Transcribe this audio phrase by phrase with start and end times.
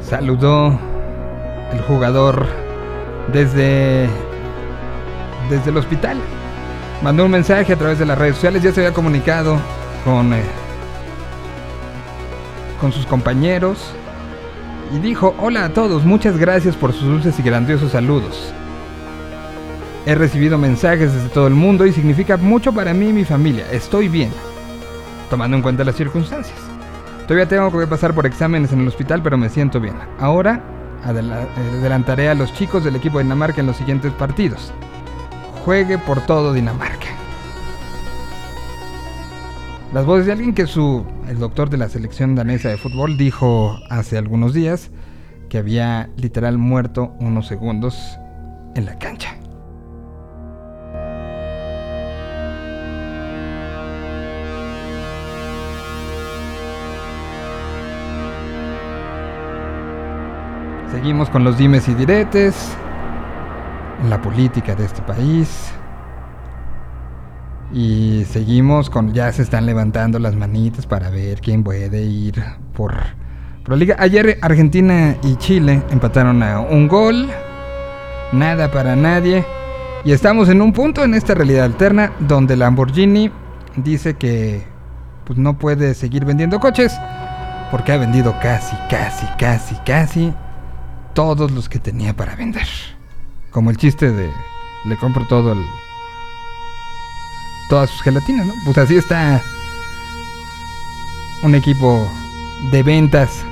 [0.00, 0.78] saludó
[1.72, 2.46] el jugador
[3.32, 4.08] desde,
[5.50, 6.18] desde el hospital.
[7.02, 9.56] Mandó un mensaje a través de las redes sociales, ya se había comunicado
[10.04, 10.42] con, eh,
[12.80, 13.92] con sus compañeros
[14.94, 18.52] y dijo, hola a todos, muchas gracias por sus dulces y grandiosos saludos.
[20.06, 23.66] He recibido mensajes desde todo el mundo y significa mucho para mí y mi familia.
[23.70, 24.30] Estoy bien,
[25.28, 26.67] tomando en cuenta las circunstancias.
[27.28, 29.94] Todavía tengo que pasar por exámenes en el hospital, pero me siento bien.
[30.18, 30.62] Ahora
[31.04, 34.72] adelantaré a los chicos del equipo de Dinamarca en los siguientes partidos.
[35.62, 37.06] Juegue por todo Dinamarca.
[39.92, 43.78] Las voces de alguien que su, el doctor de la selección danesa de fútbol dijo
[43.90, 44.90] hace algunos días
[45.50, 48.18] que había literal muerto unos segundos
[48.74, 49.37] en la cancha.
[60.98, 62.72] Seguimos con los dimes y diretes,
[64.08, 65.70] la política de este país.
[67.72, 72.42] Y seguimos con, ya se están levantando las manitas para ver quién puede ir
[72.74, 72.96] por,
[73.66, 73.94] la liga.
[74.00, 77.28] Ayer Argentina y Chile empataron a un gol,
[78.32, 79.44] nada para nadie.
[80.04, 83.30] Y estamos en un punto en esta realidad alterna donde Lamborghini
[83.76, 84.64] dice que
[85.24, 86.92] pues, no puede seguir vendiendo coches
[87.70, 90.34] porque ha vendido casi, casi, casi, casi
[91.14, 92.66] todos los que tenía para vender.
[93.50, 94.30] Como el chiste de
[94.84, 95.64] le compro todo el
[97.68, 98.54] todas sus gelatinas, ¿no?
[98.64, 99.42] Pues así está
[101.42, 102.08] un equipo
[102.72, 103.44] de ventas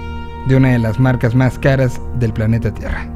[0.47, 3.07] de una de las marcas más caras del planeta Tierra.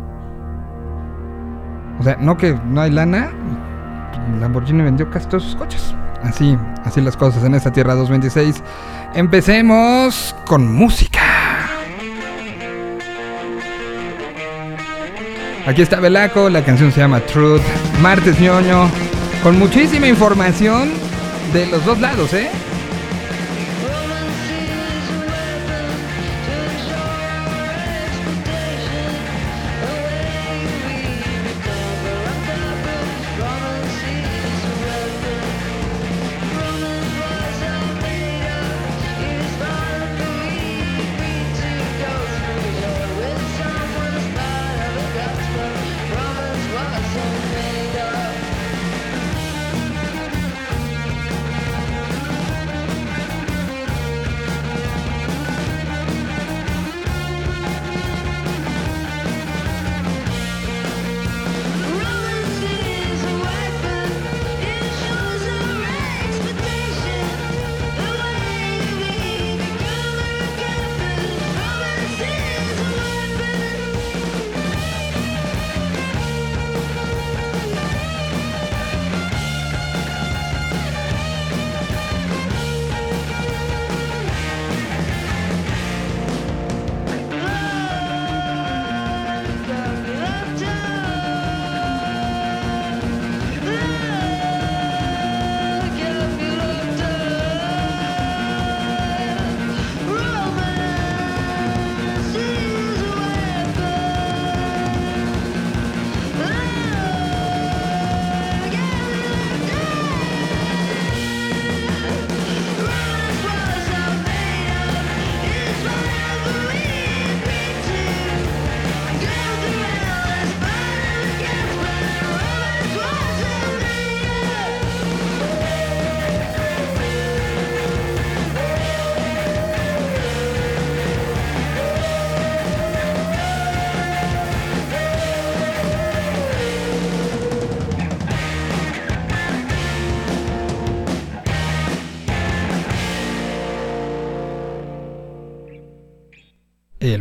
[1.99, 3.31] O sea, no que no hay lana,
[4.41, 5.95] Lamborghini vendió casi todos sus coches.
[6.23, 8.63] Así, así las cosas en esta Tierra 226.
[9.15, 11.10] Empecemos con música.
[15.67, 17.61] Aquí está Belaco, la canción se llama Truth.
[18.01, 18.91] Martes ñoño,
[19.43, 20.91] con muchísima información
[21.53, 22.51] de los dos lados, ¿eh?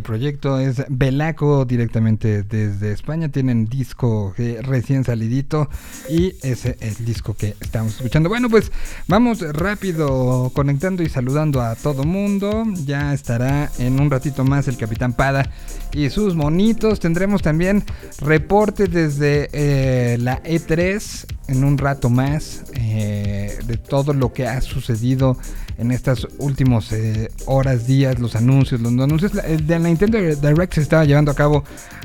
[0.09, 3.29] Proyecto es Belaco directamente desde España.
[3.29, 4.33] Tienen disco
[4.63, 5.69] recién salidito
[6.09, 8.27] y ese es el disco que estamos escuchando.
[8.27, 8.71] Bueno, pues
[9.07, 12.63] vamos rápido conectando y saludando a todo mundo.
[12.87, 15.51] Ya estará en un ratito más el Capitán Pada
[15.93, 16.99] y sus monitos.
[16.99, 17.83] Tendremos también
[18.19, 24.61] reporte desde eh, la E3 en un rato más eh, de todo lo que ha
[24.61, 25.37] sucedido
[25.79, 29.33] en estas últimas eh, horas, días, los anuncios, los anuncios.
[29.43, 31.63] El de la Nintendo Direct se estaba llevando a cabo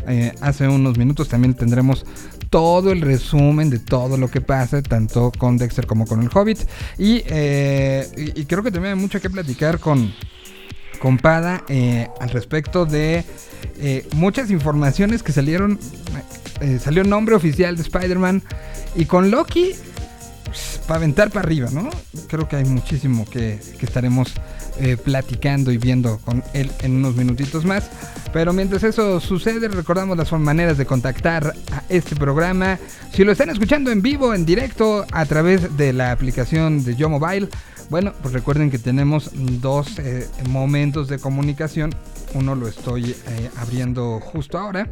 [0.09, 1.29] eh, hace unos minutos.
[1.29, 2.06] También tendremos
[2.50, 6.61] todo el resumen de todo lo que pasa, tanto con Dexter como con el Hobbit.
[6.99, 10.12] Y, y, creo que también hay mucho que platicar con
[11.69, 13.25] eh, al respecto de
[13.79, 15.79] eh, muchas informaciones que salieron.
[16.61, 18.43] Eh, salió nombre oficial de Spider-Man.
[18.97, 19.73] Y con Loki,
[20.44, 21.91] pues, para arriba, ¿no?
[22.29, 24.32] Creo que hay muchísimo que, que estaremos
[24.81, 27.88] eh, platicando y viendo con él en unos minutitos más.
[28.32, 32.81] Pero mientras eso sucede, recordamos las maneras de contactar a este programa.
[33.12, 37.08] Si lo están escuchando en vivo, en directo, a través de la aplicación de Yo
[37.08, 37.49] Mobile,
[37.88, 41.94] bueno, pues recuerden que tenemos dos eh, momentos de comunicación.
[42.35, 44.88] Uno lo estoy eh, abriendo justo ahora.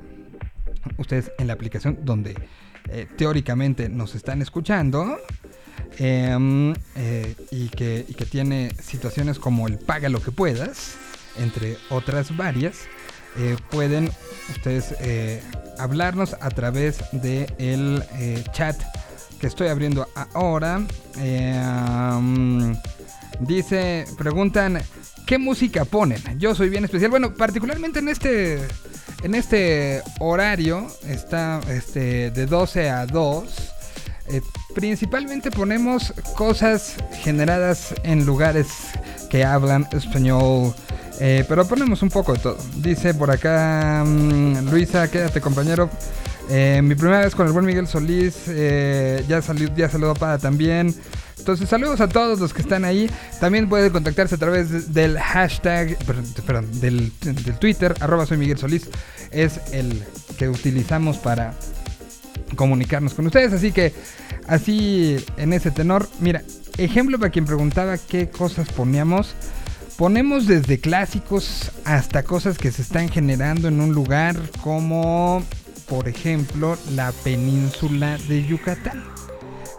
[0.97, 2.37] Ustedes en la aplicación donde
[2.89, 5.19] eh, teóricamente nos están escuchando.
[5.99, 10.95] Em, eh, y, que, tiene situaciones como el paga lo que puedas,
[11.39, 12.87] entre otras varias,
[13.37, 14.11] eh, pueden
[14.51, 14.95] ustedes
[15.79, 18.77] hablarnos a través del el chat
[19.43, 20.81] que estoy abriendo ahora.
[21.17, 22.77] Um,
[23.41, 24.81] dice, preguntan,
[25.27, 26.23] ¿qué música ponen?
[26.39, 27.11] Yo soy bien especial.
[27.11, 28.61] Bueno, particularmente en este,
[29.23, 33.45] en este horario, está este, de 12 a 2.
[34.29, 34.41] Eh,
[34.75, 38.69] principalmente ponemos cosas generadas en lugares
[39.31, 40.75] que hablan español.
[41.21, 42.59] eh, pero ponemos un poco de todo.
[42.77, 45.89] Dice por acá mm, Luisa, quédate compañero.
[46.51, 48.47] Eh, mi primera vez con el buen Miguel Solís.
[49.29, 50.95] ya, salió, ya saludó para también.
[51.43, 53.11] Entonces, saludos a todos los que están ahí.
[53.41, 57.11] También pueden contactarse a través de- del hashtag, perdón, del,
[57.59, 58.25] Twitter, arroba.
[59.33, 60.05] Es el
[60.39, 61.55] que utilizamos para
[62.55, 63.53] comunicarnos con ustedes.
[63.53, 63.93] Así que,
[64.47, 66.43] así en ese tenor, mira,
[66.79, 69.35] ejemplo para quien preguntaba qué cosas poníamos.
[69.97, 75.43] Ponemos desde clásicos hasta cosas que se están generando en un lugar como,
[75.89, 79.03] por ejemplo, la península de Yucatán.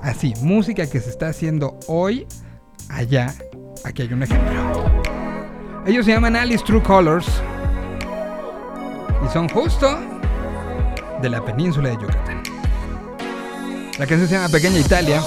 [0.04, 2.28] Así, música que se está haciendo hoy
[2.90, 3.34] allá.
[3.86, 4.52] Aquí hay un ejemplo.
[5.86, 7.26] Ellos se llaman Alice True Colors.
[9.26, 9.98] Y son justo
[11.22, 12.44] de la península de Yucatán.
[13.98, 15.24] La canción se llama Pequeña Italia.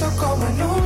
[0.00, 0.77] No me siento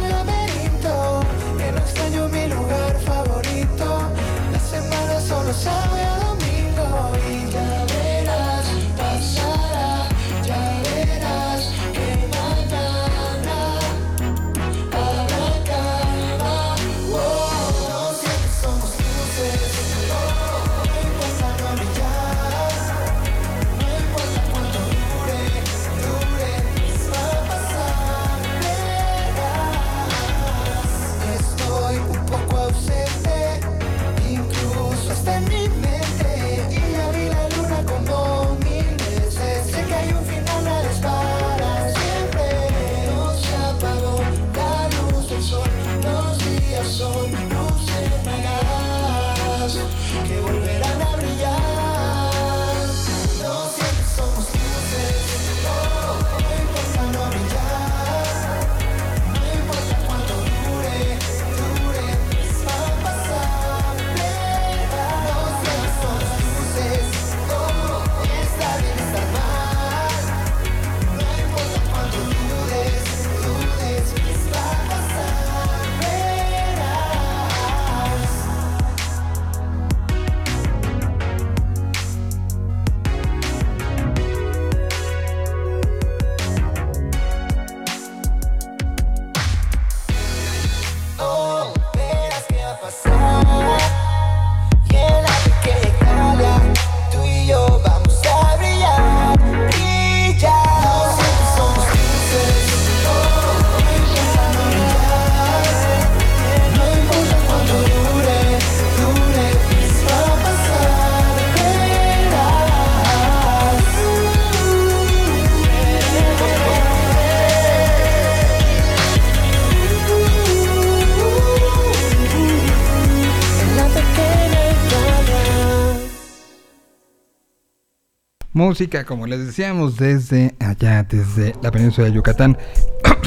[128.72, 132.56] Música, como les decíamos, desde allá, desde la península de Yucatán.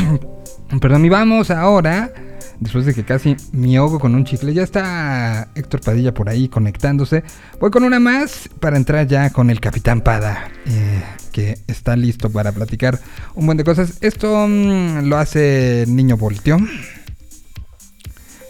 [0.82, 2.12] Perdón, y vamos ahora,
[2.60, 6.50] después de que casi me ahogo con un chicle, ya está Héctor Padilla por ahí
[6.50, 7.24] conectándose.
[7.60, 12.32] Voy con una más para entrar ya con el Capitán Pada, eh, que está listo
[12.32, 13.00] para platicar
[13.36, 14.00] un buen de cosas.
[14.02, 16.58] Esto mm, lo hace Niño Voltio.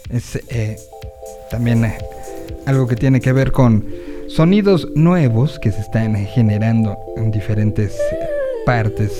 [0.08, 0.78] Es eh,
[1.50, 1.98] también eh,
[2.64, 3.84] algo que tiene que ver con
[4.28, 7.96] sonidos nuevos que se están generando en diferentes
[8.64, 9.12] partes.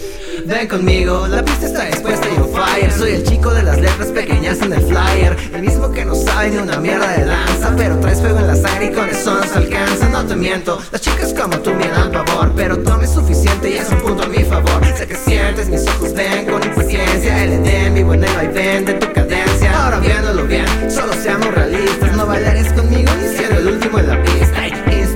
[0.44, 2.92] Ven conmigo, la pista está expuesta y on fire.
[2.92, 5.36] Soy el chico de las letras pequeñas en el flyer.
[5.54, 8.56] El mismo que no sabe ni una mierda de danza Pero traes fuego en la
[8.56, 10.08] sangre y con eso nos alcanza.
[10.08, 13.88] No te miento, las chicas como tú me dan pavor Pero es suficiente y es
[13.90, 14.84] un punto a mi favor.
[14.96, 17.44] Sé que sientes, mis ojos ven con impaciencia.
[17.44, 19.84] El edén, vivo en el vaivén de tu cadencia.
[19.84, 22.16] Ahora viéndolo bien, solo seamos realistas.
[22.16, 24.35] No bailarías conmigo ni siendo el último en la pista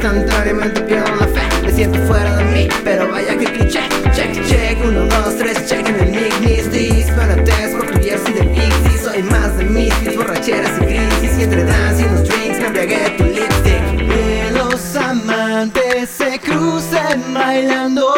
[0.02, 3.80] Instantáneamente pierdo la fe, me siento fuera de mí Pero vaya que cliché.
[4.14, 8.98] Check, check, uno, dos, tres, check en el disparates por tu jersey de Pixie.
[9.04, 11.38] Soy más de mis borracheras y crisis.
[11.38, 14.08] Y entre dance y unos drinks me embriagué tu lipstick.
[14.08, 18.14] Que los amantes se crucen bailando.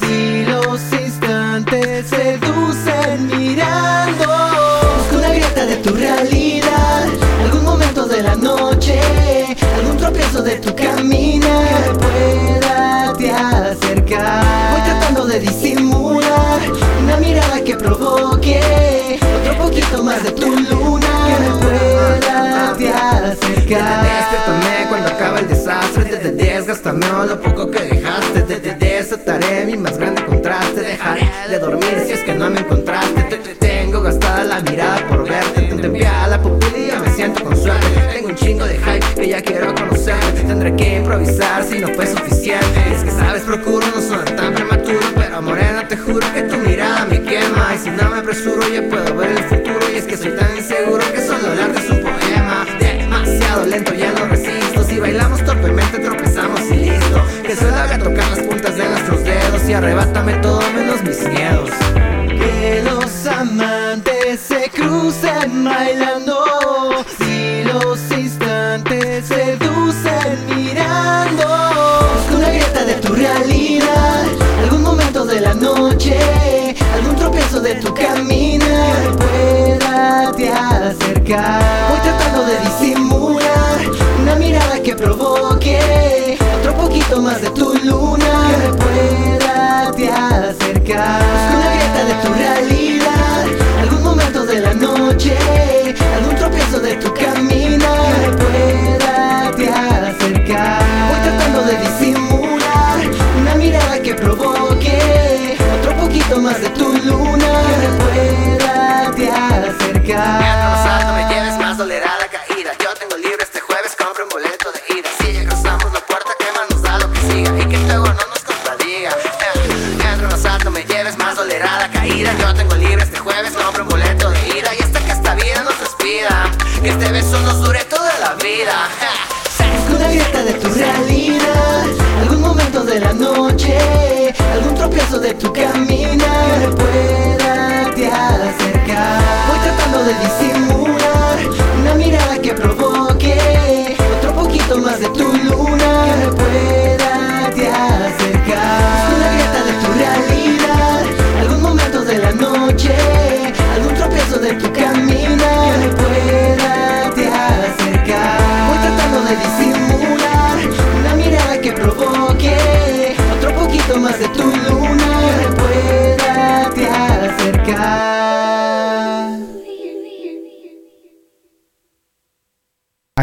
[0.00, 4.62] Si los instantes seducen mirando.
[4.96, 7.06] Busca una grieta de tu realidad
[7.42, 9.00] Algún momento de la noche
[9.76, 10.71] Algún tropiezo de tu
[20.20, 21.06] de tu luna.
[21.26, 26.04] Que me pueda te acercar Despiértame cuando acaba el desastre.
[26.04, 28.42] Desde desgástame o lo poco que dejaste.
[28.42, 30.80] Desde desataré mi más grande contraste.
[30.80, 33.22] Dejaré de dormir si es que no me encontraste.
[33.22, 35.62] Te, te tengo gastada la mirada por verte.
[35.62, 37.86] Te envía la pupila y ya me siento con suerte.
[38.12, 42.06] Tengo un chingo de hype que ya quiero conocerte Tendré que improvisar si no fue
[42.06, 42.94] suficiente.
[42.94, 47.06] Es que sabes, procuro no sonar tan prematuro Pero morena te juro que tu mirada
[47.06, 47.74] me quema.
[47.74, 49.41] Y si no me apresuro ya puedo ver
[59.72, 61.70] Y arrebátame todo menos mis miedos.
[62.28, 66.44] Que los amantes se crucen bailando
[67.16, 71.42] Si los instantes seducen mirando.
[72.12, 74.24] Busca una grieta de tu realidad
[74.62, 76.18] Algún momento de la noche
[76.94, 81.62] Algún tropiezo de tu caminar Pueda te acercar.
[81.88, 83.80] Voy tratando de disimular
[84.20, 88.50] Una mirada que provoque Otro poquito más de tu luna.
[88.50, 89.21] Que
[92.22, 93.46] tu realidad
[93.80, 95.36] Algún momento de la noche
[96.16, 97.71] Algún tropiezo de tu caminar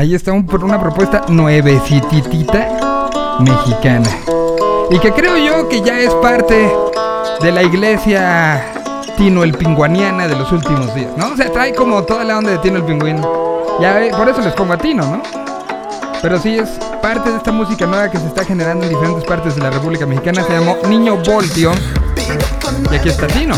[0.10, 2.68] Ahí está un- una propuesta nuevecititita
[3.42, 4.10] mexicana.
[4.90, 6.68] Y que creo yo que ya es parte
[7.42, 8.60] de la iglesia
[9.18, 11.28] Tino el Pinguaniana de los últimos días, ¿no?
[11.34, 13.22] O sea, trae como toda la onda de Tino el Pingüino.
[13.80, 15.22] Ya ve- por eso les pongo a Tino, ¿no?
[16.24, 16.70] Pero sí es
[17.04, 20.08] parte de esta música nueva que se está generando en diferentes partes de la República
[20.08, 20.42] Mexicana.
[20.44, 21.72] Se llamó Niño Voltio.
[22.92, 23.54] Y aquí está Tino.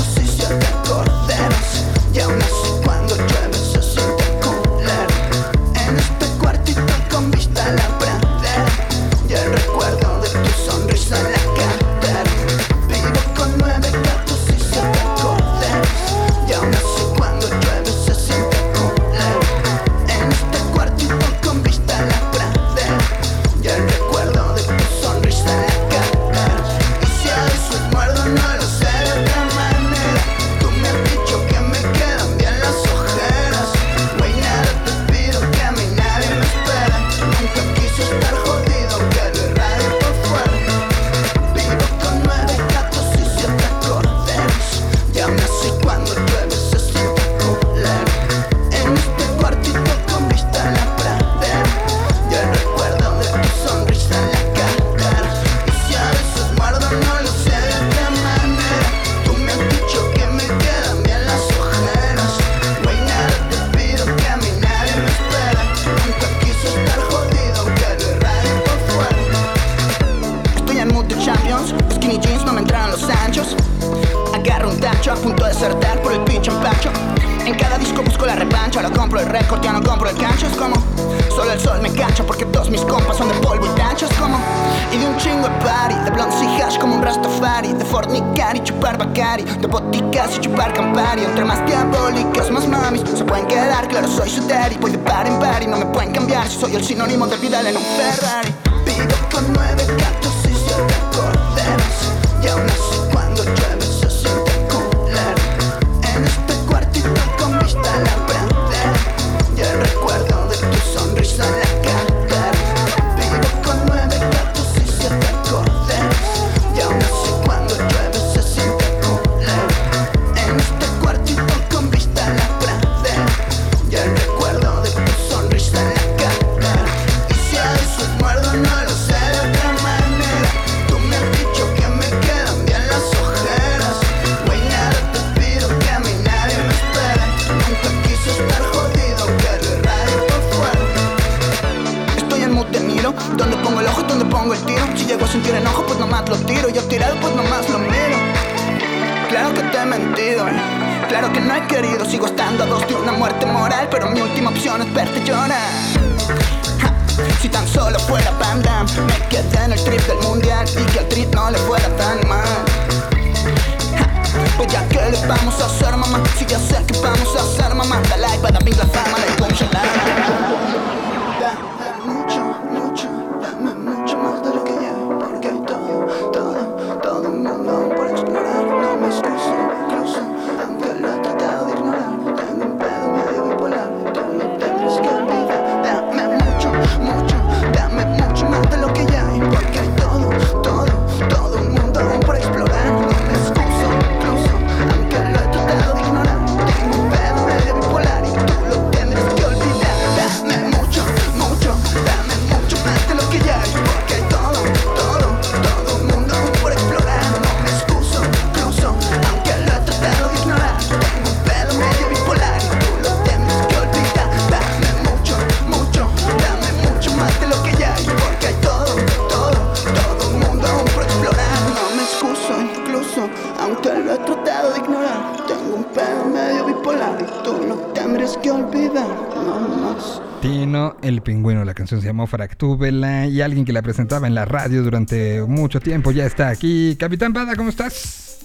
[231.32, 235.42] Pingüino, la canción se llamó Fractúbela y alguien que la presentaba en la radio durante
[235.44, 236.98] mucho tiempo ya está aquí.
[237.00, 238.40] Capitán Pada, ¿cómo estás?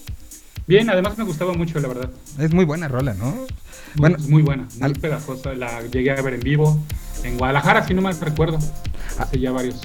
[0.69, 2.11] Bien, además me gustaba mucho, la verdad.
[2.39, 3.27] Es muy buena rola, ¿no?
[3.33, 3.47] Muy,
[3.97, 5.55] Bueno, muy buena, muy al- pegajosa.
[5.55, 6.81] La llegué a ver en vivo
[7.25, 8.59] en Guadalajara, si no mal recuerdo.
[9.19, 9.81] Hace ya varios.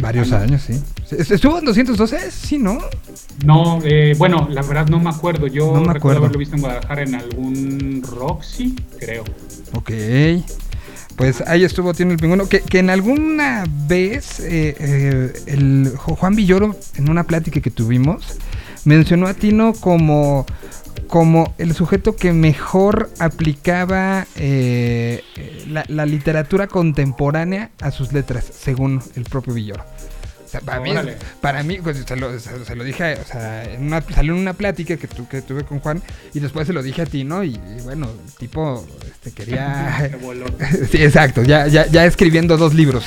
[0.00, 0.80] varios años, sí.
[1.10, 2.30] ¿Estuvo en 212?
[2.30, 2.78] Sí, ¿no?
[3.44, 5.46] No, eh, bueno, la verdad no me acuerdo.
[5.48, 6.18] Yo No me recuerdo acuerdo.
[6.18, 9.24] haberlo visto en Guadalajara en algún Roxy, creo.
[9.72, 9.90] Ok.
[11.24, 12.46] Pues ahí estuvo Tino el pingüino.
[12.50, 18.36] Que, que en alguna vez eh, eh, el Juan Villoro, en una plática que tuvimos,
[18.84, 20.44] mencionó a Tino como,
[21.06, 25.24] como el sujeto que mejor aplicaba eh,
[25.88, 29.82] la literatura contemporánea a sus letras, según el propio Villoro.
[30.54, 30.90] Sea, para, mí,
[31.40, 34.38] para mí, pues, se, lo, se- se lo dije, o sea, en una- salió en
[34.40, 36.00] una plática que, tu- que tuve con Juan
[36.32, 37.42] y después se lo dije a ti, ¿no?
[37.42, 40.10] Y, y bueno, el tipo este, quería...
[40.90, 43.04] Sí, exacto, ya, ya, ya escribiendo dos libros,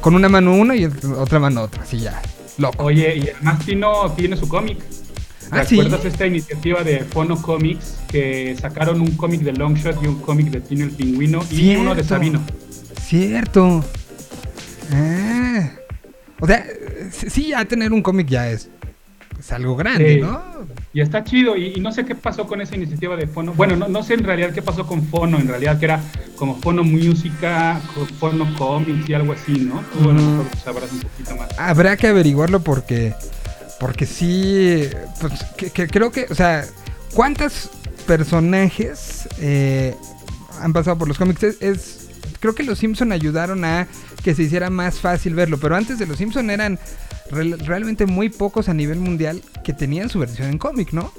[0.00, 2.22] con una mano uno y otra mano otra, así ya,
[2.58, 2.84] loco.
[2.84, 4.78] Oye, y además Tino tiene su cómic.
[5.50, 5.76] Ah, ¿sí?
[5.80, 10.46] ¿Recuerdas esta iniciativa de Fono Comics que sacaron un cómic de Longshot y un cómic
[10.50, 12.02] de Tino el Pingüino y uno de.
[12.04, 12.40] Sabino?
[13.02, 13.84] Cierto.
[14.92, 15.70] Ah.
[16.44, 16.66] O sea,
[17.10, 18.68] sí, ya tener un cómic ya es,
[19.40, 20.20] es algo grande, Sí.
[20.20, 20.42] ¿no?
[20.92, 23.54] Y está chido, y, y no sé qué pasó con esa iniciativa de Fono.
[23.54, 26.02] Bueno, no, no sé en realidad qué pasó con Fono, en realidad que era
[26.36, 27.80] como Fono Música,
[28.20, 29.82] Fono Comics y algo así, ¿no?
[29.94, 30.12] Tú Ujú.
[30.12, 31.58] mejor sabrás un poquito más.
[31.58, 33.14] Habrá que averiguarlo porque,
[33.80, 34.86] porque sí,
[35.18, 36.64] pues que, que creo que, o sea,
[37.14, 37.70] ¿cuántos
[38.06, 39.94] personajes eh,
[40.60, 41.42] han pasado por los cómics?
[41.42, 42.00] Es, es-
[42.40, 43.88] creo que los Simpson ayudaron a
[44.24, 46.78] que se hiciera más fácil verlo, pero antes de los Simpson eran
[47.30, 51.12] realmente muy pocos a nivel mundial que tenían su versión en cómic, ¿no?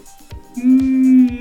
[0.55, 0.94] Mm,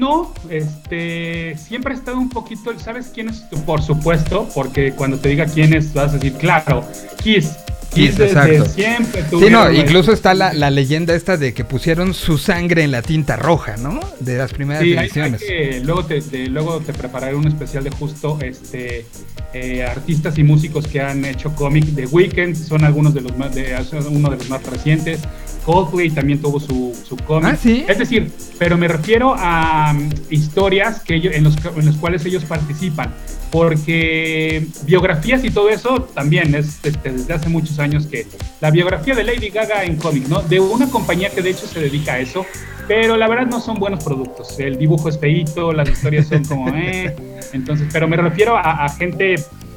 [0.04, 3.38] No, este, siempre ha estado un poquito, ¿sabes quién es?
[3.64, 6.84] Por supuesto, porque cuando te diga quién es, vas a decir, claro,
[7.22, 7.52] Kiss.
[7.94, 8.66] Kiss, exacto.
[8.66, 12.90] siempre Sí, no, incluso está la, la leyenda esta de que pusieron su sangre en
[12.90, 14.00] la tinta roja, ¿no?
[14.20, 15.40] De las primeras Sí, hay- hay ediciones.
[15.40, 19.06] que- luego, te, te- luego te prepararé un especial de justo este
[19.54, 21.94] eh, artistas y músicos que han hecho cómic.
[21.94, 23.74] The Weeknd son algunos de los más, de,
[24.10, 25.20] uno de los más recientes.
[25.64, 27.50] Coldplay también tuvo su, su cómic.
[27.52, 27.84] Ah, ¿sí?
[27.88, 32.24] Es decir, pero me refiero a um, historias que ellos, en, los, en los cuales
[32.26, 33.12] ellos participan.
[33.54, 38.26] porque biografías y todo eso también es este, desde hace muchos años que
[38.60, 40.42] la biografía de Lady Gaga en cómic, ¿no?
[40.42, 42.44] De una compañía que de hecho se dedica a eso,
[42.88, 44.58] pero la verdad no son buenos productos.
[44.58, 47.14] El dibujo es feíto, las historias son como, eh,
[47.52, 49.36] entonces, pero me refiero a, a gente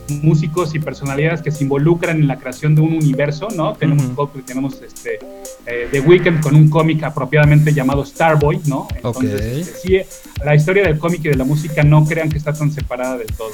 [0.10, 3.74] músicos y personalidades que se involucran en la creación de un universo, ¿no?
[3.74, 5.20] Tenemos Coldplay, tenemos este,
[5.66, 8.88] eh, The Weeknd con un cómic apropiadamente llamado Starboy, ¿no?
[8.96, 10.00] Entonces, este, sí,
[10.44, 13.28] la historia del cómic y de la música no crean que está tan separada del
[13.28, 13.52] todo.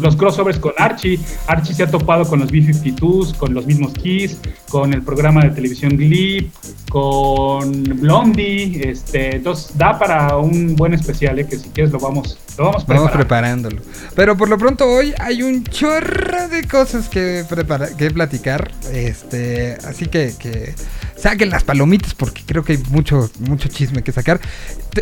[0.00, 4.36] Los crossovers con Archie, Archie se ha topado con los B-52s, con los mismos Kiss,
[4.68, 6.50] con el programa de televisión Glee,
[6.90, 11.46] con Blondie, este, entonces da para un buen especial, ¿eh?
[11.46, 13.80] que si quieres lo vamos, lo vamos Vamos preparándolo.
[14.14, 18.70] Pero por lo pronto hoy hay un chorro de cosas que, prepara- que platicar.
[18.92, 20.74] Este, así que, que
[21.16, 24.40] saquen las palomitas porque creo que hay mucho, mucho chisme que sacar.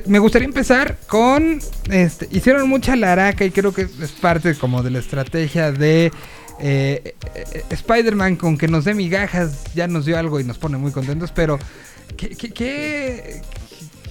[0.06, 1.60] Me gustaría empezar con.
[1.90, 6.12] Este, hicieron mucha laraca y creo que es parte como de la estrategia de.
[6.60, 10.76] eh, eh, Spider-Man con que nos dé migajas ya nos dio algo y nos pone
[10.78, 11.58] muy contentos, pero
[12.16, 13.42] ¿qué, qué, qué,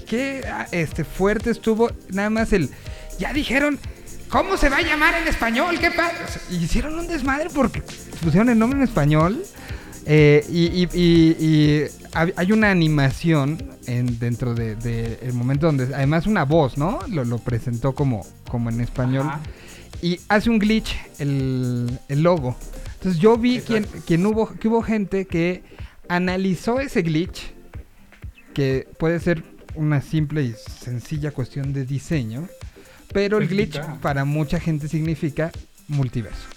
[0.05, 2.69] qué, este, fuerte estuvo nada más el...
[3.17, 3.79] Ya dijeron,
[4.29, 5.79] ¿cómo se va a llamar en español?
[5.79, 6.17] ¿Qué pasa?
[6.49, 7.81] Hicieron un desmadre porque
[8.21, 9.43] pusieron el nombre en español.
[10.05, 11.83] Eh, y, y- y- y
[12.35, 16.99] hay una animación en, dentro del de, el momento donde, además una voz, ¿no?
[17.09, 19.27] Lo, lo presentó como, como en español.
[19.27, 19.41] Ajá.
[20.01, 22.55] Y hace un glitch el, el logo.
[22.95, 25.63] Entonces yo vi quien, quien hubo, que hubo gente que
[26.09, 27.53] analizó ese glitch,
[28.53, 29.43] que puede ser
[29.75, 32.47] una simple y sencilla cuestión de diseño,
[33.11, 35.51] pero el glitch para mucha gente significa
[35.87, 36.47] multiverso.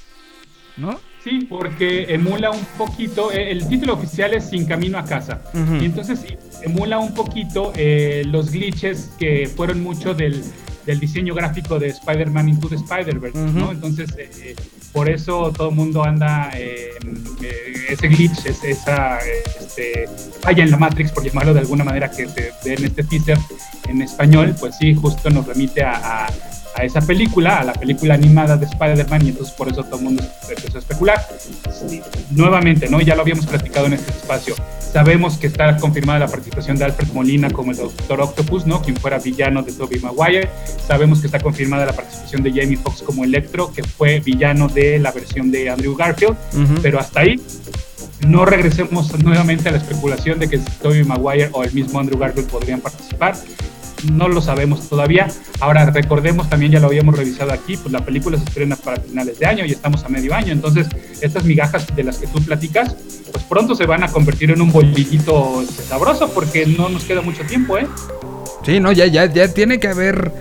[0.77, 1.01] ¿No?
[1.29, 5.41] Sí, porque emula un poquito, eh, el título oficial es Sin Camino a Casa.
[5.83, 10.45] Y entonces sí, emula un poquito eh, los glitches que fueron mucho del,
[10.87, 13.37] del diseño gráfico de Spider-Man Into the Spider-Verse.
[13.61, 13.73] ¿no?
[13.73, 14.57] Entonces, eh, eh,
[14.93, 16.91] por eso todo el mundo anda, eh,
[17.43, 20.09] eh, ese glitch, es- esa este,
[20.43, 23.37] falla en la Matrix, por llamarlo de alguna manera, que se ve en este teaser
[23.89, 26.33] en español, pues sí, justo nos remite a, a-
[26.77, 30.05] a esa película, a la película animada de Spider-Man, y entonces por eso todo el
[30.05, 31.27] mundo empezó a especular.
[31.71, 33.01] Sí, Nuevamente, ¿no?
[33.01, 34.55] Ya lo habíamos platicado en este espacio.
[34.79, 38.83] Sabemos que está confirmada la participación de Alfred Molina como el Doctor Octopus, ¿no?
[38.83, 40.49] Quien fuera villano de Tobey Maguire.
[40.87, 44.99] Sabemos que está confirmada la participación de Jamie Foxx como Electro, que fue villano de
[44.99, 46.37] la versión de Andrew Garfield.
[46.83, 47.41] Pero hasta ahí,
[48.27, 52.49] no regresemos nuevamente a la especulación de que Tobey Maguire o el mismo Andrew Garfield
[52.49, 53.37] podrían participar.
[54.13, 55.29] No lo sabemos todavía.
[55.61, 59.39] Ahora recordemos, también ya lo habíamos revisado aquí, pues la película se estrena para finales
[59.39, 60.53] de año y estamos a medio año.
[60.53, 60.87] Entonces,
[61.21, 62.95] estas migajas de las que tú platicas,
[63.33, 67.43] pues pronto se van a convertir en un bolillito sabroso porque no nos queda mucho
[67.45, 67.87] tiempo, ¿eh?
[68.65, 70.33] Sí, no, ya, ya, ya tiene que haber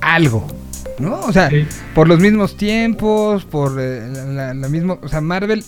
[0.00, 0.46] algo,
[0.98, 1.20] ¿no?
[1.20, 1.66] O sea, Sí.
[1.94, 5.64] por los mismos tiempos, por eh, la, la- la misma, o sea, Marvel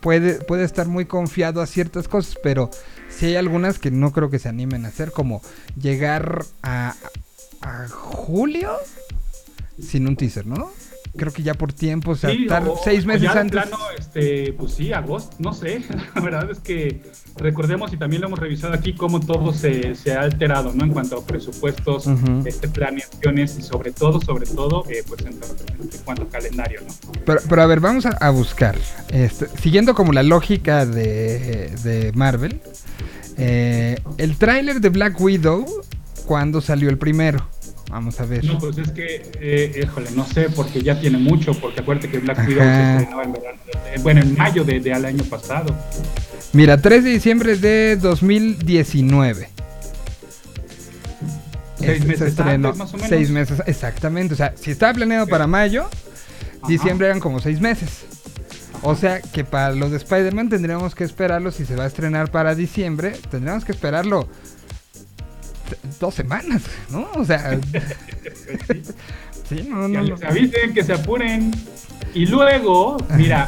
[0.00, 2.70] puede, puede estar muy confiado a ciertas cosas, pero
[3.22, 5.42] sí hay algunas que no creo que se animen a hacer, como
[5.80, 6.96] llegar a,
[7.60, 8.72] a julio
[9.80, 10.72] sin un teaser, ¿no?
[11.14, 13.52] Creo que ya por tiempo, o sea, Sí, o- seis meses ya antes.
[13.60, 15.82] plano, este, pues sí, agosto, no sé.
[16.14, 17.02] La verdad es que
[17.36, 20.84] recordemos y también lo hemos revisado aquí cómo todo se, se ha alterado, ¿no?
[20.84, 22.06] En cuanto a presupuestos,
[22.46, 26.94] este, planeaciones y sobre todo, sobre todo, eh, pues en, en cuanto a calendario, ¿no?
[27.26, 28.76] Pero, pero a ver, vamos a, a buscar.
[29.10, 32.60] Este, siguiendo como la lógica de, de Marvel,
[33.36, 35.66] eh, el tráiler de Black Widow,
[36.26, 37.46] ¿cuándo salió el primero?
[37.92, 38.42] Vamos a ver.
[38.44, 42.18] No, pues es que, eh, híjole, no sé, porque ya tiene mucho, porque acuérdate que
[42.20, 45.76] Black Widow se estrenó en verano, eh, bueno, en mayo de, de al año pasado.
[46.54, 49.48] Mira, 3 de diciembre de 2019.
[51.78, 52.68] Seis Este, meses se estrenó.
[52.68, 53.08] antes, más o menos.
[53.10, 54.34] Seis meses, exactamente.
[54.34, 55.82] O sea, si estaba planeado para mayo,
[56.62, 56.68] Ajá.
[56.68, 57.90] diciembre eran como seis meses.
[58.82, 62.30] O sea que para los de Spider-Man tendríamos que esperarlo, si se va a estrenar
[62.30, 64.28] para diciembre, tendríamos que esperarlo
[66.00, 67.08] dos semanas, ¿no?
[67.14, 67.58] O sea...
[69.48, 70.02] sí, no, Que no, no.
[70.02, 71.52] les avisen, que se apuren.
[72.14, 73.46] Y luego, mira,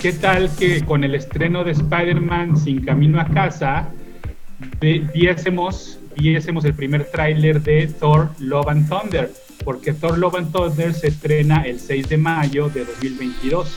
[0.00, 3.88] ¿qué tal que con el estreno de Spider-Man Sin Camino a Casa
[4.80, 9.32] viésemos, viésemos el primer tráiler de Thor Love and Thunder?
[9.64, 13.76] Porque Thor Love and Thunder se estrena el 6 de mayo de 2022.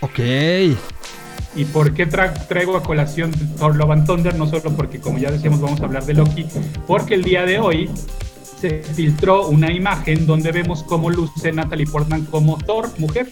[0.00, 0.18] Ok.
[1.56, 4.34] ¿Y por qué tra- traigo a colación Thor Love Thunder?
[4.36, 6.46] No solo porque, como ya decíamos, vamos a hablar de Loki,
[6.86, 7.88] porque el día de hoy
[8.60, 13.28] se filtró una imagen donde vemos cómo luce Natalie Portman como Thor, mujer.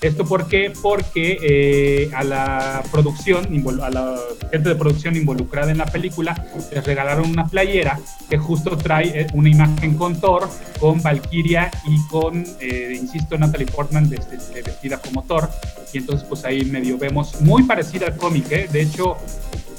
[0.00, 0.72] ¿Esto por qué?
[0.82, 3.46] Porque eh, a la producción,
[3.82, 4.16] a la
[4.50, 9.26] gente de producción involucrada en la película, les regalaron una playera que justo trae eh,
[9.34, 14.62] una imagen con Thor, con Valkyria y con, eh, insisto, Natalie Portman de- de- de
[14.62, 15.50] vestida como Thor.
[15.92, 18.68] Y entonces pues ahí medio vemos muy parecida al cómic, ¿eh?
[18.72, 19.16] De hecho,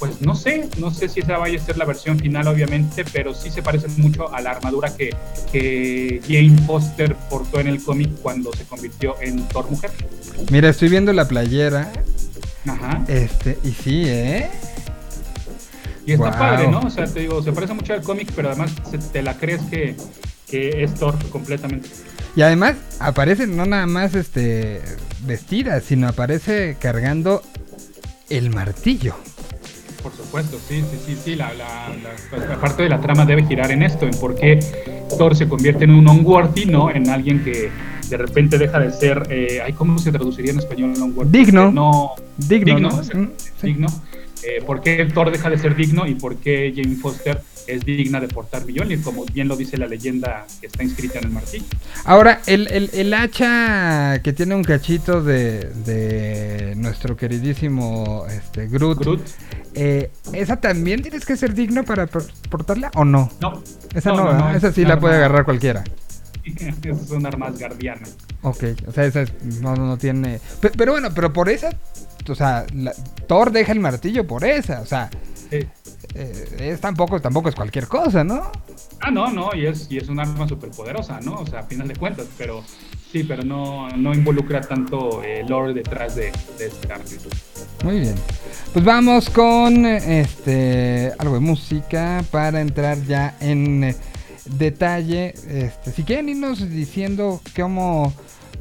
[0.02, 3.32] pues no sé, no sé si esa vaya a ser la versión final, obviamente, pero
[3.34, 5.14] sí se parece mucho a la armadura que,
[5.52, 9.92] que Jane Foster portó en el cómic cuando se convirtió en Thor mujer.
[10.50, 11.92] Mira, estoy viendo la playera.
[12.66, 13.04] Ajá.
[13.06, 14.50] Este, y sí, ¿eh?
[16.04, 16.38] Y está Wow.
[16.38, 16.80] padre, ¿no?
[16.80, 19.62] O sea, te digo, se parece mucho al cómic, pero además se- te la crees
[19.70, 19.94] que,
[20.50, 21.88] que es Thor completamente.
[22.34, 24.82] Y además aparece no nada más este
[25.24, 27.40] vestida, sino aparece cargando
[28.30, 29.14] el martillo.
[30.02, 31.36] Por supuesto, sí, sí, sí, sí.
[31.36, 34.58] La, la, la- la parte de la trama debe girar en esto, en por qué
[35.16, 36.90] Thor se convierte en un unworthy, ¿no?
[36.90, 37.70] En alguien que
[38.08, 41.30] de repente deja de ser, eh, ¿cómo se traduciría en español unworthy?
[41.38, 41.70] Digno.
[41.70, 42.88] No, Digno, ¿no?
[42.88, 43.30] exacto, Mm,
[43.62, 43.86] digno.
[44.44, 48.18] Eh, ¿Por qué Thor deja de ser digno y por qué Jane Foster es digna
[48.20, 49.00] de portar Mjolnir?
[49.02, 51.64] Como bien lo dice la leyenda que está inscrita en el martillo.
[52.04, 58.98] Ahora, el, el- el hacha que tiene un cachito de, de nuestro queridísimo este, Groot,
[58.98, 59.20] Groot,
[59.74, 63.30] eh, ¿esa también tienes que ser digno para por- portarla o no?
[63.40, 63.62] no.
[63.94, 64.50] Esa no, no, ¿verdad?
[64.52, 65.84] es esa sí la puede agarrar cualquiera.
[66.44, 68.02] Es un arma asgardiana.
[68.42, 70.40] Ok, o sea, esa es- no, no tiene...
[70.60, 71.70] Pe- Pero, bueno, pero por esa,
[72.28, 72.94] o sea, la-
[73.26, 75.10] Thor deja el martillo por esa, o sea,
[75.50, 75.58] Sí.
[76.14, 78.50] eh, es tampoco, tampoco es cualquier cosa, ¿no?
[79.00, 81.34] Ah, no, no, y es, y es un arma súper poderosa, ¿no?
[81.40, 82.62] O sea, a final de cuentas, pero
[83.10, 87.16] sí, pero no, no involucra tanto el lore detrás de, de este arte.
[87.84, 88.14] Muy bien.
[88.72, 93.96] Pues vamos con este algo de música para entrar ya en eh,
[94.46, 95.34] detalle.
[95.48, 98.12] Este, si quieren irnos diciendo cómo,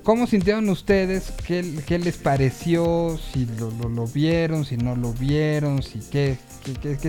[0.03, 6.37] cómo sintieron ustedes, qué, les pareció, si lo, vieron, si no lo vieron, si qué,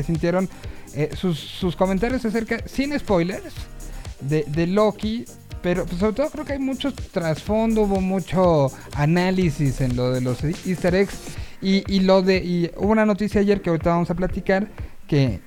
[0.04, 0.48] sintieron.
[0.94, 3.54] Eh, sus, sus comentarios acerca, sin spoilers,
[4.20, 5.24] de, de Loki.
[5.62, 10.20] Pero pues, sobre todo creo que hay mucho trasfondo, hubo mucho análisis en lo de
[10.20, 11.18] los easter eggs.
[11.62, 12.38] Y, lo de.
[12.38, 14.68] Y hubo una noticia ayer que ahorita vamos a platicar.
[15.06, 15.40] Que,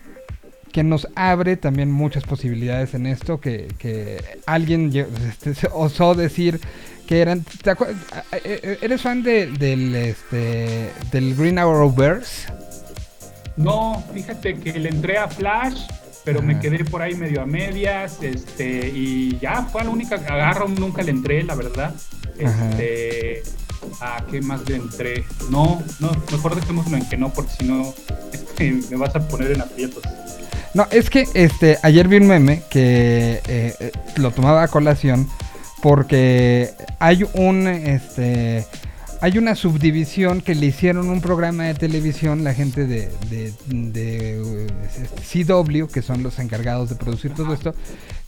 [0.71, 3.41] que nos abre también muchas posibilidades en esto.
[3.41, 6.61] Que, alguien este, osó decir
[7.05, 7.43] que eran.
[7.63, 12.51] ¿te acuer- a- a- e- ¿Eres fan de- del este del Green Arrowverse?
[13.57, 15.81] No, fíjate que le entré a Flash,
[16.25, 20.49] pero me quedé por ahí medio a medias, este, y ya fue la única, a
[20.49, 21.93] Arrow nunca le entré, la verdad.
[22.43, 22.69] Ajá.
[22.71, 23.43] Este,
[24.01, 25.23] ¿a qué más le entré?
[25.49, 27.93] No, no, mejor dejémoslo en que no, porque si no,
[28.33, 30.03] este, me vas a poner en aprietos.
[30.73, 35.29] No, es que este ayer vi un meme que eh, eh, lo tomaba a colación
[35.85, 38.65] porque hay un este
[39.21, 44.65] hay una subdivisión que le hicieron un programa de televisión la gente de, de, de,
[44.97, 47.75] este, CW, que son los encargados de producir todo esto,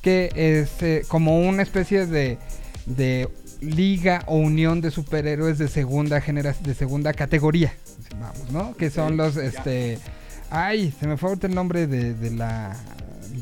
[0.04, 2.38] que es eh, como una especie de,
[2.86, 3.28] de
[3.60, 7.74] liga o unión de superhéroes de segunda generación, de segunda categoría,
[8.22, 8.78] vamos, ¿no?
[8.78, 9.98] Que son los este
[10.52, 12.78] Ay, se me fue ahorita el nombre de, de la.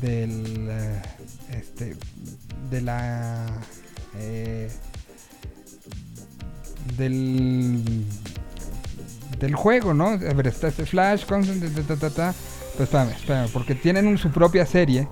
[0.00, 0.70] Del.
[1.52, 1.96] Este.
[2.70, 3.46] De la.
[4.18, 4.68] Eh,
[6.96, 7.82] del.
[9.38, 10.06] Del juego, ¿no?
[10.08, 12.34] A ver, está este Flash, Constant, ta, ta, ta.
[12.76, 15.08] Pues espérame, espérame, porque tienen un- su propia serie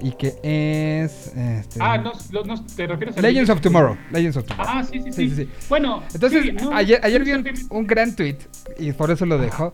[0.00, 1.28] y que es.
[1.36, 3.96] Este, Ah, no, no, no, ¿te refieres a Legends of Tomorrow.
[4.10, 4.72] Legends of Tomorrow.
[4.76, 5.28] Ah, sí, sí, Sí, sí.
[5.30, 5.48] sí, sí.
[5.68, 8.38] Bueno, Entonces, no, ayer, ayer vi un, un gran tweet
[8.78, 9.72] y por eso lo dejo.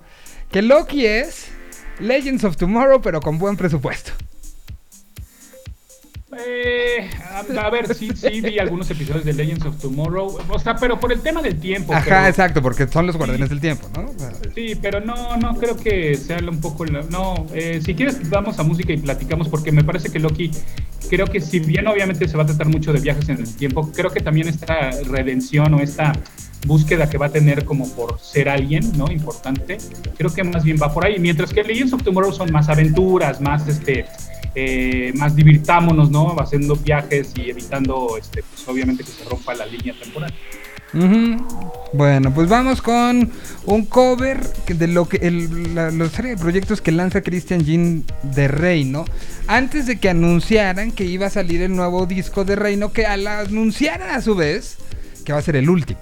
[0.50, 1.48] Que Loki es
[1.98, 4.12] Legends of Tomorrow, pero con buen presupuesto.
[6.46, 7.08] Eh,
[7.58, 11.12] a, ver, sí, sí vi algunos episodios de Legends of Tomorrow, o sea, pero por
[11.12, 11.92] el tema del tiempo.
[11.94, 13.54] Ajá, pero- exacto, porque son los guardianes Sí.
[13.54, 14.10] del tiempo, ¿no?
[14.10, 16.84] O sea, Sí, pero no, no creo que sea un poco.
[16.86, 20.50] No, eh, si quieres, vamos a música y platicamos, porque me parece que Loki,
[21.10, 23.90] creo que si bien obviamente se va a tratar mucho de viajes en el tiempo,
[23.92, 26.12] creo que también esta redención o esta
[26.66, 29.10] búsqueda que va a tener como por ser alguien, ¿no?
[29.12, 29.78] Importante,
[30.16, 31.18] creo que más bien va por ahí.
[31.18, 34.06] Mientras que Legends of Tomorrow son más aventuras, más este.
[34.58, 36.34] Eh, más divirtámonos, ¿no?
[36.40, 40.32] Haciendo viajes y evitando, este, pues obviamente que se rompa la línea temporal.
[41.92, 43.30] Bueno, pues vamos con
[43.66, 45.90] un cover de lo que el, la,
[46.40, 49.04] proyectos que lanza Christian Jean de Reino
[49.46, 53.26] antes de que anunciaran que iba a salir el nuevo disco de Reino que al
[53.26, 54.78] anunciaran a su vez
[55.24, 56.00] que va a ser el último.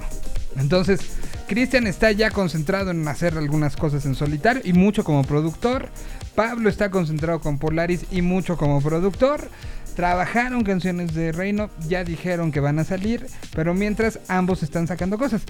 [0.57, 1.01] Entonces,
[1.46, 5.88] Cristian está ya concentrado en hacer algunas cosas en solitario y mucho como productor.
[6.35, 9.48] Pablo está concentrado con Polaris y mucho como productor.
[9.94, 15.18] Trabajaron canciones de Reino, ya dijeron que van a salir, pero mientras ambos están sacando
[15.18, 15.42] cosas.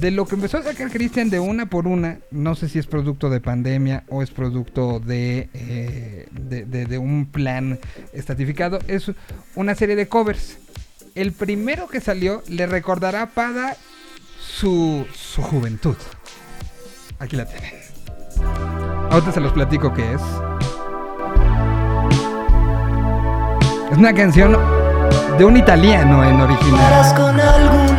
[0.00, 2.86] De lo que empezó a sacar Cristian de una por una, no sé si es
[2.86, 7.78] producto de pandemia o es producto de, eh, de, de- de un plan
[8.14, 9.10] estatificado, es
[9.54, 10.56] una serie de covers.
[11.14, 13.76] El primero que salió le recordará a Pada
[14.50, 15.96] su, su juventud.
[17.18, 17.74] Aquí la tienen.
[19.10, 20.22] Ahorita se los platico qué es.
[23.90, 24.56] Es una canción
[25.38, 27.89] de un italiano en original.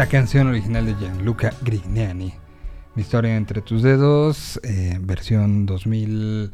[0.00, 2.32] Esta canción original de Gianluca Grignani.
[2.94, 6.52] Mi historia entre tus dedos, eh, versión 2000,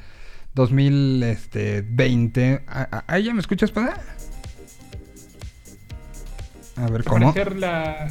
[0.53, 2.65] 2020.
[2.67, 4.01] ¿Ah, ah, ¿Ahí ya me escuchas, Pada?
[6.75, 7.33] A ver, Al ¿cómo?
[7.33, 8.09] parecer la...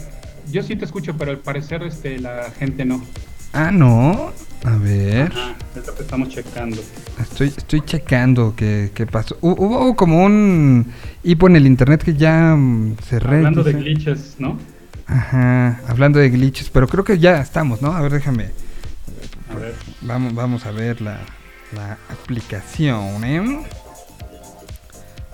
[0.53, 3.03] Yo sí te escucho, pero al parecer este, la gente no.
[3.51, 4.31] Ah, no.
[4.63, 5.33] A ver.
[5.33, 6.81] Ajá, es lo que estamos checando.
[7.19, 9.37] Estoy, estoy checando qué, qué pasó.
[9.41, 13.35] Hu- Hubo como un hipo en el internet que ya mm, cerré.
[13.39, 14.57] Hablando de glitches, ¿no?
[15.07, 17.93] Ajá, hablando de glitches, pero creo que ya estamos, ¿no?
[17.93, 18.51] A ver, déjame.
[19.51, 19.75] A ver.
[20.01, 21.19] Vamos, vamos a ver la,
[21.73, 23.65] la aplicación, ¿eh?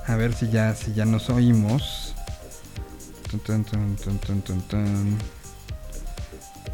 [0.07, 2.15] A ver si ya, si ya nos oímos.
[3.45, 3.95] Tun, tun,
[4.63, 5.17] tun.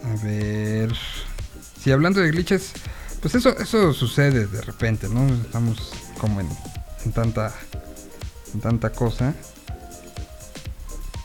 [0.04, 0.92] A ver.
[1.80, 2.74] Sí, hablando de glitches,
[3.22, 5.28] Pues eso, eso sucede de repente, ¿no?
[5.28, 6.50] Estamos como en,
[7.06, 7.54] en tanta,
[8.54, 9.36] en tanta cosa.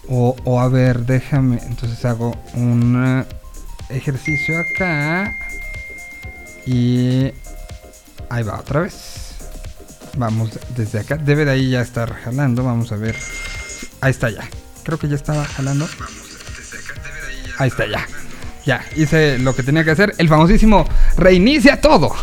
[0.08, 3.24] O, a ver, déjame, entonces hago un eh,
[3.90, 5.34] ejercicio acá.
[6.66, 7.32] Y
[8.28, 9.36] ahí va otra vez.
[10.16, 11.16] Vamos desde acá.
[11.16, 12.64] Debe de ahí ya estar jalando.
[12.64, 13.16] Vamos a ver.
[14.00, 14.48] Ahí está ya.
[14.82, 15.88] Creo que ya estaba jalando.
[17.58, 18.06] Ahí está ya.
[18.64, 20.14] Ya, hice lo que tenía que hacer.
[20.18, 20.86] El famosísimo
[21.16, 22.14] reinicia todo.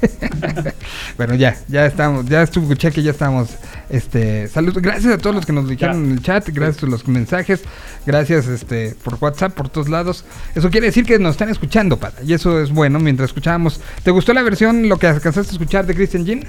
[1.16, 3.50] bueno, ya, ya estamos, ya estuvo cheque, ya estamos.
[3.88, 7.06] Este, saludos, gracias a todos los que nos dijeron en el chat, gracias por los
[7.06, 7.62] mensajes,
[8.06, 10.24] gracias este por WhatsApp, por todos lados.
[10.54, 13.80] Eso quiere decir que nos están escuchando, pata, y eso es bueno mientras escuchábamos.
[14.02, 16.44] ¿Te gustó la versión, lo que alcanzaste a escuchar de Christian Jean?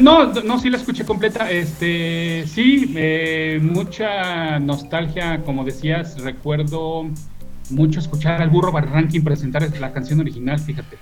[0.00, 1.50] No, no, sí la escuché completa.
[1.50, 6.20] Este, sí, eh, mucha nostalgia, como decías.
[6.20, 7.08] Recuerdo
[7.70, 10.98] mucho escuchar al burro Barranquín presentar la canción original, fíjate.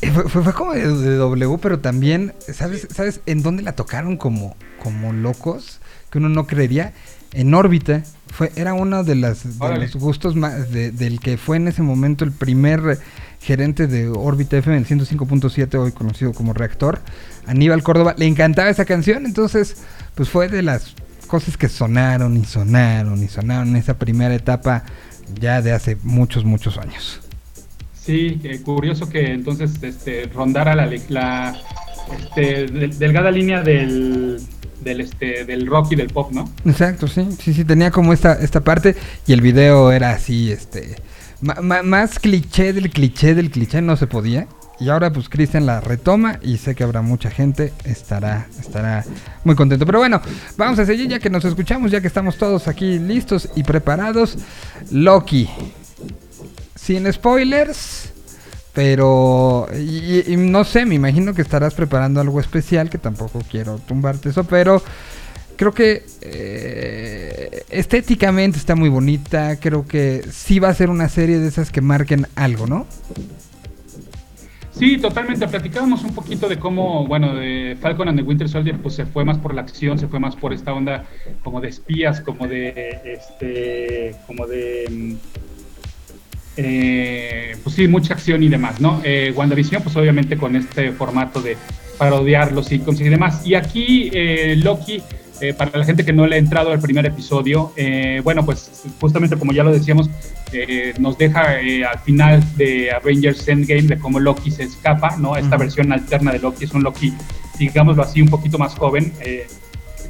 [0.00, 3.72] Eh, Fue, fue- fue como de, de W, pero también, ¿sabes, ¿sabes en dónde la
[3.74, 5.80] tocaron como, como locos?
[6.10, 6.92] Que uno no creería.
[7.32, 8.04] En órbita.
[8.32, 11.82] Fue, era uno de, las, de los gustos más de- del que fue en ese
[11.82, 12.98] momento el primer
[13.40, 17.00] gerente de órbita FM, el 105.7, hoy conocido como reactor,
[17.46, 18.14] Aníbal Córdoba.
[18.16, 19.76] Le encantaba esa canción, entonces,
[20.14, 20.94] pues fue de las
[21.26, 24.84] cosas que sonaron y sonaron y sonaron en esa primera etapa
[25.40, 27.20] ya de hace muchos, muchos años.
[28.08, 30.86] Sí, eh, curioso que entonces este, rondara la,
[32.18, 34.40] este, del- delgada línea del,
[34.82, 36.50] del, este, del rock y del pop, ¿no?
[36.64, 38.96] Exacto, sí, sí, sí, tenía como esta, esta parte
[39.26, 40.96] y el video era así, este,
[41.42, 44.48] más cliché del cliché del cliché no se podía.
[44.80, 49.04] Y ahora pues Cristian la retoma y sé que habrá mucha gente, estará, estará
[49.44, 49.84] muy contento.
[49.84, 50.22] Pero bueno,
[50.56, 54.38] vamos a seguir ya que nos escuchamos, ya que estamos todos aquí listos y preparados.
[54.92, 55.48] Loki,
[56.78, 58.12] sin spoilers,
[58.72, 64.28] pero y, no sé, me imagino que estarás preparando algo especial, que tampoco quiero tumbarte
[64.28, 64.82] eso, pero
[65.56, 71.38] creo que eh, estéticamente está muy bonita, creo que sí va a ser una serie
[71.38, 72.86] de esas que marquen algo, ¿no?
[74.78, 75.48] Sí, totalmente.
[75.48, 79.24] Platicábamos un poquito de cómo, bueno, de Falcon and the Winter Soldier, pues se fue
[79.24, 81.04] más por la acción, se fue más por esta onda
[81.42, 85.14] como de espías, como de, este, como de, mm,
[86.58, 89.00] eh, pues sí, mucha acción y demás, ¿no?
[89.04, 91.56] Eh, WandaVision, pues obviamente con este formato de
[91.96, 93.46] parodiar los sitcoms y demás.
[93.46, 95.00] Y aquí eh, Loki,
[95.40, 98.70] eh, para la gente que no le ha entrado al primer episodio, eh, bueno, pues
[99.00, 100.10] justamente como ya lo decíamos,
[100.52, 101.42] eh, nos deja
[101.92, 105.36] al final de Avengers Endgame de cómo Loki se escapa, ¿no?
[105.36, 107.12] Esta versión alterna de Loki es un Loki,
[107.58, 109.12] digámoslo así, un poquito más joven.
[109.20, 109.46] eh,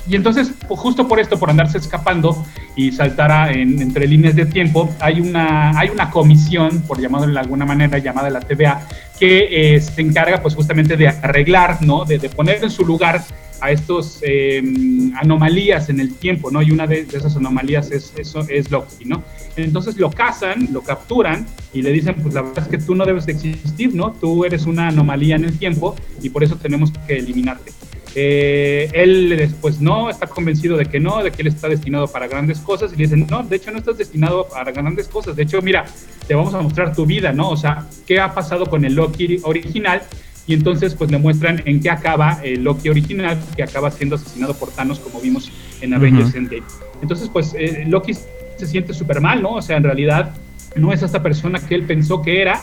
[0.09, 2.45] y entonces, justo por esto, por andarse escapando
[2.77, 7.27] y saltar a- en- entre líneas de tiempo, hay una, hay una comisión, por llamarlo
[7.33, 8.87] de alguna manera, llamada la TVA,
[9.19, 12.05] que eh, se encarga pues justamente de arreglar, ¿no?
[12.05, 13.23] De, de poner en su lugar
[13.61, 14.63] a estos eh,
[15.21, 16.63] anomalías en el tiempo, ¿no?
[16.63, 19.23] Y una de, esas anomalías es, eso, es Loki, ¿no?
[19.57, 21.45] Entonces lo cazan, lo capturan
[21.75, 24.13] y le dicen, pues la verdad es que tú no debes de existir, ¿no?
[24.13, 27.73] Tú eres una anomalía en el tiempo y por eso tenemos que eliminarte.
[28.15, 32.27] Eh, él después no, está convencido de que no, de que él está destinado para
[32.27, 35.43] grandes cosas y le dicen, no, de hecho no estás destinado para grandes cosas, de
[35.43, 35.85] hecho mira,
[36.27, 37.51] te vamos a mostrar tu vida, ¿no?
[37.51, 40.03] O sea, ¿qué ha pasado con el Loki original?
[40.47, 44.55] Y entonces pues le muestran en qué acaba el Loki original, que acaba siendo asesinado
[44.55, 45.53] por Thanos como vimos
[45.83, 46.39] en Avengers Ujú.
[46.39, 46.63] Endgame.
[47.03, 49.55] Entonces pues eh, Loki se siente súper mal, ¿no?
[49.55, 50.35] O sea, en realidad
[50.75, 52.63] no es esta persona que él pensó que era.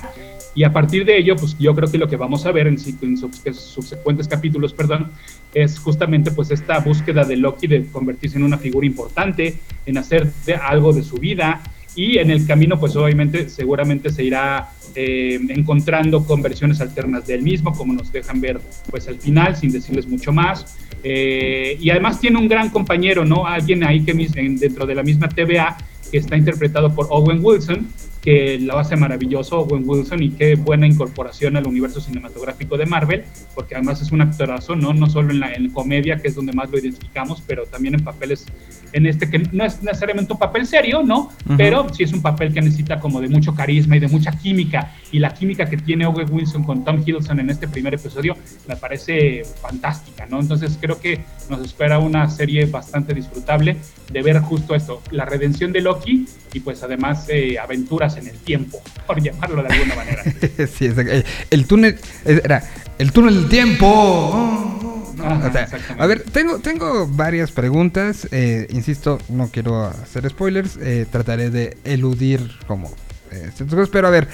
[0.56, 2.76] Y a partir de ello, pues yo creo que lo que vamos a ver en,
[2.76, 5.12] en subs- subsecuentes capítulos, perdón,
[5.54, 10.32] es justamente pues esta búsqueda de Loki de convertirse en una figura importante, en hacer
[10.46, 11.62] de algo de su vida
[11.98, 17.36] y en el camino pues obviamente seguramente se irá eh, encontrando con versiones alternas de
[17.36, 20.78] él mismo, como nos dejan ver pues al final, sin decirles mucho más.
[21.04, 23.46] Eh, y además tiene un gran compañero, ¿no?
[23.46, 25.78] Alguien ahí que dentro de la misma TVA
[26.12, 27.88] que está interpretado por Owen Wilson,
[28.26, 33.24] que lo hace maravilloso Owen Wilson y qué buena incorporación al universo cinematográfico de Marvel,
[33.54, 34.96] porque además es un actorazo, ¿no?
[34.96, 38.04] No solo en la en comedia, que es donde más lo identificamos, pero también en
[38.04, 38.48] papeles,
[38.94, 41.30] en este que no es necesariamente un papel serio, ¿no?
[41.46, 41.56] Ujú.
[41.56, 44.96] Pero sí es un papel que necesita como de mucho carisma y de mucha química,
[45.12, 48.36] y la química que tiene Owen Wilson con Tom Hiddleston en este primer episodio
[48.68, 50.40] me parece fantástica, ¿no?
[50.40, 53.78] Entonces creo que nos espera una serie bastante disfrutable
[54.12, 58.38] de ver justo esto, la redención de Loki y pues además eh, aventuras en el
[58.38, 60.24] tiempo, por llamarlo de alguna manera.
[60.78, 60.86] sí.
[60.86, 62.64] El, el túnel era
[62.98, 63.86] el túnel del tiempo.
[63.88, 66.04] Oh, oh, no, Ajá, o sea, exactamente.
[66.04, 68.28] a ver, tengo, tengo varias preguntas.
[68.32, 70.78] eh, insisto, no quiero hacer spoilers.
[70.82, 72.90] eh, trataré de eludir como
[73.32, 74.28] eh, ciertas cosas, pero a ver.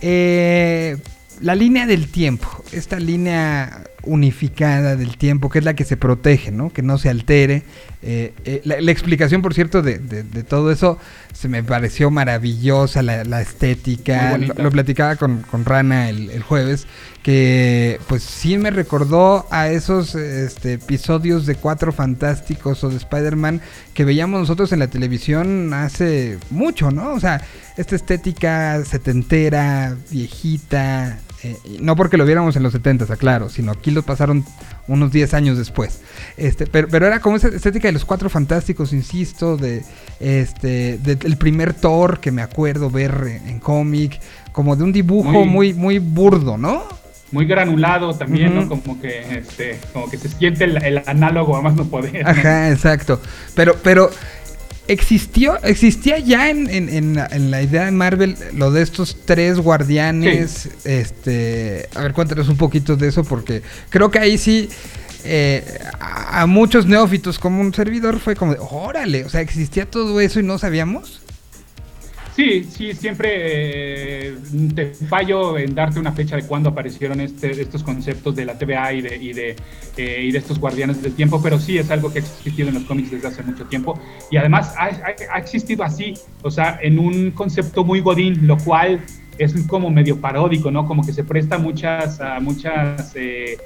[0.00, 0.96] eh,
[1.40, 6.50] la línea del tiempo, esta línea unificada del tiempo, que es la que se protege,
[6.50, 6.72] ¿no?
[6.72, 7.62] Que no se altere.
[8.02, 10.98] Eh, eh, la, la explicación, por cierto, de, de- de todo eso
[11.32, 14.36] se me pareció maravillosa, la, la estética.
[14.38, 16.86] Lo platicaba con, con Rana el, el jueves,
[17.22, 23.60] que pues sí me recordó a esos este, episodios de Cuatro Fantásticos o de Spider-Man
[23.94, 27.12] que veíamos nosotros en la televisión hace mucho, ¿no?
[27.12, 27.40] O sea,
[27.76, 33.90] esta estética setentera, viejita, eh, no porque lo viéramos en los 70, claro, sino aquí
[33.90, 34.44] lo pasaron
[34.88, 36.00] unos 10 años después.
[36.36, 39.84] Este, pero, pero era como esa estética de los cuatro fantásticos, insisto, de
[40.20, 43.12] este de- del primer Thor que me acuerdo ver
[43.42, 44.20] en, en cómic,
[44.52, 46.82] como de un dibujo muy, Muy- muy burdo, ¿no?
[47.30, 48.54] Muy granulado también.
[48.54, 48.66] ¿no?
[48.68, 52.24] Como que, este, como que se siente el, el análogo a más no poder.
[52.24, 52.30] ¿no?
[52.30, 53.20] Ajá, exacto.
[53.54, 54.10] Pero, pero
[54.88, 59.16] existió, existía ya en, en- en la, en la idea de Marvel lo de estos
[59.24, 60.68] tres guardianes.
[60.84, 64.68] Este, a ver, cuéntanos un poquito de eso porque creo que ahí sí.
[65.24, 65.64] eh,
[66.00, 70.20] a, a muchos neófitos como un servidor fue como de, órale, o sea, existía todo
[70.20, 71.17] eso y no sabíamos.
[72.38, 74.34] Sí, sí, siempre eh,
[74.72, 78.92] te fallo en darte una fecha de cuándo aparecieron este, estos conceptos de la TVA
[78.92, 79.56] y de, y, de,
[79.96, 82.74] eh, y de estos guardianes del tiempo, pero sí es algo que ha existido en
[82.74, 83.98] los cómics desde hace mucho tiempo
[84.30, 89.00] y además ha, ha- existido así, o sea, en un concepto muy godín, lo cual
[89.36, 90.86] es como medio paródico, ¿no?
[90.86, 93.56] Como que se presta muchas, a muchas eh,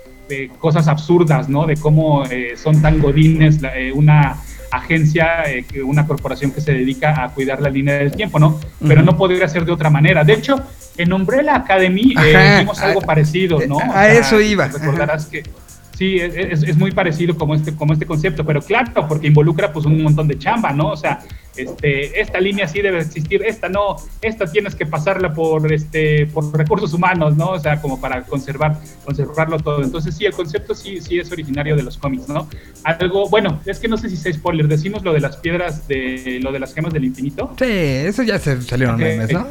[0.58, 1.66] cosas absurdas, ¿no?
[1.66, 2.24] De cómo
[2.56, 3.58] son tan godines
[3.94, 4.38] una
[4.76, 8.58] agencia, eh, una corporación que se dedica a cuidar la línea del tiempo, ¿no?
[8.86, 10.24] Pero no podría ser de otra manera.
[10.24, 10.60] De hecho,
[10.96, 13.78] en Umbrella Academy eh, vimos algo a- parecido, ¿no?
[13.78, 15.42] a- O a eso iba, Recordarás que
[15.96, 19.84] sí, es- es muy parecido como este, como este concepto, pero claro, porque involucra pues
[19.86, 20.88] un montón de chamba, ¿no?
[20.88, 21.20] O sea,
[21.56, 26.56] este, esta línea sí debe existir, esta no, esta tienes que pasarla por, este, por
[26.56, 27.50] recursos humanos, ¿no?
[27.50, 29.82] O sea, como para conservar, conservarlo todo.
[29.82, 32.48] Entonces sí, el concepto sí, sí es originario de los cómics, ¿no?
[32.84, 36.40] Algo, bueno, es que no sé si sea spoiler, decimos lo de las piedras, de
[36.42, 37.54] lo de las gemas del infinito.
[37.58, 39.46] Sí, eso ya se salieron Ok, memes, ¿no?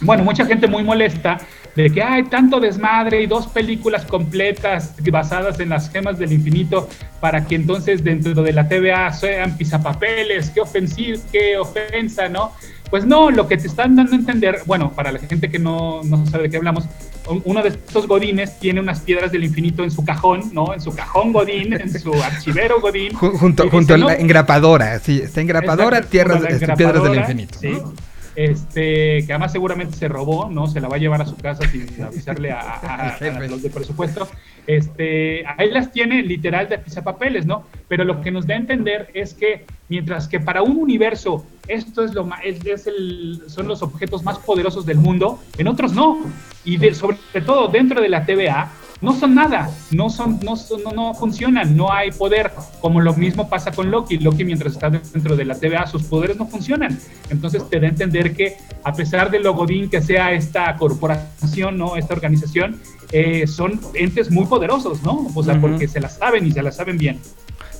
[0.00, 1.38] Bueno, mucha gente muy molesta
[1.84, 6.88] de que hay tanto desmadre y dos películas completas basadas en las gemas del infinito
[7.20, 12.50] para que entonces dentro de la TVA sean pisapapeles, qué ofensivo, qué ofensa, ¿no?
[12.90, 16.02] Pues no, lo que te están dando a entender, bueno, para la gente que no,
[16.04, 16.84] no sabe de qué hablamos,
[17.28, 20.74] un- uno de estos godines tiene unas piedras del infinito en su cajón, ¿no?
[20.74, 23.12] En su cajón godín, en su archivero godín.
[23.12, 27.14] Ju- Junto, a la "No, engrapadora, sí, está engrapadora, Exacto, tierras, la este, piedras del
[27.14, 27.58] infinito.
[27.60, 27.68] sí.
[27.68, 27.92] ¿no?
[28.38, 30.68] Este, que además seguramente se robó, ¿no?
[30.68, 33.18] Se la va a llevar a su casa sin avisarle a,
[33.50, 34.28] los de presupuesto.
[34.64, 37.64] Este, ahí las tiene literal de pisapapeles, ¿no?
[37.88, 42.04] Pero lo que nos da a entender es que mientras que para un universo esto
[42.04, 45.92] es lo ma- es, es el, son los objetos más poderosos del mundo, en otros
[45.92, 46.18] no.
[46.64, 48.70] Y de- sobre todo dentro de la TVA
[49.00, 53.14] no son nada, no son, no, son- no, no funcionan, no hay poder, como lo
[53.14, 54.18] mismo pasa con Loki.
[54.18, 56.98] Loki mientras está dentro de la TVA, sus poderes no funcionan.
[57.30, 61.78] Entonces te da a entender que a pesar de lo godín que sea esta corporación,
[61.78, 61.96] ¿no?
[61.96, 62.80] Esta organización,
[63.12, 65.28] eh, son entes muy poderosos, ¿no?
[65.34, 67.18] O sea, porque se las saben y se las saben bien.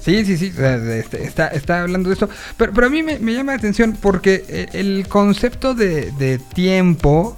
[0.00, 2.28] Sí, sí, sí, este, está, está hablando de esto.
[2.56, 6.38] Pero, pero a mí me, me llama la atención porque eh, el concepto de, de
[6.38, 7.36] tiempo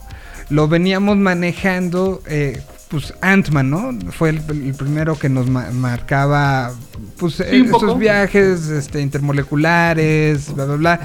[0.50, 2.60] lo veníamos manejando, eh,
[2.90, 3.96] pues Ant-Man, ¿no?
[4.10, 6.72] Fue el, el primero que nos ma- marcaba,
[7.18, 11.00] pues, Sí, eh, esos viajes este, intermoleculares, bla, bla, bla.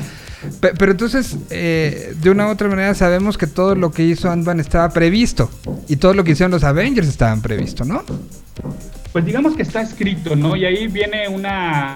[0.60, 4.30] Pe- Pero entonces, eh, de una u otra manera, sabemos que todo lo que hizo
[4.32, 5.50] Ant-Man estaba previsto.
[5.88, 8.04] Y todo lo que hicieron los Avengers estaban previsto, ¿no?
[9.16, 10.58] Pues digamos que está escrito, ¿no?
[10.58, 11.96] Y ahí viene una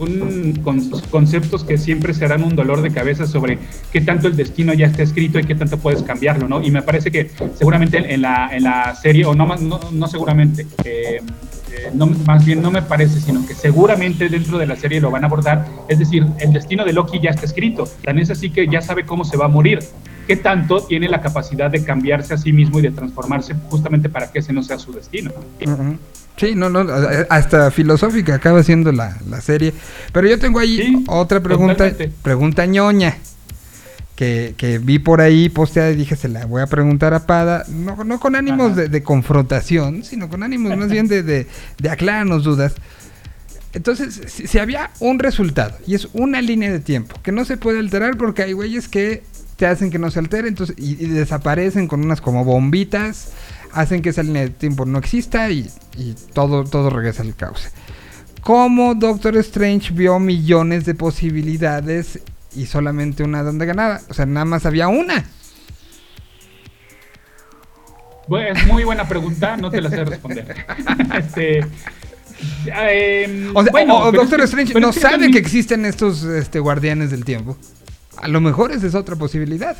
[0.00, 3.60] un con- conceptos que siempre serán un dolor de cabeza sobre
[3.92, 6.60] qué tanto el destino ya está escrito y qué tanto puedes cambiarlo, ¿no?
[6.64, 10.66] Y me parece que seguramente en la, en la serie, o no, no, no seguramente,
[10.84, 11.20] eh,
[11.70, 15.12] eh, no, más bien no me parece, sino que seguramente dentro de la serie lo
[15.12, 18.50] van a abordar, es decir, el destino de Loki ya está escrito, tan es así
[18.50, 19.78] que ya sabe cómo se va a morir.
[20.26, 24.30] ¿Qué tanto tiene la capacidad de cambiarse a sí mismo y de transformarse justamente para
[24.30, 25.32] que ese no sea su destino?
[26.36, 26.84] Sí, no, no,
[27.30, 29.72] hasta filosófica acaba siendo la, la serie.
[30.12, 32.12] Pero yo tengo ahí Sí, otra pregunta, totalmente.
[32.22, 33.16] pregunta ñoña,
[34.16, 37.64] que, que vi por ahí posteada y dije, se la voy a preguntar a Pada,
[37.68, 41.46] no, no con ánimos de confrontación, sino con ánimos más bien de, de,
[41.78, 42.74] de aclararnos dudas.
[43.72, 47.56] Entonces, si, si había un resultado, y es una línea de tiempo, que no se
[47.58, 49.22] puede alterar porque hay güeyes que
[49.56, 53.32] te hacen que no se altere, entonces, y, y desaparecen con unas como bombitas,
[53.72, 57.70] hacen que esa línea de tiempo no exista y, y todo, todo regresa al cauce.
[58.42, 62.20] ¿Cómo Doctor Strange vio millones de posibilidades
[62.54, 64.00] y solamente una donde ganaba?
[64.08, 65.24] O sea, nada más había una.
[68.28, 70.66] Bueno, es muy buena pregunta, no te la sé responder.
[71.18, 71.60] este,
[72.66, 77.10] eh, O sea, bueno, o- Doctor es Strange no sabe que existen estos este, guardianes
[77.10, 77.56] del tiempo.
[78.16, 79.76] A lo mejor esa es otra posibilidad.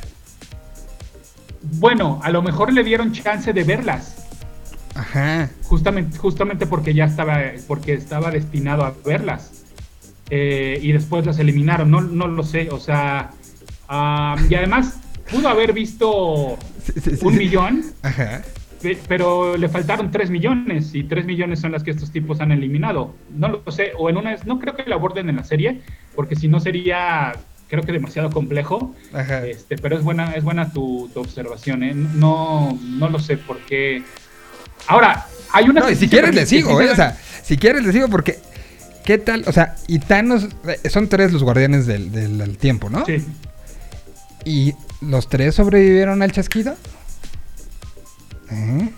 [1.62, 4.22] Bueno, a lo mejor le dieron chance de verlas.
[4.94, 5.50] Ajá.
[5.64, 9.64] justamente, justamente porque ya estaba, porque estaba destinado a verlas.
[10.30, 13.30] Eh, y después las eliminaron, no, no lo sé, o sea,
[14.48, 14.98] y además
[15.30, 18.40] pudo haber visto Sí, sí, sí, un millón, Ajá.
[18.80, 22.50] pe- pero le faltaron 3 millones y 3 millones son las que estos tipos han
[22.50, 23.14] eliminado.
[23.36, 25.82] No lo sé, o en una, no creo que la aborden en la serie,
[26.14, 27.34] porque si no sería,
[27.68, 28.94] creo que demasiado complejo.
[29.12, 29.46] Ajá.
[29.46, 31.94] Este, pero es buena, es buena tu, tu observación, ¿eh?
[31.94, 34.02] No, no lo sé por qué.
[34.88, 35.80] Ahora, hay una.
[35.80, 36.90] No, y si quieres le sigo, ¿eh?
[36.90, 38.38] O sea, si quieres le sigo porque...
[39.04, 39.44] ¿Qué tal?
[39.46, 40.48] O sea, y Thanos...
[40.66, 43.04] eh, Son tres los guardianes del, del- del tiempo, ¿no?
[43.06, 43.24] Sí,
[44.44, 46.74] ¿Y los tres sobrevivieron al chasquido?
[48.50, 48.90] ¿Eh?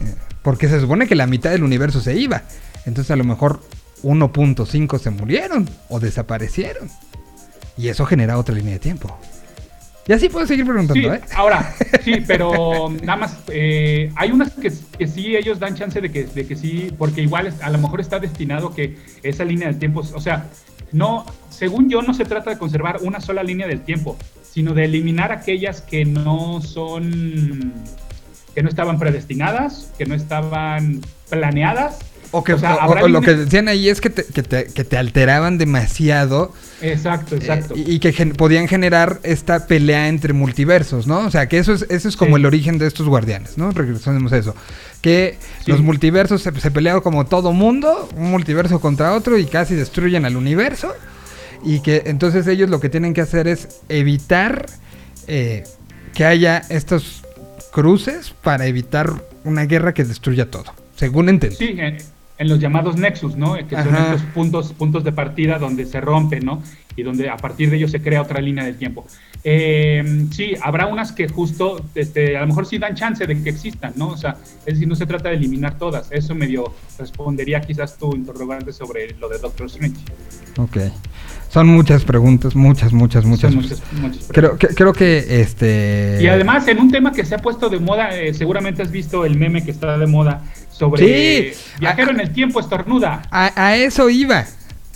[0.43, 2.43] Porque se supone que la mitad del universo se iba.
[2.87, 3.61] Entonces a lo mejor
[4.03, 6.91] 1.5 se murieron o desaparecieron.
[7.79, 9.16] Y eso genera otra línea de tiempo.
[10.07, 11.20] Y así puedo seguir preguntando, sí, ¿eh?
[11.37, 16.11] ahora, sí, pero nada más, eh, hay unas que, que sí ellos dan chance de
[16.11, 19.68] que, de que sí, porque igual es- a lo mejor está destinado que esa línea
[19.68, 20.47] del tiempo, o sea,
[20.93, 24.16] no, según yo no se trata de conservar una sola línea del tiempo,
[24.51, 27.74] sino de eliminar aquellas que no son,
[28.55, 31.99] que no estaban predestinadas, que no estaban planeadas.
[32.31, 34.43] O, que, o sea, o- habrá o lo que decían ahí es que te, que
[34.43, 36.53] te- que te alteraban demasiado
[36.83, 37.74] Exacto, exacto.
[37.74, 41.20] eh, y, y que gen- podían generar esta pelea entre multiversos, ¿no?
[41.20, 42.41] O sea, que eso es, eso es como Sí.
[42.41, 43.70] el origen de estos guardianes, ¿no?
[43.70, 44.55] Regresamos a eso.
[45.01, 45.70] Que Sí.
[45.70, 50.24] los multiversos se, se peleaban como todo mundo, un multiverso contra otro y casi destruyen
[50.26, 50.93] al universo.
[51.64, 54.66] Y que entonces ellos lo que tienen que hacer es evitar
[55.26, 55.64] eh,
[56.14, 57.22] que haya estos
[57.72, 59.12] cruces para evitar
[59.45, 61.57] una guerra que destruya todo, según entendí.
[61.57, 61.99] Sí, en,
[62.39, 63.55] en los llamados nexus, ¿no?
[63.55, 64.14] Que son Ajá.
[64.14, 66.62] estos puntos, puntos de partida donde se rompen, ¿no?
[66.95, 69.07] Y donde a partir de ellos se crea otra línea del tiempo.
[69.45, 73.51] Eh, sí, habrá unas que justo, este, a lo mejor sí dan chance de que
[73.51, 74.09] existan, ¿no?
[74.09, 76.11] O sea, es decir, no se trata de eliminar todas.
[76.11, 79.97] Eso medio respondería quizás tu interrogante sobre lo de Doctor Strange.
[80.59, 80.76] Ok.
[81.49, 83.53] Son muchas preguntas, muchas, muchas, muchas.
[83.53, 86.18] Son muchas, muchas Creo que, creo que este.
[86.20, 89.24] Y además, en un tema que se ha puesto de moda, eh, seguramente has visto
[89.24, 90.43] el meme que está de moda
[90.79, 91.61] sobre Sí.
[91.81, 93.22] viajero Ah, en el tiempo estornuda.
[93.31, 94.41] A, a eso iba.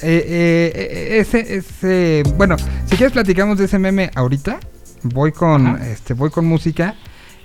[0.05, 2.57] Eh, eh, ese, ese, bueno,
[2.87, 4.59] si quieres platicamos de ese meme ahorita.
[5.05, 5.89] Voy con, Ajá.
[5.91, 6.95] este, voy con música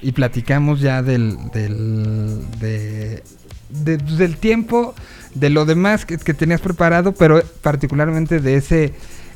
[0.02, 3.24] y platicamos ya del, del, de,
[3.70, 4.94] de- del tiempo,
[5.34, 8.94] de lo demás que, que tenías preparado, pero particularmente de ese,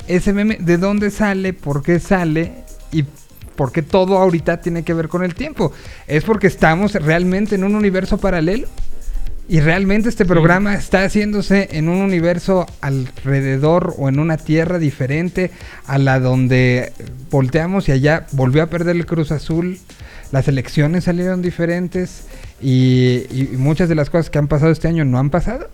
[0.08, 2.54] ese meme, de dónde sale, por qué sale
[2.92, 3.06] y
[3.56, 5.74] por qué todo ahorita tiene que ver con el tiempo.
[6.08, 8.68] Es porque estamos realmente en un universo paralelo.
[9.52, 15.52] Y realmente este programa está haciéndose en un universo alrededor o en una tierra diferente
[15.86, 16.94] a la donde
[17.30, 19.78] volteamos y allá volvió a perder el Cruz Azul.
[20.32, 22.28] Las elecciones salieron diferentes
[22.62, 25.70] y, y muchas de las cosas que han pasado este año no han pasado.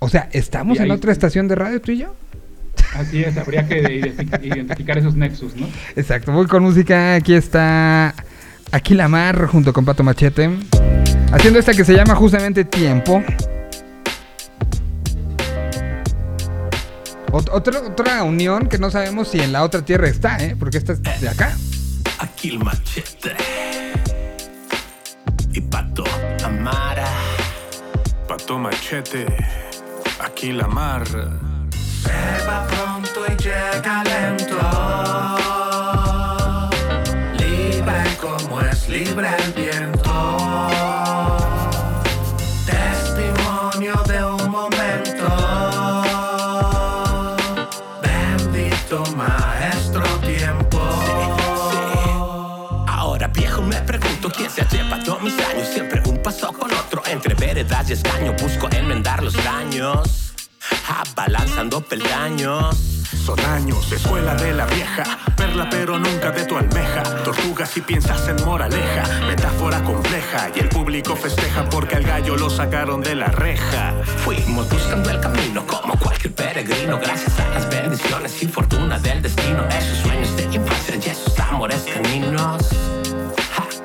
[0.00, 2.12] O sea, ¿estamos en otra estación de radio tú y yo?
[2.96, 5.68] Así es, habría que identific- identificar esos nexus, ¿no?
[5.94, 7.14] Exacto, voy con música.
[7.14, 8.16] Aquí está
[8.72, 10.50] Aquí la Mar junto con Pato Machete.
[11.32, 13.22] Haciendo esta que se llama justamente Tiempo.
[17.32, 20.56] Ot- otra, otra unión que no sabemos si en la otra tierra está, ¿eh?
[20.58, 21.54] Porque esta es de acá.
[22.18, 23.36] Aquí el machete.
[25.52, 26.04] Y Pato
[26.44, 27.06] Amara.
[28.28, 29.26] Pato Machete,
[30.20, 31.06] aquí la mar.
[31.06, 34.58] Se va pronto y llega lento.
[37.38, 39.95] Libre como es libre el viento.
[57.16, 60.34] Entre veredas y escaño Busco enmendar los daños
[60.86, 62.76] Abalanzando peldaños
[63.24, 65.02] Son años, escuela de la vieja.
[65.36, 67.02] Perla, pero nunca de tu almeja.
[67.24, 69.02] Tortuga si piensas en moraleja.
[69.26, 70.50] Metáfora compleja.
[70.54, 73.94] Y el público festeja porque al gallo lo sacaron de la reja.
[74.24, 79.66] Fuimos buscando el camino como cualquier peregrino Gracias a las bendiciones y fortuna del destino
[79.68, 82.95] Esos sueños de infancia y esos amores caninos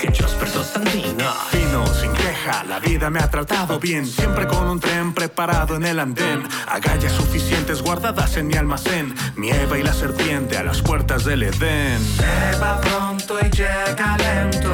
[0.01, 4.07] Aquellos versos andinos Fino, sin queja, la vida me ha tratado bien.
[4.07, 6.41] Siempre con un tren preparado en el andén.
[6.67, 9.13] Agallas suficientes guardadas en mi almacén.
[9.35, 11.99] Mi Eva y la serpiente a las puertas del Edén.
[12.17, 14.71] Se va pronto y llega lento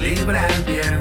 [0.00, 0.97] libre el viento.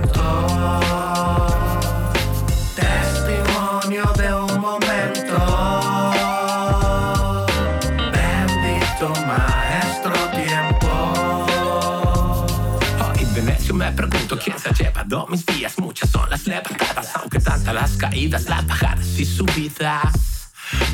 [14.38, 15.78] Quién se ha llevado mis días.
[15.80, 20.28] Muchas son las levantadas, aunque tantas las caídas, las bajadas y subidas.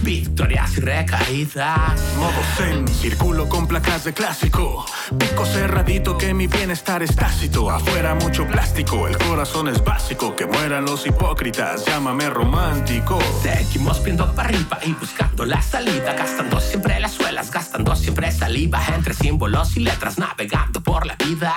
[0.04, 2.00] Victorias y recaídas.
[2.18, 4.86] Modo zen, circulo con placas de clásico.
[5.18, 7.72] Pico cerradito que mi bienestar es tácito.
[7.72, 10.36] Afuera mucho plástico, el corazón es básico.
[10.36, 13.20] Que mueran los hipócritas, llámame romántico.
[13.42, 18.80] Seguimos viendo para arriba y buscando la salida, gastando siempre las suelas, gastando siempre saliva
[18.96, 21.54] entre símbolos y letras, navegando por la vida.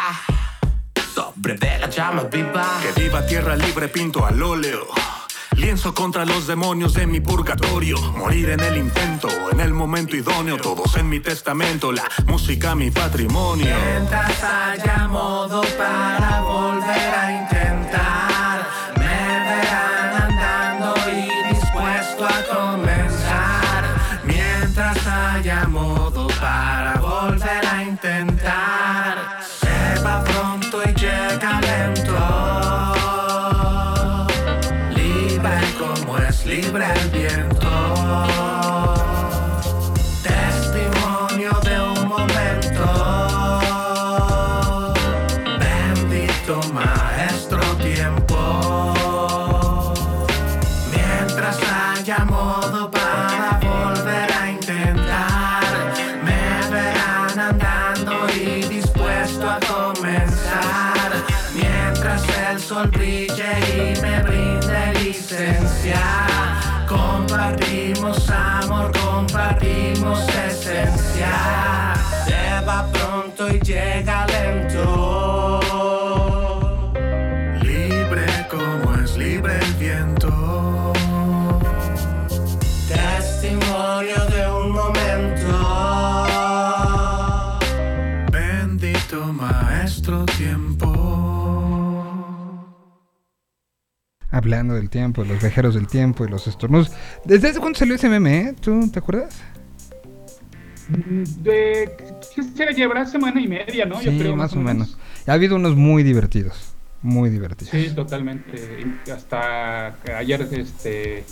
[1.17, 2.79] Sobre de la llama viva.
[2.83, 4.87] Que viva tierra libre, pinto al óleo.
[5.57, 7.99] Lienzo contra los demonios de mi purgatorio.
[8.19, 10.59] Morir en el intento, en el momento idóneo.
[10.59, 13.75] Todos en mi testamento, la música mi patrimonio.
[13.93, 17.56] Mientras haya modo para volver a intentar,
[73.37, 75.61] pronto y llega lento.
[77.63, 80.93] Libre como es libre el viento.
[82.89, 85.53] Testimonio de un momento.
[88.33, 90.93] Bendito maestro tiempo.
[94.31, 96.93] Hablando del tiempo, los viajeros del tiempo y los estornudos.
[97.25, 98.55] ¿Desde hace cuándo salió ese meme, eh?
[98.61, 99.43] ¿Tú te acuerdas?
[100.89, 101.91] De,
[102.35, 102.71] ¿qué será?
[102.73, 104.01] Llevará semana y media, ¿no?
[104.01, 104.97] sí, más o menos.
[105.27, 106.73] Ha habido unos muy divertidos.
[107.03, 107.71] Muy divertidos.
[107.71, 108.85] Sí, totalmente.
[109.13, 111.25] Hasta ayer, este...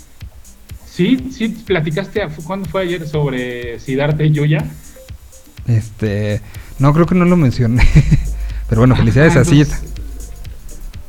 [0.87, 4.65] Sí, sí, platicaste, ¿cuándo fue ayer sobre Siddhartha y Yuya?
[5.67, 6.41] Este.
[6.79, 7.83] No, creo que no lo mencioné.
[8.69, 9.67] Pero bueno, felicidades Ah, a Sid.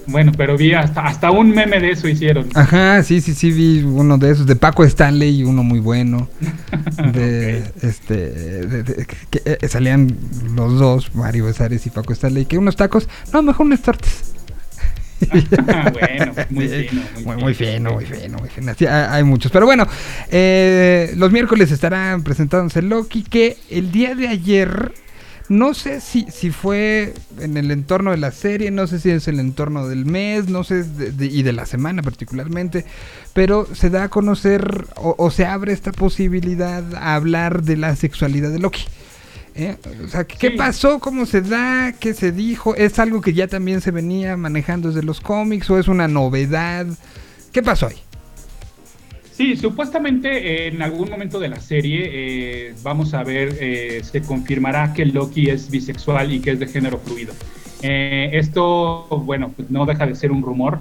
[0.08, 2.48] Bueno, pero vi hasta, hasta un meme de eso hicieron.
[2.54, 6.30] Ajá, sí, sí, sí, vi uno de esos, de Paco Stanley, uno muy bueno.
[7.14, 10.16] De, este, de- de- que eh, salían
[10.56, 14.32] los dos, Mario Besares y Paco Stanley, que unos tacos, no, mejor unas tortas.
[15.94, 17.02] bueno, muy fino.
[17.24, 18.74] Muy, muy fino, muy fino, muy fino.
[18.78, 19.52] Sí, hay muchos.
[19.52, 19.88] Pero bueno,
[20.30, 24.94] eh, los miércoles estarán presentándose Loki, que el día de ayer,
[25.48, 29.28] no sé si, si fue en el entorno de la serie, no sé si es
[29.28, 32.86] el entorno del mes, no sé, de- de- y de la semana particularmente,
[33.34, 37.96] pero se da a conocer o, o se abre esta posibilidad a hablar de la
[37.96, 38.84] sexualidad de Loki.
[39.58, 39.78] ¿Eh?
[40.04, 40.58] O sea, ¿qué Sí.
[40.58, 41.00] pasó?
[41.00, 41.94] ¿Cómo se da?
[41.98, 42.76] ¿Qué se dijo?
[42.76, 46.86] ¿Es algo que ya también se venía manejando desde los cómics o es una novedad?
[47.54, 47.96] ¿Qué pasó ahí?
[49.36, 54.22] Sí, supuestamente eh, en algún momento de la serie eh, vamos a ver, eh, se
[54.22, 57.34] confirmará que Loki es bisexual y que es de género fluido.
[57.88, 60.80] Esto, bueno, pues no deja de ser un rumor.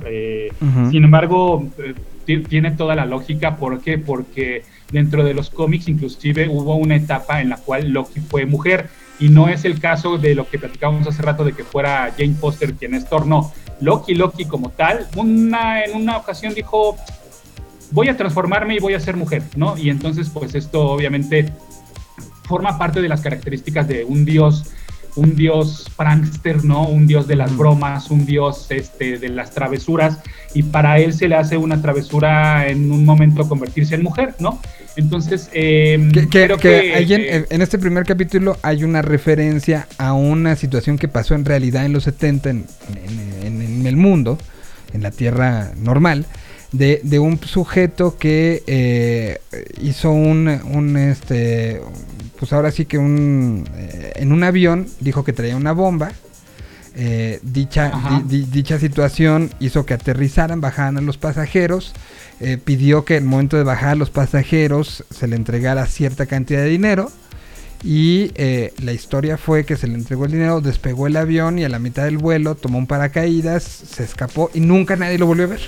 [0.90, 1.68] Sin embargo,
[2.24, 3.56] ti- tiene toda la lógica.
[3.56, 3.98] ¿Por qué?
[3.98, 8.88] Porque dentro de los cómics inclusive hubo una etapa en la cual Loki fue mujer.
[9.20, 12.34] Y no es el caso de lo que platicábamos hace rato de que fuera Jane
[12.34, 13.52] Foster quien es Thor, no.
[13.80, 16.96] Loki, Loki como tal, una, en una ocasión dijo,
[17.94, 19.78] voy a transformarme y voy a ser mujer, ¿no?
[19.78, 21.50] Y entonces, pues esto obviamente
[22.46, 24.64] forma parte de las características de un dios,
[25.16, 26.86] un dios prankster, ¿no?
[26.88, 30.18] Un dios de las bromas, un dios este, de las travesuras,
[30.54, 34.60] y para él se le hace una travesura en un momento convertirse en mujer, ¿no?
[34.96, 36.94] Entonces, eh, Que, que- creo que que...
[36.94, 41.34] ahí en, eh, en este primer capítulo hay una referencia a una situación que pasó
[41.34, 42.66] en realidad en los 70 en,
[43.42, 44.36] en- en- en el mundo,
[44.92, 46.26] en la Tierra normal,
[46.74, 49.38] de, de un sujeto que eh,
[49.80, 51.80] hizo un, un, este,
[52.38, 56.12] pues ahora sí que un, eh, en un avión dijo que traía una bomba.
[56.96, 57.90] Eh, dicha,
[58.26, 61.92] di- dicha situación hizo que aterrizaran, bajaran a los pasajeros,
[62.40, 66.26] eh, pidió que en el momento de bajar a los pasajeros se le entregara cierta
[66.26, 67.10] cantidad de dinero
[67.82, 71.64] Y eh, la historia fue que se le entregó el dinero, despegó el avión y
[71.64, 75.44] a la mitad del vuelo tomó un paracaídas, se escapó y nunca nadie lo volvió
[75.46, 75.60] a ver.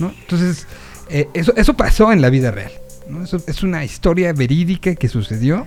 [0.00, 0.12] ¿No?
[0.20, 0.66] Entonces,
[1.08, 2.72] eh, eso, eso pasó en la vida real.
[3.46, 5.66] es una historia verídica que sucedió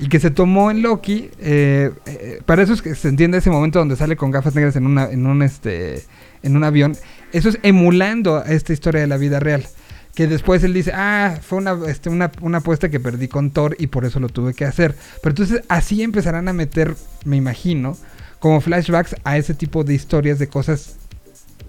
[0.00, 1.30] y que se tomó en Loki.
[1.40, 4.76] eh, eh, para eso es que se entiende ese momento donde sale con gafas negras
[4.76, 6.04] en, una, en, un, este,
[6.42, 6.96] en un avión.
[7.32, 9.66] Eso es emulando a esta historia de la vida real.
[10.14, 13.76] Que después él dice, ah, fue una, este, una, una apuesta que perdí con Thor
[13.78, 14.96] y por eso lo tuve que hacer.
[15.22, 17.96] Pero entonces así empezarán a meter, me imagino,
[18.40, 20.96] como flashbacks a ese tipo de historias de cosas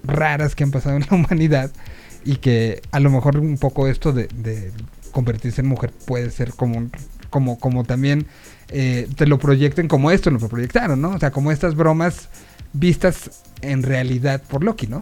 [0.04, 1.72] raras que han pasado en la humanidad
[2.26, 4.28] y que a lo mejor un poco esto de,
[5.12, 6.92] convertirse en mujer puede ser como un-
[7.32, 8.26] como como también
[8.70, 11.10] eh, te lo proyecten como esto lo proyectaron, ¿no?
[11.12, 12.30] O sea, como estas bromas
[12.74, 13.32] vistas
[13.62, 15.02] en realidad por Loki, ¿no?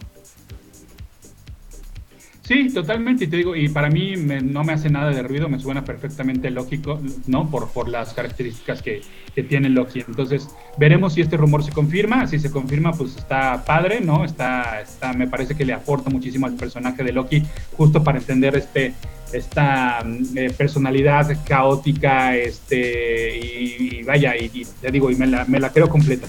[2.48, 5.50] Sí, totalmente, y te digo, y para mí me- no me hace nada de ruido,
[5.50, 7.50] me suena perfectamente lógico, ¿no?
[7.52, 9.02] Por, por las características que,
[9.36, 10.06] que tiene Loki.
[10.08, 14.24] Entonces, veremos si este rumor se confirma, si se confirma, pues está padre, ¿no?
[14.24, 17.44] Está, está, me parece que le aporta muchísimo al personaje de Loki,
[17.76, 18.94] justo para entender este
[19.34, 25.44] esta mm, eh, personalidad caótica, este, y, y vaya, y, te digo, y me la,
[25.44, 26.28] me la creo completa.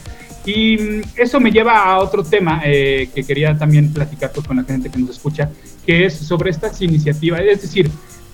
[0.49, 4.64] Y eso me lleva a otro tema eh, que quería también platicar pues, con la
[4.64, 5.51] gente que nos escucha,
[5.84, 7.42] que es sobre estas iniciativas.
[7.42, 7.90] Es decir,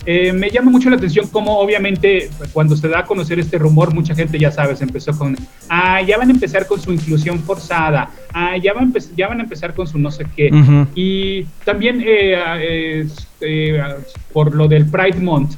[0.07, 3.93] eh, me llama mucho la atención cómo obviamente cuando se da a conocer este rumor,
[3.93, 5.37] mucha gente ya sabes, empezó con,
[5.69, 9.41] ah, ya van a empezar con su inclusión forzada, ah, ya van, a ya van
[9.41, 10.51] a empezar con su no sé qué.
[10.95, 13.09] Y también eh,
[14.33, 15.55] por lo del Pride Month,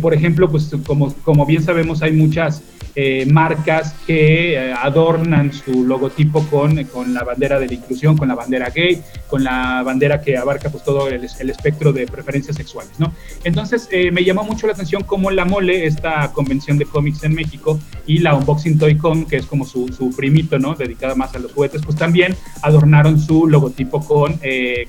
[0.00, 2.62] por ejemplo, pues como, como bien sabemos hay muchas
[2.94, 8.28] eh, marcas que eh, adornan su logotipo con, con la bandera de la inclusión, con
[8.28, 12.56] la bandera gay, con la bandera que abarca pues todo el, el espectro de preferencias
[12.56, 13.12] sexuales, ¿no?
[13.44, 17.34] Entonces eh, me llamó mucho la atención cómo la Mole, esta convención de cómics en
[17.34, 20.74] México, y la Unboxing Toy Con, que es como su, su primito, ¿no?
[20.74, 24.38] Dedicada más a los juguetes, pues también adornaron su logotipo con,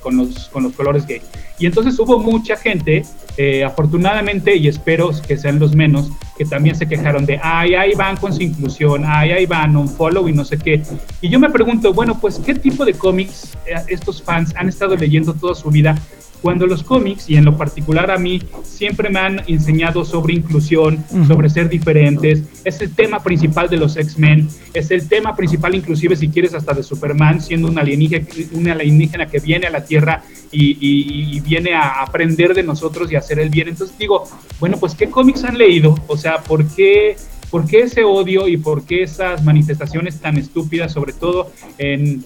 [0.02, 1.22] con, los, con los colores gay.
[1.58, 3.04] Y entonces hubo mucha gente,
[3.36, 7.94] eh, afortunadamente, y espero que sean los menos, que también se quejaron de, ay, ahí
[7.94, 10.82] van con su inclusión, ay, ahí van, un follow y no sé qué.
[11.20, 14.96] Y yo me pregunto, bueno, pues, ¿qué tipo de cómics eh, estos fans han estado
[14.96, 15.96] leyendo toda su vida?
[16.44, 21.02] Cuando los cómics, y en lo particular a mí, siempre me han enseñado sobre inclusión,
[21.26, 26.14] sobre ser diferentes, es el tema principal de los X-Men, es el tema principal inclusive
[26.16, 30.22] si quieres hasta de Superman, siendo un alienígena, un alienígena que viene a la Tierra
[30.52, 33.68] y, y- y viene a aprender de nosotros y a hacer el bien.
[33.68, 34.24] Entonces digo,
[34.60, 35.94] bueno, pues ¿qué cómics han leído?
[36.08, 37.16] O sea, ¿por qué,
[37.50, 42.22] ¿por qué ese odio y por qué esas manifestaciones tan estúpidas, sobre todo en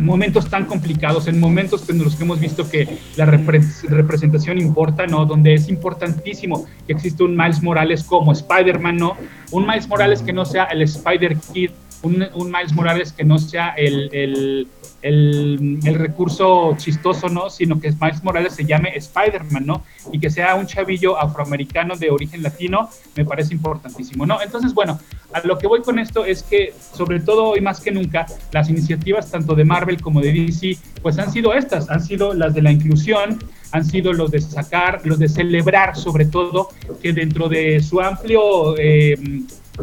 [0.00, 5.06] momentos tan complicados, en momentos en los que hemos visto que la repre- representación importa,
[5.06, 5.26] ¿no?
[5.26, 9.16] Donde es importantísimo que exista un Miles Morales como Spider-Man, ¿no?
[9.50, 11.70] Un Miles Morales que no sea el Spider-Kid,
[12.02, 14.68] un, Miles Morales que no sea el, el,
[15.02, 17.50] el, el recurso chistoso, ¿no?
[17.50, 19.84] Sino que Miles Morales se llame Spider-Man, ¿no?
[20.12, 24.42] Y que sea un chavillo afroamericano de origen latino, me parece importantísimo, ¿no?
[24.42, 24.98] Entonces, bueno,
[25.32, 28.68] a lo que voy con esto es que, sobre todo hoy más que nunca, las
[28.68, 32.62] iniciativas tanto de Marvel como de DC, pues han sido estas, han sido las de
[32.62, 33.38] la inclusión,
[33.72, 36.68] han sido los de sacar, los de celebrar sobre todo
[37.00, 39.16] que dentro de su amplio eh,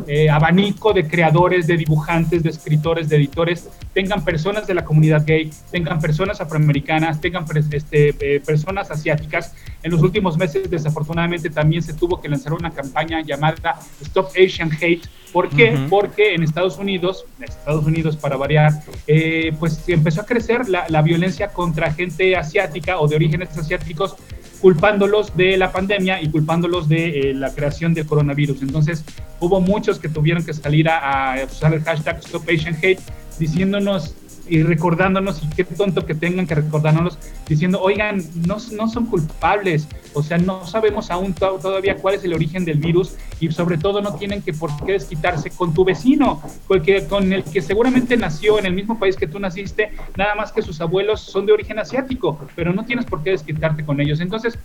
[0.07, 5.25] eh, abanico de creadores, de dibujantes, de escritores, de editores, tengan personas de la comunidad
[5.25, 9.53] gay, tengan personas afroamericanas, tengan este, eh, personas asiáticas.
[9.83, 14.71] En los últimos meses, desafortunadamente, también se tuvo que lanzar una campaña llamada Stop Asian
[14.71, 15.07] Hate.
[15.31, 15.77] ¿Por qué?
[15.89, 18.73] Porque en Estados Unidos, en Estados Unidos para variar,
[19.05, 24.15] eh, pues empezó a crecer la, la violencia contra gente asiática o de orígenes asiáticos
[24.61, 28.61] culpándolos de la pandemia y culpándolos de eh, la creación del coronavirus.
[28.61, 29.03] Entonces,
[29.39, 32.99] hubo muchos que tuvieron que salir a, a usar el hashtag Stop Asian Hate
[33.39, 34.15] diciéndonos
[34.49, 39.87] y recordándonos, y qué tonto que tengan que recordárnoslos, diciendo, oigan, no, no son culpables,
[40.13, 43.77] o sea, no sabemos aún to- todavía cuál es el origen del virus y sobre
[43.77, 48.17] todo no tienen que por qué desquitarse con tu vecino, porque con el que seguramente
[48.17, 51.53] nació en el mismo país que tú naciste, nada más que sus abuelos son de
[51.53, 54.19] origen asiático, pero no tienes por qué desquitarte con ellos.
[54.19, 54.57] Entonces,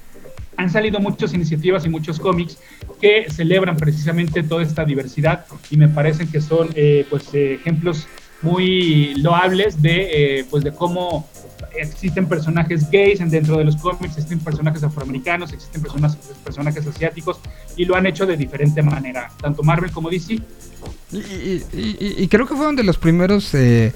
[0.56, 2.58] han salido muchas iniciativas y muchos cómics
[3.00, 8.06] que celebran precisamente toda esta diversidad y me parecen que son eh, pues eh, ejemplos
[8.44, 11.26] muy loables de eh, pues de cómo
[11.76, 17.40] existen personajes gays en- dentro de los cómics, existen personajes afroamericanos, existen personas, personajes asiáticos
[17.76, 20.34] y lo han hecho de diferente manera, tanto Marvel como DC.
[21.12, 23.92] Y, y- creo que fueron de los primeros, eh,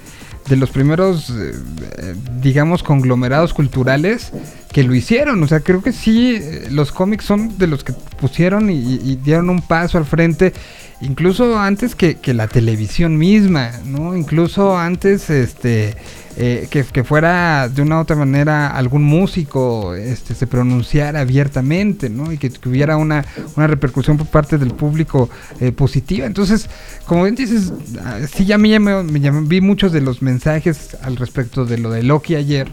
[0.48, 4.32] de los primeros, eh, digamos, conglomerados culturales
[4.72, 5.40] que lo hicieron.
[5.42, 6.40] O sea, creo que sí,
[6.70, 10.52] los cómics son de los que pusieron y dieron un paso al frente.
[11.00, 14.16] Incluso antes que, que la televisión misma, ¿no?
[14.16, 15.94] Incluso antes, este,
[16.36, 22.10] eh, que, que fuera de una u otra manera algún músico, este, se pronunciara abiertamente,
[22.10, 22.32] ¿no?
[22.32, 23.24] Y que, que hubiera una,
[23.56, 25.28] una repercusión por parte del público
[25.60, 26.26] eh, positiva.
[26.26, 26.68] Entonces,
[27.06, 27.72] como bien dices,
[28.04, 31.78] ah, sí ya me, llamó- me llamó- vi muchos de los mensajes al respecto de
[31.78, 32.68] lo de Loki ayer.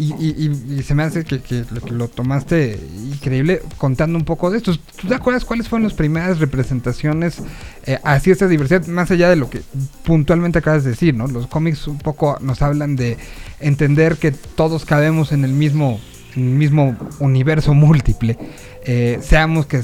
[0.00, 2.80] Y, y- y- se me hace que, que lo, que lo tomaste
[3.12, 4.72] increíble contando un poco de esto.
[4.96, 7.36] ¿Tú te acuerdas cuáles fueron las primeras representaciones
[7.84, 8.86] eh, hacia esta diversidad?
[8.86, 9.60] Más allá de lo que
[10.04, 11.26] puntualmente acabas de decir, ¿no?
[11.26, 13.18] Los cómics un poco nos hablan de
[13.60, 16.00] entender que todos cabemos en el mismo,
[16.34, 18.38] en el mismo universo múltiple.
[18.86, 19.82] Eh, seamos que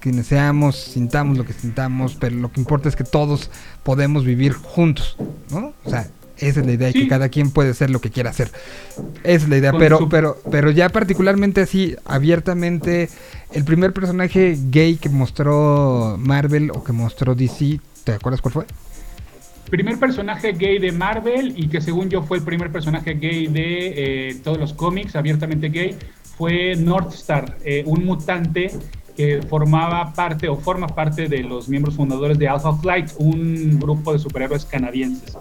[0.00, 3.50] quienes seamos, sintamos lo que sintamos, pero lo que importa es que todos
[3.82, 5.16] podemos vivir juntos,
[5.50, 5.74] ¿no?
[5.84, 6.08] O sea,
[6.40, 7.02] esa es la idea, Sí.
[7.02, 8.50] que cada quien puede hacer lo que quiera hacer.
[9.24, 13.08] Esa es la idea, Con pero, su- pero, pero ya particularmente así, abiertamente,
[13.52, 18.64] el primer personaje gay que mostró Marvel o que mostró DC, ¿te acuerdas cuál fue?
[19.70, 24.30] primer personaje gay de Marvel y que según yo fue el primer personaje gay de
[24.30, 25.96] eh, todos los cómics, abiertamente gay,
[26.36, 28.72] fue Northstar, eh, un mutante
[29.16, 34.12] que formaba parte o forma parte de los miembros fundadores de Alpha Flight, un grupo
[34.12, 35.36] de superhéroes canadienses.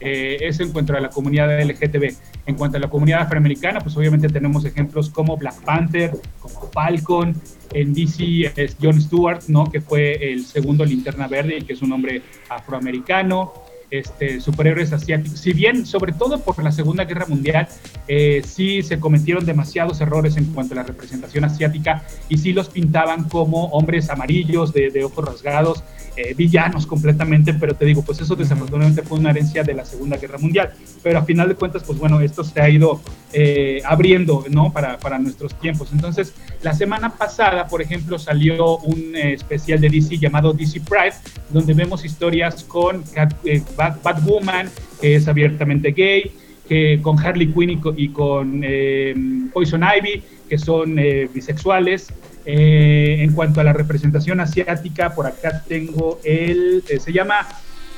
[0.00, 2.14] Eh, eso en cuanto a la comunidad LGTB.
[2.46, 7.34] En cuanto a la comunidad afroamericana, pues obviamente tenemos ejemplos como Black Panther, como Falcon,
[7.72, 9.70] en DC es John Stewart, ¿no?
[9.70, 13.52] que fue el segundo linterna verde y que es un hombre afroamericano
[13.98, 15.38] este, superhéroes asiáticos.
[15.38, 17.68] Si bien, sobre todo por la Segunda Guerra Mundial,
[18.08, 22.68] eh, sí se cometieron demasiados errores en cuanto a la representación asiática y sí los
[22.68, 25.84] pintaban como hombres amarillos, de, de ojos rasgados,
[26.16, 30.16] eh, villanos completamente, pero te digo, pues eso desafortunadamente fue una herencia de la Segunda
[30.16, 30.72] Guerra Mundial.
[31.02, 33.00] Pero a final de cuentas, pues bueno, esto se ha ido
[33.32, 34.72] eh, abriendo, ¿no?
[34.72, 35.90] Para, para nuestros tiempos.
[35.92, 36.32] Entonces,
[36.62, 41.14] la semana pasada, por ejemplo, salió un eh, especial de DC llamado DC Pride,
[41.50, 43.02] donde vemos historias con
[43.44, 44.70] eh, Bat- Batwoman,
[45.00, 46.32] que es abiertamente gay,
[46.68, 49.14] que con Harley Quinn y con, y eh,
[49.52, 52.08] Poison Ivy, que son eh, bisexuales.
[52.46, 57.36] Eh, en cuanto a la representación asiática, por acá tengo el, se llama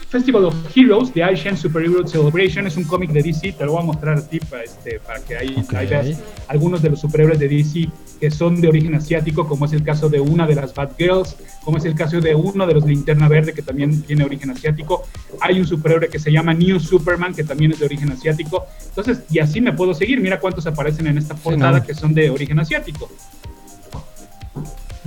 [0.08, 3.82] Festival of Heroes, The Asian Superhero Celebration, es un cómic de DC, te lo voy
[3.82, 5.74] a mostrar a ti para, este, para que ahí, Ok.
[5.74, 7.88] ahí veas algunos de los superhéroes de DC
[8.20, 11.76] que son de origen asiático, como es el caso de una de las Batgirls, como
[11.78, 15.02] es el caso de uno de los Linterna Verde, que también tiene origen asiático.
[15.40, 18.64] Hay un superhéroe que se llama New Superman, que también es de origen asiático.
[18.88, 20.20] Entonces, y así me puedo seguir.
[20.20, 21.84] Mira cuántos aparecen en esta portada no.
[21.84, 23.10] que son de origen asiático.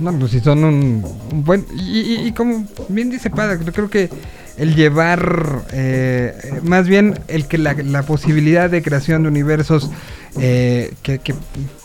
[0.00, 1.04] No, pues si son un,
[1.44, 1.66] buen...
[1.76, 4.08] Y, y- y como bien dice Pada, yo creo que
[4.56, 9.90] el llevar, eh, más bien el que la, la posibilidad de creación de universos
[10.38, 11.34] eh, que, que-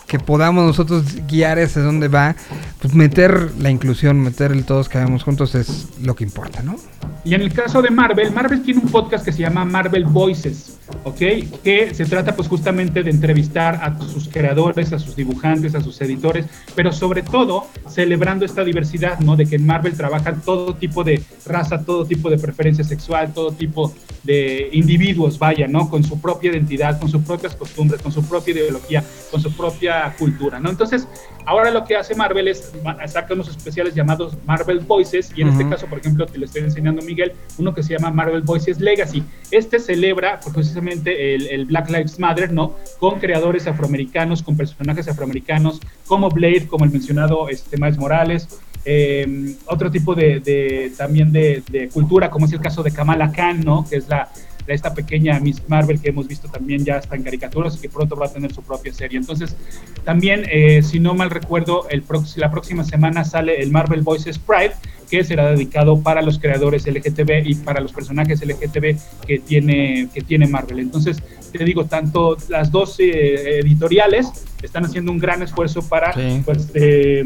[0.06, 2.36] que podamos nosotros guiar hacia dónde va,
[2.80, 6.76] pues meter la inclusión, meter el todos cabemos juntos es lo que importa, ¿no?
[7.24, 10.78] Y en el caso de Marvel, Marvel tiene un podcast que se llama Marvel Voices,
[11.02, 11.18] ¿ok?
[11.64, 16.00] Que se trata pues justamente de entrevistar a sus creadores, a sus dibujantes, a sus
[16.00, 16.46] editores,
[16.76, 19.34] pero sobre todo celebrando esta diversidad, ¿no?
[19.34, 23.50] De que en Marvel trabajan todo tipo de raza, todo tipo de preferencia sexual, todo
[23.50, 23.92] tipo
[24.22, 25.88] de individuos, vaya, ¿no?
[25.88, 29.02] Con su propia identidad, con sus propias costumbres, con su propia ideología,
[29.32, 30.70] con su propia cultura, ¿no?
[30.70, 31.06] Entonces,
[31.44, 35.48] ahora lo que hace Marvel es ma- saca unos especiales llamados Marvel Voices, y en
[35.48, 38.80] este caso, por ejemplo, te lo estoy enseñando Miguel, uno que se llama Marvel Voices
[38.80, 39.22] Legacy.
[39.50, 42.74] Este celebra pues, precisamente el, el Black Lives Matter, ¿no?
[42.98, 48.48] Con creadores afroamericanos, con personajes afroamericanos, como Blade, como el mencionado este, Miles Morales,
[48.84, 53.32] eh, otro tipo de, de- también de, de cultura, como es el caso de Kamala
[53.32, 53.84] Khan, ¿no?
[53.88, 54.28] Que es la-
[54.66, 58.16] esta pequeña Miss Marvel que hemos visto también ya está en caricaturas y que pronto
[58.16, 59.18] va a tener su propia serie.
[59.18, 59.56] Entonces,
[60.04, 62.02] también, eh, si no mal recuerdo, el
[62.36, 64.72] la próxima semana sale el Marvel Voices Pride,
[65.10, 68.96] que será dedicado para los creadores LGTB y para los personajes LGTB
[69.26, 70.80] que tiene, que tiene Marvel.
[70.80, 74.28] Entonces, te digo, tanto las dos eh, editoriales
[74.62, 76.42] están haciendo un gran esfuerzo para Sí.
[76.44, 77.22] pues, eh,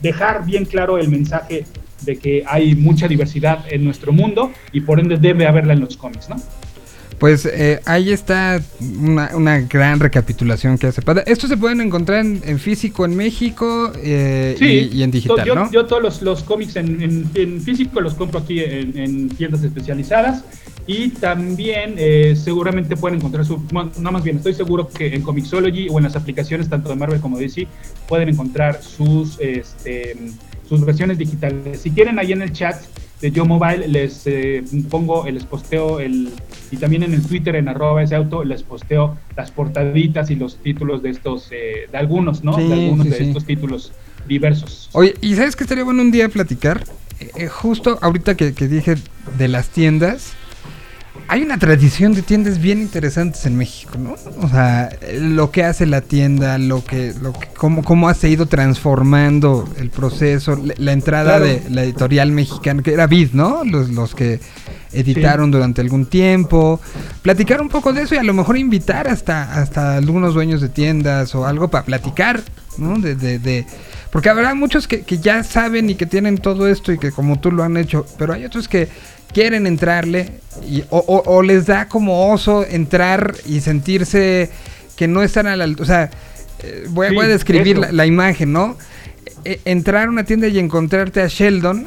[0.00, 1.64] dejar bien claro el mensaje
[2.02, 5.96] de que hay mucha diversidad en nuestro mundo y por ende debe haberla en los
[5.96, 6.36] cómics, ¿no?
[7.24, 8.60] Pues eh, ahí está
[9.00, 11.22] una, una gran recapitulación que hace Pada.
[11.22, 15.42] Esto se pueden encontrar en, en físico en México eh, Sí, y, y en digital,
[15.46, 15.70] yo, ¿no?
[15.72, 19.64] yo todos los, los cómics en, en- en físico los compro aquí en, en tiendas
[19.64, 20.44] especializadas
[20.86, 25.88] y también eh, seguramente pueden encontrar su, no más bien, estoy seguro que en Comixology
[25.88, 27.66] o en las aplicaciones tanto de Marvel como de DC
[28.06, 30.14] pueden encontrar sus, este,
[30.68, 31.80] sus versiones digitales.
[31.80, 32.76] Si quieren ahí en el chat
[33.20, 36.30] de Yo Mobile les eh, pongo, eh, les posteo el,
[36.70, 40.56] y también en el Twitter en arroba ese auto les posteo las portaditas y los
[40.56, 42.54] títulos de estos, eh, de algunos, ¿no?
[42.56, 43.24] Sí, de algunos sí, de sí.
[43.24, 43.92] estos títulos
[44.26, 44.90] diversos.
[44.92, 46.84] Oye, ¿y sabes qué estaría bueno un día platicar?
[47.36, 48.96] eh, justo ahorita que, que dije
[49.38, 50.32] de las tiendas,
[51.28, 54.14] hay una tradición de tiendas bien interesantes en México, ¿no?
[54.40, 58.46] O sea, lo que hace la tienda, lo que, lo que cómo, cómo ha ido
[58.46, 61.44] transformando el proceso, la, la entrada Claro.
[61.46, 63.64] de la editorial mexicana, que era Vid, ¿no?
[63.64, 64.40] Los, los que
[64.92, 66.80] editaron durante algún tiempo.
[67.22, 70.68] Platicar un poco de eso y a lo mejor invitar hasta, hasta algunos dueños de
[70.68, 72.42] tiendas o algo para platicar,
[72.78, 72.98] ¿no?
[72.98, 73.66] De, de, de-
[74.12, 77.40] porque habrá muchos que, que ya saben y que tienen todo esto y que como
[77.40, 78.88] tú lo han hecho, pero hay otros que
[79.32, 80.30] quieren entrarle
[80.68, 84.50] y, o, o- o les da como oso entrar y sentirse
[84.96, 85.82] que no están a la altura.
[85.82, 86.10] O sea,
[86.62, 88.76] eh, voy, a- Sí, voy a describir la, la imagen, ¿no?
[89.44, 91.86] Eh, entrar a una tienda y encontrarte a Sheldon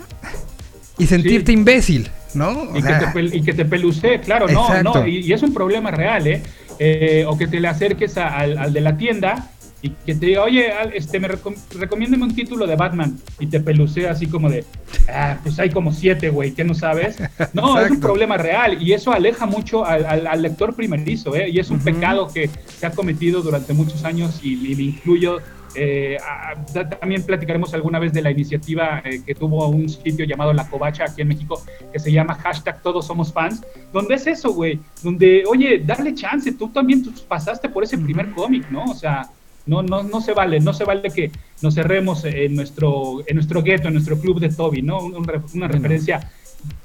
[0.97, 1.57] y sentirte Sí.
[1.57, 2.75] imbécil, ¿no?
[2.77, 5.53] Y, sea, que te, y que te pelucee, claro, no, no, y, y es un
[5.53, 6.41] problema real, ¿eh?
[6.79, 9.49] Eh, O que te le acerques a- al, al de la tienda
[9.88, 13.59] y que te diga, oye, este, me recom- recomiéndeme un título de Batman y te
[13.59, 14.63] pelucea así como de,
[15.09, 17.17] ah, pues hay como siete, güey, ¿qué no sabes?
[17.53, 21.49] No, es un problema real y eso aleja mucho al, al- al lector primerizo, ¿eh?
[21.49, 21.85] Y es un Ujú.
[21.85, 25.39] pecado que se ha cometido durante muchos años y, y me incluyo.
[25.75, 30.25] eh, a- a- también platicaremos alguna vez de la iniciativa eh, que tuvo un sitio
[30.25, 31.61] llamado La Covacha aquí en México,
[31.93, 33.61] que se llama hashtag Todos Somos Fans,
[33.93, 38.31] donde es eso, güey, donde, oye, dale chance, tú también tú pasaste por ese primer
[38.31, 38.85] cómic, ¿no?
[38.85, 39.29] O sea,
[39.68, 43.61] no, no, no se vale, no se vale que nos cerremos en nuestro, en nuestro
[43.61, 44.99] gueto, en nuestro club de Toby, ¿no?
[45.01, 46.32] Un- un re- una referencia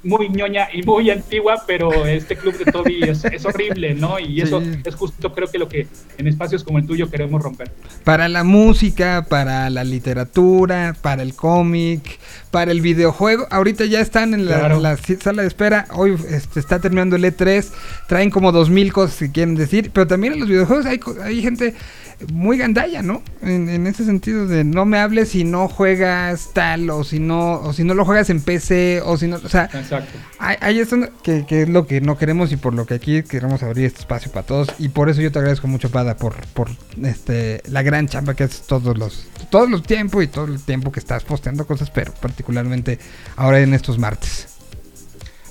[0.04, 4.18] muy ñoña y muy antigua, pero este club de Toby es, es horrible, ¿no?
[4.18, 4.80] Y eso Sí.
[4.84, 5.86] es justo creo que lo que
[6.18, 7.70] en espacios como el tuyo queremos romper.
[8.02, 12.18] para la música, para la literatura, para el cómic,
[12.50, 13.46] para el videojuego.
[13.50, 14.80] Ahorita ya están en la, Claro.
[14.80, 15.86] la si- sala de espera.
[15.94, 17.70] Hoy este, está terminando el E3.
[18.08, 19.90] Traen como dos mil cosas que quieren decir.
[19.94, 21.74] Pero también en los videojuegos hay, hay gente
[22.32, 23.22] muy gandalla, ¿no?
[23.42, 27.54] En, en ese sentido de no me hables si no juegas tal o si no
[27.60, 30.18] o si no lo juegas en PC o si no, o sea, Exacto.
[30.38, 30.90] Ahí es
[31.22, 34.00] que, que es lo que no queremos y por lo que aquí queremos abrir este
[34.00, 34.68] espacio para todos.
[34.78, 36.68] Y por eso yo te agradezco mucho, Pada, por, por
[37.02, 40.92] este la gran chamba que haces todos los, todos los tiempos y todo el tiempo
[40.92, 42.98] que estás posteando cosas, pero particularmente
[43.36, 44.51] ahora en estos martes.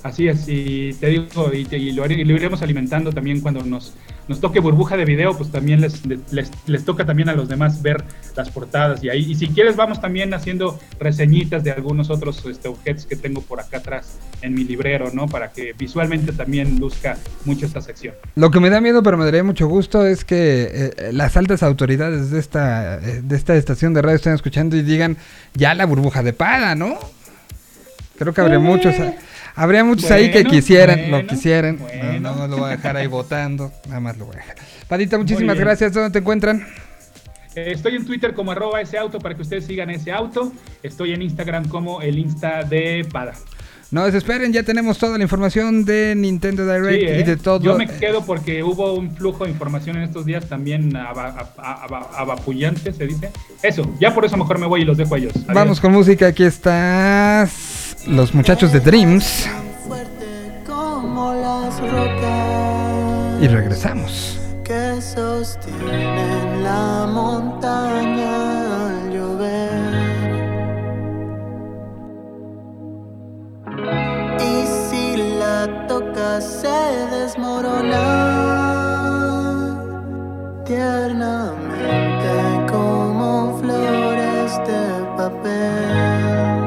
[0.04, 3.40] Así es, y te digo, y, te- y lo, haré- y lo iremos alimentando también
[3.40, 3.94] cuando nos,
[4.28, 7.84] nos toque burbuja de video, pues también les, les, les toca también a los demás
[7.84, 8.04] ver
[8.36, 12.68] las portadas y ahí, y si quieres vamos también haciendo reseñitas de algunos otros este,
[12.68, 15.28] objetos que tengo por acá atrás en mi librero, ¿no?
[15.28, 18.16] Para que visualmente también luzca mucho esta sección.
[18.36, 21.62] Lo que me da miedo, pero me daría mucho gusto, es que eh, las altas
[21.62, 25.18] autoridades de esta, eh, de esta estación de radio estén escuchando y digan
[25.54, 26.98] ya la burbuja de Pada, ¿no?
[28.18, 28.94] Creo que habría Eh, muchos,
[29.62, 31.78] habría muchos ahí que bueno, quisieran, lo bueno, quisieran.
[31.78, 32.36] No, bueno.
[32.36, 34.56] No, lo voy a dejar ahí votando, nada más lo voy a dejar.
[34.88, 35.94] Padita, muchísimas gracias.
[35.94, 36.66] ¿Dónde te encuentran?
[37.54, 40.52] Estoy en Twitter como arroba ese auto para que ustedes sigan ese auto.
[40.82, 43.34] Estoy en Instagram como el Insta de Pada.
[43.92, 47.20] No desesperen, ya tenemos toda la información de Nintendo Direct Sí, ¿eh?
[47.20, 47.62] y de todo.
[47.62, 51.28] Yo me quedo porque hubo un flujo de información en estos días también aba-
[51.58, 53.32] aba- aba- abapullante, se dice.
[53.62, 55.34] Eso, ya por eso mejor me voy y los dejo a ellos.
[55.36, 55.54] Adiós.
[55.54, 57.98] Vamos con música, aquí estás.
[58.08, 59.48] Los muchachos de Dreams
[59.86, 60.26] fuerte
[60.66, 64.38] como las rocas y regresamos.
[64.64, 68.61] que sostienen la montaña
[75.62, 76.80] la tocas se
[77.16, 78.06] desmorona
[80.66, 82.32] tiernamente
[82.72, 84.84] como flores de
[85.18, 86.62] papel.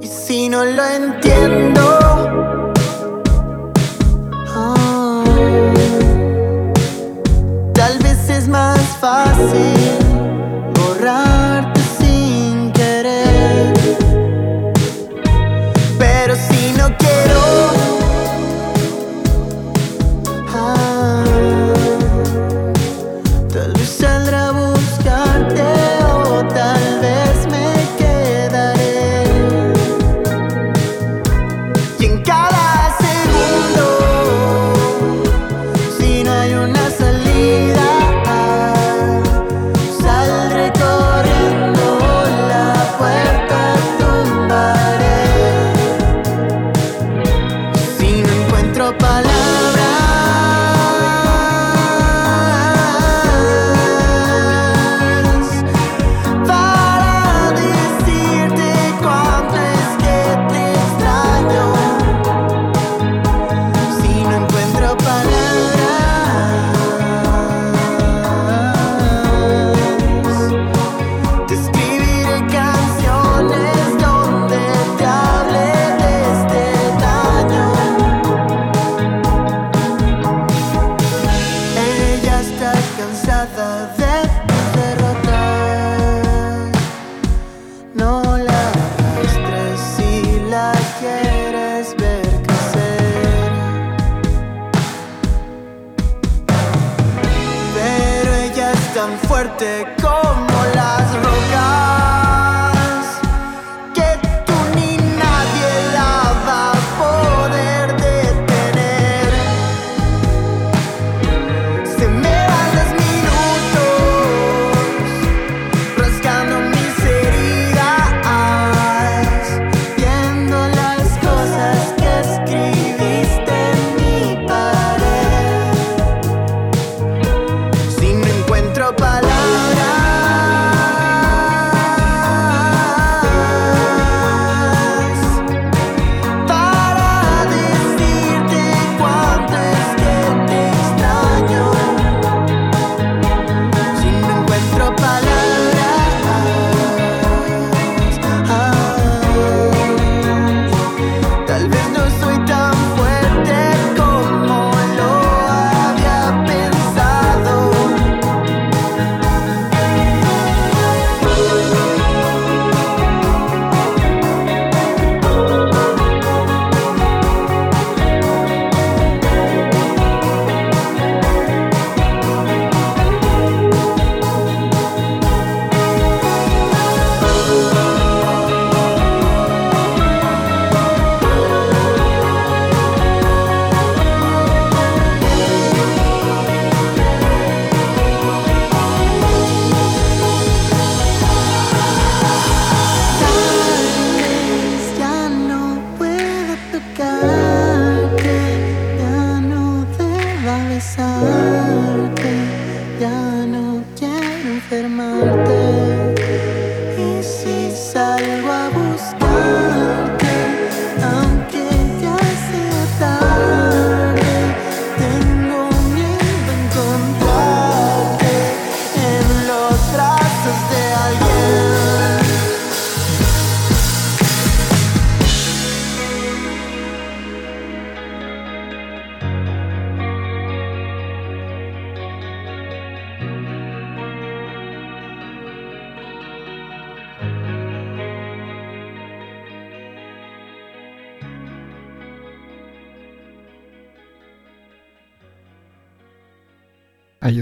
[0.00, 1.82] Y si no lo entiendo,
[4.54, 5.24] ah,
[7.74, 9.76] tal vez es más fácil
[10.74, 11.45] borrarte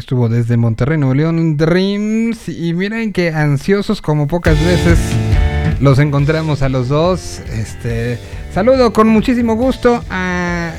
[0.05, 2.51] estuvo desde Monterrey, Nuevo León, Dreams.
[2.51, 4.99] Y miren que ansiosos como pocas veces
[5.81, 7.41] los encontramos a los dos.
[7.51, 8.19] Este
[8.53, 10.73] saludo con muchísimo gusto a.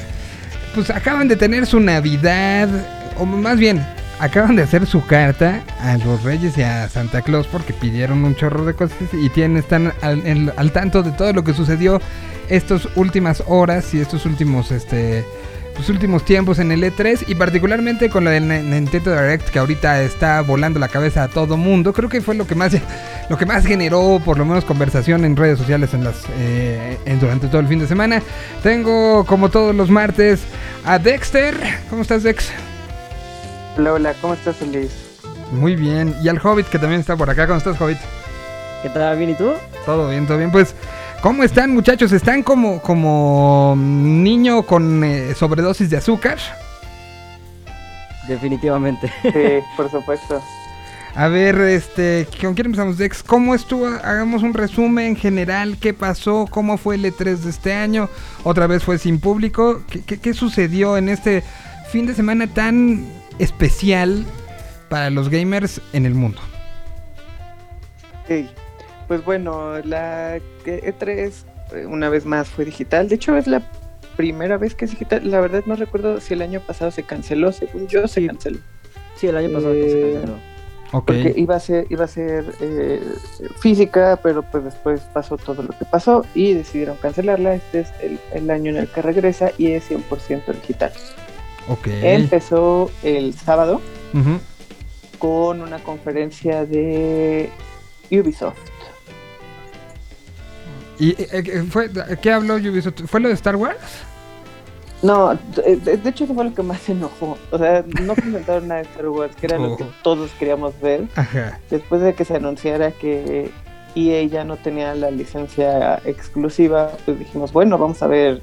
[0.76, 2.70] Pues acaban de tener su Navidad.
[3.18, 3.84] O más bien,
[4.20, 8.36] acaban de hacer su carta a los Reyes y a Santa Claus porque pidieron un
[8.36, 12.00] chorro de cosas y tienen, están al, al tanto de todo lo que sucedió
[12.48, 15.26] estas últimas horas y estos últimos este
[15.78, 20.02] los últimos tiempos en el E3 y particularmente con la del Nintendo Direct que ahorita
[20.04, 21.92] está volando la cabeza a todo mundo.
[21.94, 22.74] Creo que fue lo que más
[23.30, 27.20] lo que más generó por lo menos conversación en redes sociales en las eh, en-
[27.20, 28.22] durante todo el fin de semana.
[28.64, 30.42] Tengo como todos los martes
[30.86, 31.56] a Dexter.
[31.90, 32.50] ¿Cómo estás, Dex?
[33.78, 34.92] Hola, hola, ¿cómo estás, Luis?
[35.52, 36.16] Muy bien.
[36.24, 37.46] Y al Hobbit que también está por acá.
[37.48, 37.98] ¿Cómo estás, Hobbit?
[38.82, 39.52] ¿Qué tal, bien y tú?
[39.86, 40.52] Todo bien, todo bien.
[40.52, 40.74] Pues,
[41.26, 42.12] ¿cómo están, muchachos?
[42.12, 46.38] ¿Están como, como niño con eh, sobredosis de azúcar?
[48.28, 49.12] Definitivamente.
[49.24, 50.40] Sí, por supuesto.
[51.16, 53.24] A ver, este, ¿con quién empezamos, Dex?
[53.24, 53.88] ¿Cómo estuvo?
[53.88, 55.78] Hagamos un resumen general.
[55.80, 56.46] ¿Qué pasó?
[56.48, 58.08] ¿Cómo fue el E3 de este año?
[58.44, 59.82] Otra vez fue sin público.
[59.90, 61.44] ¿Qué, qué, qué sucedió en este
[61.90, 63.04] fin de semana tan
[63.40, 64.28] especial
[64.90, 66.40] para los gamers en el mundo?
[68.26, 68.48] Ok,
[69.08, 71.34] Pues bueno, la E3
[71.74, 73.10] eh, una vez más fue digital.
[73.10, 73.62] De hecho, es la
[74.16, 75.30] primera vez que es digital.
[75.30, 77.52] La verdad no recuerdo si el año pasado se canceló.
[77.52, 78.60] Según yo, se canceló.
[79.16, 80.34] Sí, el año pasado que se canceló.
[80.92, 81.06] Ok.
[81.06, 83.02] Porque iba a ser, iba a ser eh,
[83.60, 87.56] física, pero pues después pasó todo lo que pasó y decidieron cancelarla.
[87.56, 90.92] Este es el, el año en el que regresa y es 100% digital.
[91.68, 91.88] Ok.
[91.88, 93.82] Empezó el sábado
[95.20, 97.50] con una conferencia de
[98.12, 98.58] Ubisoft.
[101.00, 101.90] ¿Y eh, eh, fue,
[102.22, 103.06] qué habló Ubisoft?
[103.08, 103.78] ¿Fue lo de Star Wars?
[105.02, 107.38] No, de, hecho eso fue lo que más enojó.
[107.52, 109.88] O sea, no presentaron nada de Star Wars, que era lo que Oh.
[110.04, 111.08] todos queríamos ver.
[111.16, 111.60] Ajá.
[111.70, 113.52] Después de que se anunciara que
[113.96, 118.42] EA ya no tenía la licencia exclusiva, pues dijimos, bueno, vamos a ver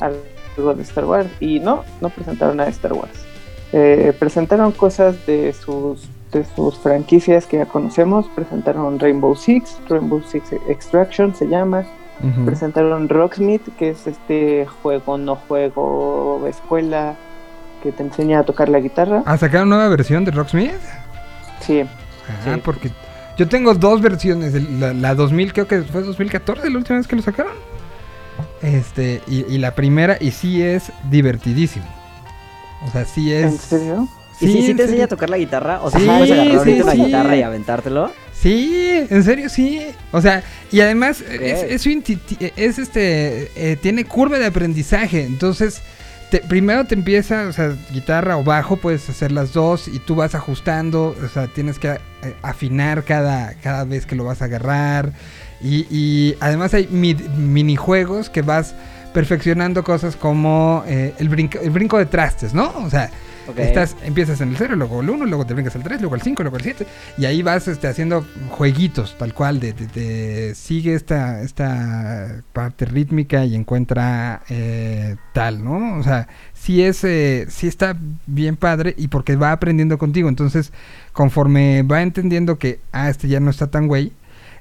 [0.00, 1.28] algo de Star Wars.
[1.40, 3.12] Y no, no presentaron nada de Star Wars.
[3.72, 8.26] Eh, presentaron cosas de sus, de sus franquicias que ya conocemos.
[8.34, 11.84] Presentaron Rainbow Six, Rainbow Six Extraction se llama.
[12.46, 17.14] Presentaron Rocksmith, que es este juego, no juego, escuela,
[17.82, 19.22] que te enseña a tocar la guitarra.
[19.26, 20.72] Ah, ¿sacaron nueva versión de Rocksmith?
[21.60, 22.60] Sí, Ah, Sí.
[22.64, 22.90] porque
[23.36, 24.54] yo tengo dos versiones.
[24.80, 27.52] La, la 2000, creo que fue 2014 la última vez que lo sacaron.
[28.62, 31.84] Este, y, y la primera, y sí es divertidísimo.
[32.86, 33.44] O sea, sí es.
[33.44, 34.08] ¿En serio?
[34.40, 35.80] ¿Y si, en sí te enseña a tocar la guitarra?
[35.82, 37.04] O sea, Sí, ¿sí puedes agarrar sí, ahorita una sí.
[37.04, 38.12] guitarra y aventártelo?
[38.34, 39.80] Sí, en serio, sí.
[40.12, 41.70] O sea, y además es, Ok.
[41.70, 42.18] es, ti-
[42.56, 45.24] es este, eh, tiene curva de aprendizaje.
[45.24, 45.80] Entonces,
[46.30, 50.14] te- primero te empieza, o sea, guitarra o bajo, puedes hacer las dos y tú
[50.16, 51.98] vas ajustando, o sea, tienes que eh,
[52.42, 55.12] afinar cada, cada vez que lo vas a agarrar.
[55.62, 58.74] Y, y además hay mi- minijuegos que vas
[59.14, 62.70] perfeccionando cosas como eh, el, brinco, el brinco de trastes, ¿no?
[62.84, 63.10] O sea,
[63.62, 66.22] Estás, empiezas en el 0, luego el 1, luego te brincas al 3, luego al
[66.22, 66.86] 5, luego al 7.
[67.18, 72.84] Y ahí vas este, haciendo jueguitos, tal cual, de, de- de- sigue esta, esta parte
[72.84, 75.98] rítmica y encuentra eh, tal, ¿no?
[75.98, 77.96] O sea, sí, es, eh, sí está
[78.26, 80.28] bien padre y porque va aprendiendo contigo.
[80.28, 80.72] Entonces,
[81.12, 84.12] conforme va entendiendo que, ah, este ya no está tan güey,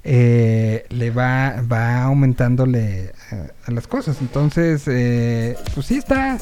[0.07, 4.18] eh, le va, va aumentándole eh, a las cosas.
[4.22, 6.38] Entonces, eh, pues sí está,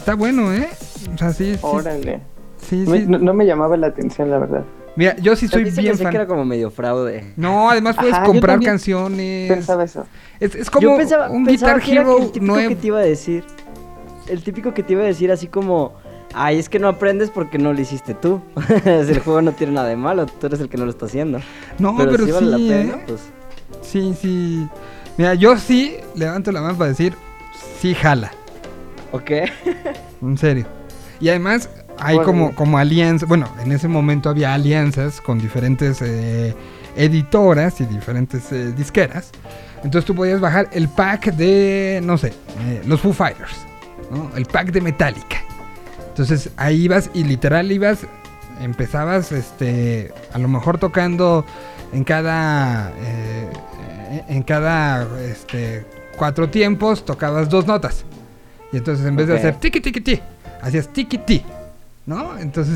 [0.00, 0.68] está bueno, ¿eh?
[1.14, 2.20] O sea, sí, Órale.
[2.68, 3.04] sí, sí.
[3.06, 4.64] no, no me llamaba la atención, la verdad.
[4.96, 6.10] Mira, yo sí soy bien pensé fan.
[6.10, 7.32] que era como medio fraude.
[7.36, 9.48] No, además puedes Ajá, comprar canciones.
[9.50, 10.04] Pensaba eso.
[10.40, 12.68] Es, es como Yo pensaba, un pensaba Guitar que era Hero el típico nuevo.
[12.68, 13.44] que te iba a decir.
[14.28, 15.94] El típico que te iba a decir así como...
[16.34, 18.40] Ay, es que no aprendes porque no lo hiciste tú.
[18.84, 21.40] el juego no tiene nada de malo, tú eres el que no lo está haciendo.
[21.78, 23.02] No, pero, si sí, vale la ¿eh?
[23.06, 23.20] pues...
[23.82, 24.68] Sí, sí.
[25.16, 27.14] Mira, yo sí levanto la mano para decir,
[27.80, 28.32] sí jala,
[29.12, 29.30] Ok.
[30.22, 30.66] en serio.
[31.20, 31.68] Y además
[31.98, 36.54] hay como, como alianzas, bueno, en ese momento había alianzas con diferentes eh,
[36.96, 39.30] editoras y diferentes eh, disqueras.
[39.84, 43.66] Entonces tú podías bajar el pack de, no sé, eh, los Foo Fighters,
[44.10, 44.30] ¿no?
[44.36, 45.42] El pack de Metallica.
[46.08, 48.06] Entonces ahí ibas y literal ibas,
[48.60, 51.44] empezabas, este, a lo mejor tocando
[51.92, 52.92] en cada,
[54.28, 55.84] en cada, este,
[56.16, 58.04] cuatro tiempos tocabas dos notas.
[58.72, 60.20] Y entonces en vez de hacer tiki tiki ti,
[60.62, 61.42] hacías tiki ti.
[62.06, 62.36] ¿No?
[62.38, 62.74] Entonces,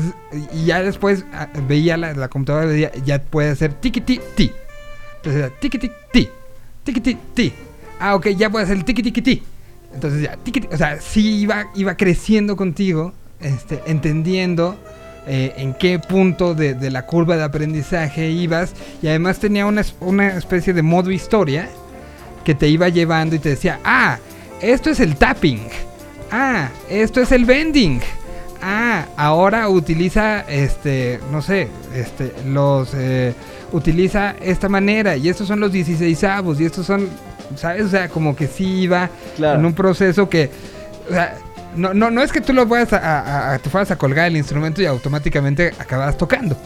[0.53, 4.21] y ya después ah, veía la, la computadora y veía, ya puede hacer tiki ti
[4.35, 4.51] ti.
[5.17, 6.29] Entonces era tiki tiki ti,
[6.83, 7.53] tiki ti ti.
[7.99, 9.43] Ah, ok, ya puede hacer el tiki tiki ti.
[9.93, 14.75] Entonces ya, tiki, ti- o sea, sí iba, iba creciendo contigo, este, entendiendo
[15.27, 18.73] eh, en qué punto de, de la curva de aprendizaje ibas.
[19.01, 21.67] Y además tenía una, una especie de modo historia
[22.45, 24.19] que te iba llevando y te decía, ah,
[24.61, 25.67] esto es el tapping.
[26.31, 28.01] Ah, esto es el bending.
[28.61, 33.33] Ah, ahora utiliza, este, no sé, este, los, eh,
[33.71, 37.07] utiliza esta manera y estos son los 16 avos y estos son,
[37.55, 37.83] ¿sabes?
[37.85, 39.59] O sea, como que sí iba Claro.
[39.59, 40.49] en un proceso que,
[41.09, 41.37] o sea,
[41.75, 44.27] no, no, no es que tú lo fueras a, a- a- te fueras a colgar
[44.27, 46.57] el instrumento y automáticamente acabas tocando.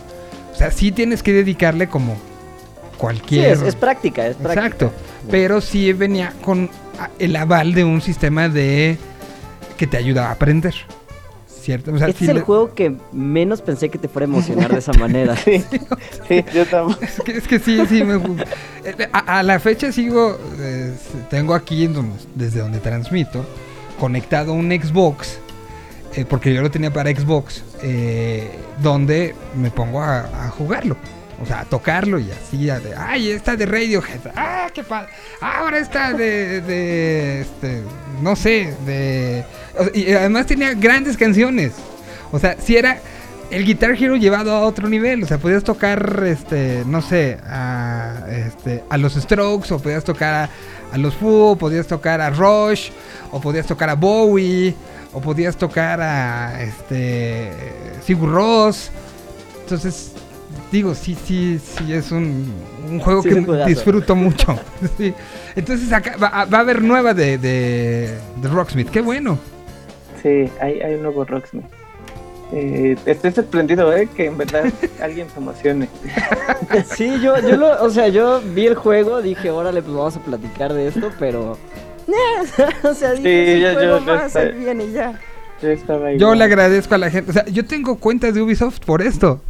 [0.53, 2.19] O sea, sí tienes que dedicarle como Sí,
[2.97, 3.51] cualquier...
[3.53, 4.65] es, es práctica, es práctica.
[4.65, 4.93] Exacto.
[5.31, 6.69] Pero sí venía con
[7.19, 8.97] el aval de un sistema de
[9.77, 10.73] que te ayuda a aprender.
[11.61, 11.93] ¿Cierto?
[11.93, 14.71] O sea, Este es el le- juego que menos pensé que te fuera a emocionar
[14.71, 15.35] de esa manera.
[15.45, 15.63] Sí,
[16.27, 16.97] sí, yo también.
[17.01, 18.15] Es que, es que sí, sí me
[18.85, 20.93] Eh, a, a la fecha sigo, eh,
[21.29, 23.45] tengo aquí en donde- desde donde transmito,
[23.99, 25.37] conectado un Xbox,
[26.15, 28.49] eh, porque yo lo tenía para Xbox, eh,
[28.81, 30.95] donde me pongo a, a jugarlo.
[31.41, 35.09] O sea, tocarlo y así, de, ay, esta de Radiohead, ah, qué padre,
[35.39, 37.81] ahora esta de, este,
[38.21, 39.45] no sé, de...
[39.93, 41.73] y además tenía grandes canciones.
[42.31, 42.99] O sea, si era
[43.51, 45.23] el Guitar Hero llevado a otro nivel.
[45.23, 50.33] O sea, podías tocar, este, no sé, a, este, a los Strokes, o podías tocar
[50.33, 50.49] a,
[50.93, 52.89] a los Foo, podías tocar a Rush,
[53.31, 54.75] o podías tocar a Bowie,
[55.13, 57.51] o podías tocar a, este,
[58.05, 58.91] Sigur Ross.
[59.61, 60.13] Entonces,
[60.71, 62.51] digo, sí, sí, sí, es un,
[62.89, 64.57] un juego Sí, que un disfruto mucho.
[64.97, 65.13] Sí.
[65.55, 68.09] Entonces, acá va, va a haber nueva de, de,
[68.41, 68.89] de Rocksmith.
[68.89, 69.37] Qué bueno.
[70.21, 71.65] Sí, hay, hay un nuevo Rocksmith.
[72.51, 74.07] Eh, estoy sorprendido, ¿eh?
[74.15, 74.65] Que en verdad
[75.01, 75.87] alguien se emocione.
[76.95, 80.19] Sí, yo, yo lo, o sea, yo vi el juego, dije, órale, pues vamos a
[80.19, 81.57] platicar de esto, pero...
[82.83, 85.19] o sea, dije, Sí, yo- juego yo- más, y ya.
[85.61, 87.31] Yo Yo le agradezco a la gente.
[87.31, 89.41] O sea, yo tengo cuentas de Ubisoft por esto.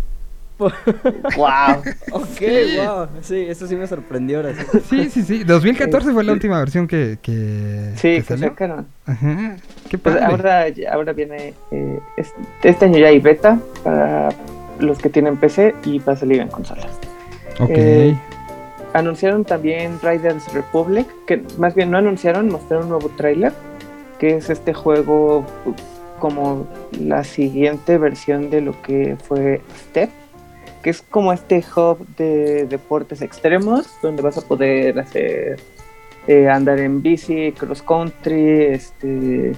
[0.60, 1.81] Wow.
[2.11, 2.77] Ok, Sí.
[2.77, 3.07] wow.
[3.22, 4.53] Sí, eso sí me sorprendió ahora.
[4.53, 4.80] sí.
[4.90, 5.44] Sí, sí, sí.
[5.44, 6.34] 2014 fue la Sí.
[6.34, 8.88] última versión que, que, Sí, que sacaron.
[9.06, 9.56] Ajá.
[9.90, 11.53] Qué Pues ahora, ahora viene.
[11.72, 12.34] eh, es-
[12.64, 14.30] este año ya hay beta para
[14.80, 16.88] los que tienen PC y va a salir en consolas.
[17.60, 17.69] ok.
[17.72, 18.18] eh,
[18.94, 23.53] Anunciaron también Riders Republic, que más bien no anunciaron, mostraron un nuevo tráiler,
[24.18, 25.73] que es este juego uh,
[26.19, 26.68] como
[26.99, 30.10] la siguiente versión de lo que fue Step.
[30.84, 35.60] Que es como este hub de deportes extremos, donde vas a poder hacer
[36.27, 39.53] eh, andar en bici, cross country, este,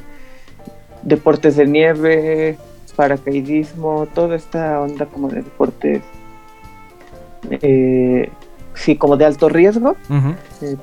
[1.04, 2.58] deportes de nieve,
[2.96, 6.02] paracaidismo, toda esta onda como de deportes,
[7.50, 8.30] eh,
[8.74, 9.96] sí, como de alto riesgo.
[10.62, 10.76] Eh,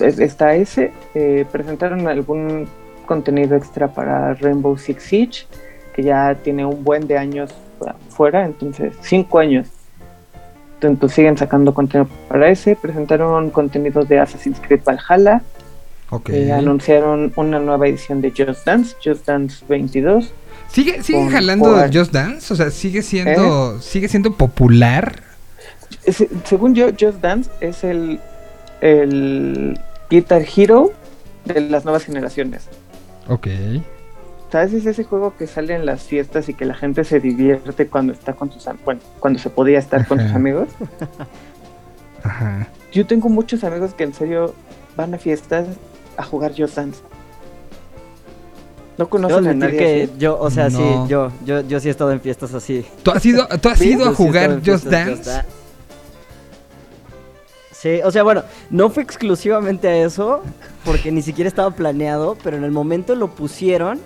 [0.00, 0.92] es- está ese.
[1.14, 2.66] eh, presentaron algún
[3.06, 5.46] contenido extra para Rainbow Six Siege,
[5.94, 9.68] que ya tiene un buen de años fu- fuera, entonces cinco años.
[10.80, 12.76] Entonces siguen sacando contenido para ese.
[12.76, 15.42] Presentaron contenido de Assassin's Creed Valhalla.
[16.10, 16.30] Ok.
[16.30, 20.32] eh, anunciaron una nueva edición de Just Dance, Just Dance 22.
[20.68, 22.52] ¿Sigue, sigue con jalando Just Dance?
[22.52, 23.02] O sea, ¿sigue ¿Eh?
[23.02, 25.22] siendo, ¿sigue siendo popular?
[26.44, 28.20] Según yo, Just Dance es el,
[28.80, 29.80] el
[30.10, 30.92] Guitar Hero
[31.44, 32.68] de las nuevas generaciones.
[33.28, 33.48] Ok.
[34.50, 34.72] ¿Sabes?
[34.72, 38.12] Es ese juego que sale en las fiestas y que la gente se divierte cuando
[38.12, 40.68] está con sus bueno, cuando se podía estar con sus amigos.
[42.22, 42.68] Ajá.
[42.92, 44.54] Yo tengo muchos amigos que en serio
[44.96, 45.66] van a fiestas
[46.16, 47.00] a jugar Just Dance.
[48.98, 50.12] No conocen a nadie que así?
[50.18, 52.86] yo, o sea, sí, yo, yo, yo sí he estado en fiestas así.
[53.02, 54.86] ¿Tú has ido, tú has Sí, ido a sí jugar Just?
[54.86, 55.42] Dance.
[57.72, 60.42] Sí, o sea, bueno, no fue exclusivamente a eso,
[60.84, 64.00] porque ni siquiera estaba planeado, pero en el momento lo pusieron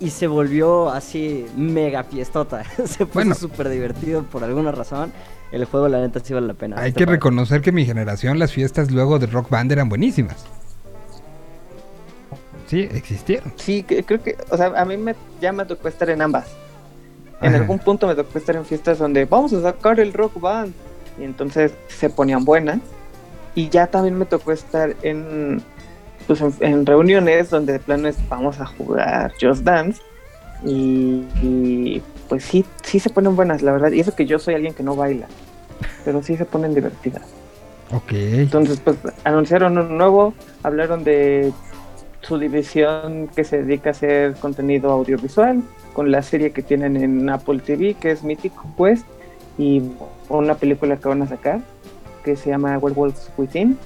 [0.00, 2.64] y se volvió así mega fiestota.
[2.86, 3.34] se puso Bueno.
[3.34, 5.12] súper divertido por alguna razón.
[5.52, 6.76] El juego, la neta, sí vale la pena.
[6.80, 7.16] Hay Está que padre.
[7.16, 10.36] reconocer que mi generación las fiestas luego de Rock Band eran buenísimas.
[12.66, 13.52] Sí, existieron.
[13.56, 16.46] Sí, que- creo que, o sea, a mí me, ya me tocó estar en ambas.
[17.42, 17.56] En Ajá.
[17.62, 20.72] algún punto me tocó estar en fiestas donde vamos a sacar el rock band.
[21.18, 22.78] Y entonces se ponían buenas.
[23.56, 25.60] Y ya también me tocó estar en,
[26.38, 30.00] pues, en, en reuniones donde de plano es vamos a jugar Just Dance.
[30.64, 33.90] Y, y, pues sí, sí se ponen buenas, la verdad.
[33.90, 35.26] Y eso que yo soy alguien que no baila.
[36.04, 37.22] Pero sí se ponen divertidas.
[37.92, 38.12] Ok.
[38.12, 40.32] Entonces, pues anunciaron un nuevo,
[40.62, 41.52] hablaron de
[42.20, 47.28] su división que se dedica a hacer contenido audiovisual, con la serie que tienen en
[47.28, 49.04] Apple TV, que es Mythic Quest,
[49.58, 49.82] y
[50.28, 51.60] una película que van a sacar,
[52.24, 53.76] que se llama Werewolves Within.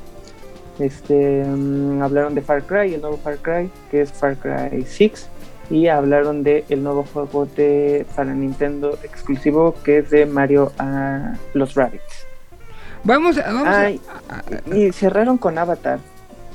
[0.78, 5.28] Este, mm, hablaron de Far Cry, el nuevo Far Cry, que es Far Cry 6,
[5.70, 11.34] y hablaron de el nuevo juego de para Nintendo exclusivo, que es de Mario a
[11.54, 12.26] los Rabbits.
[13.04, 13.68] Vamos, a- vamos.
[13.68, 15.98] a- y cerraron con Avatar.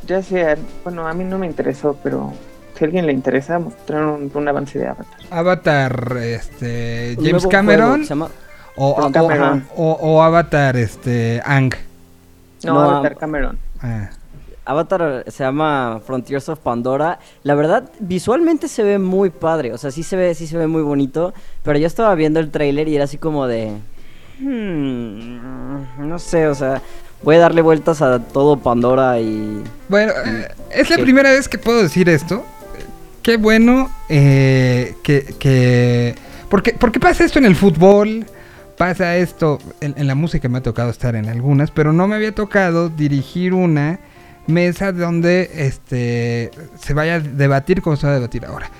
[0.05, 2.33] Ya sea, bueno, a mí no me interesó, pero
[2.75, 5.19] si a alguien le interesa, mostraron un avance de Avatar.
[5.29, 8.29] Avatar, este, James Cameron juego que se llama-
[8.75, 9.65] o, o- Cameron.
[9.75, 11.73] o- o Avatar, este, Ang.
[12.63, 13.59] No, No, Avatar am- Cameron.
[13.81, 14.09] Ah,
[14.65, 17.17] Avatar se llama Frontiers of Pandora.
[17.43, 19.73] La verdad, visualmente se ve muy padre.
[19.73, 21.33] O sea, sí se ve, sí se ve muy bonito.
[21.63, 23.71] Pero yo estaba viendo el tráiler y era así como de.
[24.39, 26.81] "Hmm, no sé, o sea,
[27.23, 29.63] voy a darle vueltas a todo Pandora y.
[29.87, 31.03] Bueno, eh, es la ¿Qué?
[31.03, 32.43] primera vez que puedo decir esto.
[33.23, 36.15] Qué bueno eh, que, que...
[36.49, 38.25] Porque, porque pasa esto en el fútbol,
[38.79, 42.15] pasa esto en, en la música me ha tocado estar en algunas, pero no me
[42.15, 43.99] había tocado dirigir una
[44.47, 46.49] mesa donde este
[46.79, 48.71] se vaya a debatir como se va a debatir ahora.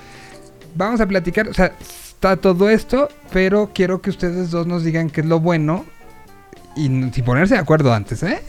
[0.74, 5.10] Vamos a platicar, o sea, está todo esto, pero quiero que ustedes dos nos digan
[5.10, 5.84] qué es lo bueno
[6.76, 8.40] y sin ponerse de acuerdo antes, ¿eh?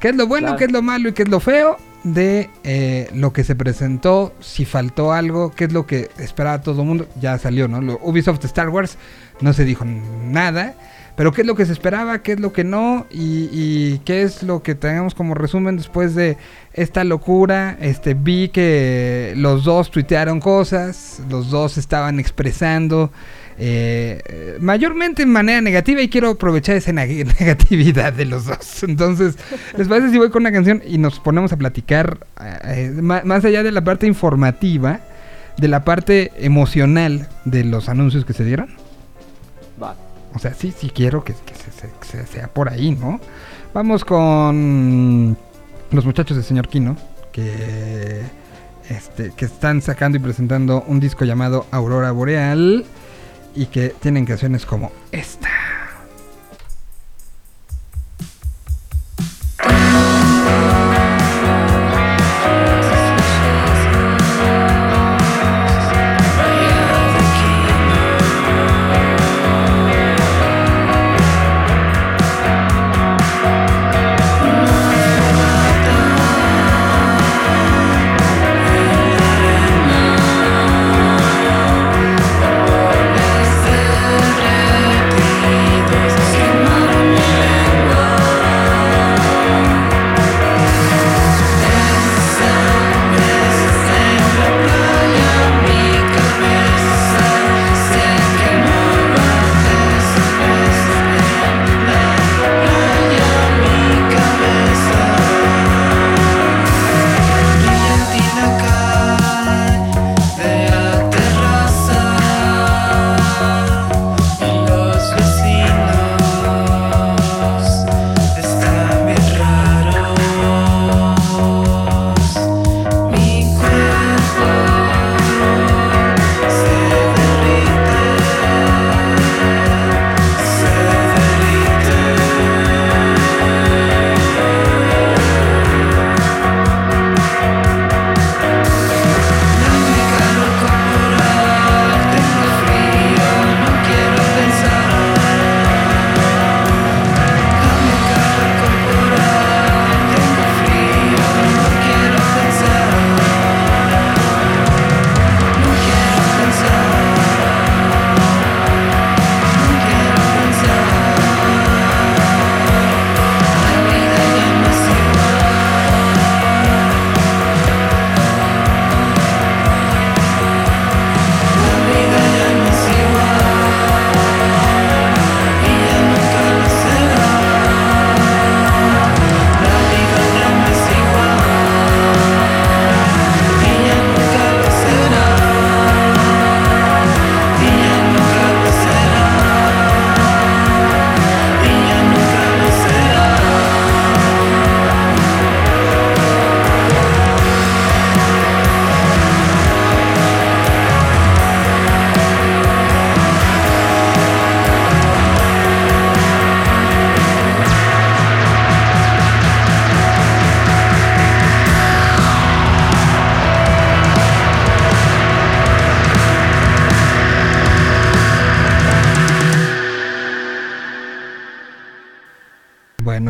[0.00, 0.58] ¿Qué es lo bueno, Claro.
[0.58, 4.32] qué es lo malo y qué es lo feo de eh, lo que se presentó?
[4.40, 7.06] Si faltó algo, qué es lo que esperaba todo el mundo.
[7.20, 7.82] Ya salió, ¿no?
[7.82, 8.96] Lo, Ubisoft Star Wars
[9.42, 10.74] no se dijo nada.
[11.16, 14.42] Pero qué es lo que se esperaba, qué es lo que no y, qué es
[14.42, 16.36] lo que tenemos como resumen después de
[16.72, 17.76] esta locura.
[17.80, 23.12] Este vi que los dos tuitearon cosas, los dos estaban expresando
[23.58, 28.82] eh, mayormente en manera negativa y quiero aprovechar esa neg- negatividad de los dos.
[28.82, 29.36] Entonces,
[29.78, 33.44] ¿les parece si voy con una canción y nos ponemos a platicar eh, eh, más
[33.44, 34.98] allá de la parte informativa,
[35.58, 38.70] de la parte emocional de los anuncios que se dieron?
[39.80, 39.94] Va.
[40.34, 43.20] O sea, sí, sí quiero que, se- sea por ahí, ¿no?
[43.72, 45.36] Vamos con
[45.90, 46.96] los muchachos de Señor Kino,
[47.32, 48.22] que,
[48.88, 52.84] este, que están sacando y presentando un disco llamado Aurora Boreal
[53.54, 55.48] y que tienen canciones como esta.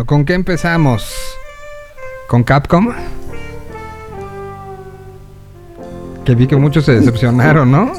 [0.05, 1.11] Bueno, ¿con qué empezamos?
[2.29, 2.93] ¿Con Capcom?
[6.27, 7.93] Que vi que muchos se decepcionaron, ¿no?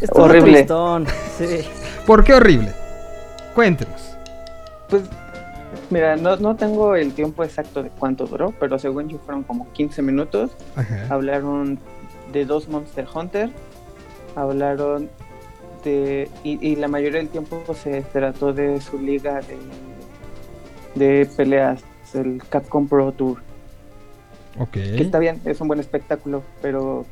[0.00, 0.52] Estuvo Horrible.
[0.52, 1.06] tristón,
[1.36, 1.60] Sí.
[2.06, 2.72] ¿Por qué horrible?
[3.54, 4.16] Cuéntenos.
[4.88, 5.02] Pues,
[5.90, 9.70] mira, no, no tengo el tiempo exacto de cuánto duró, pero según yo fueron como
[9.72, 10.52] 15 minutos.
[10.74, 11.06] Ajá.
[11.10, 11.78] Hablaron
[12.32, 13.50] de dos Monster Hunter,
[14.36, 15.10] hablaron
[15.84, 16.30] de...
[16.44, 19.58] Y, y la mayoría del tiempo se trató de su liga de,
[20.94, 21.82] de peleas,
[22.14, 23.38] el Capcom Pro Tour.
[24.58, 24.72] Ok.
[24.72, 27.06] Que está bien, es un buen espectáculo, pero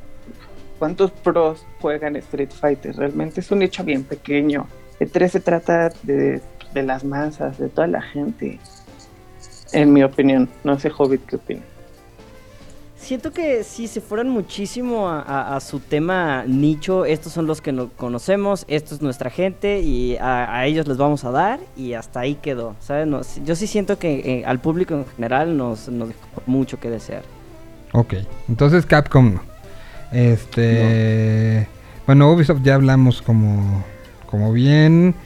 [0.78, 2.97] ¿cuántos pros juegan Street Fighter?
[2.97, 4.66] Realmente es un nicho bien pequeño.
[4.98, 6.43] El 3 se trata de,
[6.74, 8.59] de las masas, de toda la gente.
[9.73, 11.62] En mi opinión, no sé Hobbit qué opina.
[13.11, 17.61] Siento que si se fueran muchísimo a, a- a su tema nicho, estos son los
[17.61, 21.59] que no conocemos, esto es nuestra gente y a, a ellos les vamos a dar
[21.77, 23.09] y hasta ahí quedó, ¿sabes?
[23.45, 27.23] Yo sí siento que eh, al público en general nos, nos dejó mucho que desear.
[27.95, 28.15] Ok.
[28.49, 29.43] Entonces Capcom no.
[30.12, 31.66] Este.
[32.07, 33.85] Bueno, Ubisoft ya hablamos como.
[34.27, 35.16] como bien.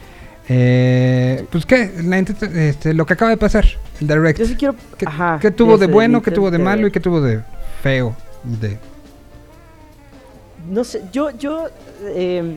[0.48, 3.66] Eh, pues qué, La este, lo que acaba de pasar,
[4.00, 4.38] el Direct.
[4.38, 4.74] Yo sí quiero...
[4.98, 7.42] ¿Qué, ajá, qué tuvo de bueno, qué tuvo de malo y qué tuvo de
[7.84, 8.16] feo?
[8.44, 8.78] De...
[10.70, 11.66] No sé, yo, yo,
[12.02, 12.56] eh,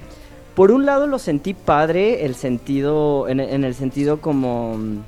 [0.56, 5.00] por un lado lo sentí padre, el sentido, en, en el sentido como mm,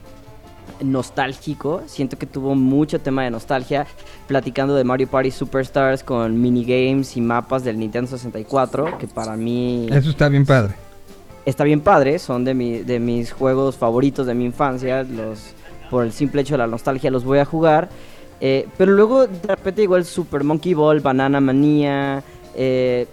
[0.81, 3.87] nostálgico, siento que tuvo mucho tema de nostalgia,
[4.27, 9.87] platicando de Mario Party Superstars con minigames y mapas del Nintendo 64, que para mí
[9.89, 10.73] Eso está bien padre.
[11.45, 15.53] está bien padre, son de, mi, de mis juegos favoritos de mi infancia, los
[15.89, 17.89] por el simple hecho de la nostalgia los voy a jugar.
[18.41, 22.23] Eh, pero luego de repente el Super Monkey Ball, Banana Manía,
[22.55, 23.05] eh,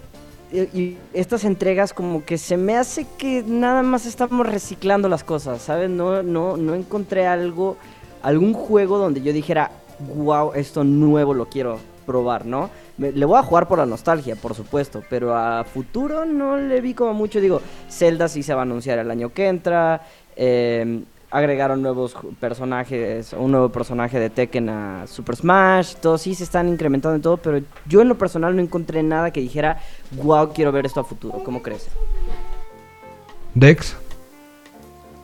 [0.51, 5.61] y estas entregas como que se me hace que nada más estamos reciclando las cosas,
[5.61, 5.89] ¿sabes?
[5.89, 7.75] No, no, no encontré algo,
[8.23, 9.71] algún juego donde yo dijera,
[10.15, 12.69] wow, esto nuevo lo quiero probar, ¿no?
[12.97, 16.79] Me- le voy a jugar por la nostalgia, por supuesto, pero a futuro no le
[16.79, 17.41] vi como mucho.
[17.41, 20.01] Digo, Zelda sí se va a anunciar el año que entra.
[20.37, 25.95] eh, agregaron nuevos personajes, un nuevo personaje de Tekken a Super Smash.
[25.95, 29.31] Todos sí se están incrementando en todo, pero yo en lo personal no encontré nada
[29.31, 29.81] que dijera,
[30.11, 31.43] wow, quiero ver esto a futuro.
[31.43, 31.87] ¿Cómo crees?
[33.53, 33.95] Dex.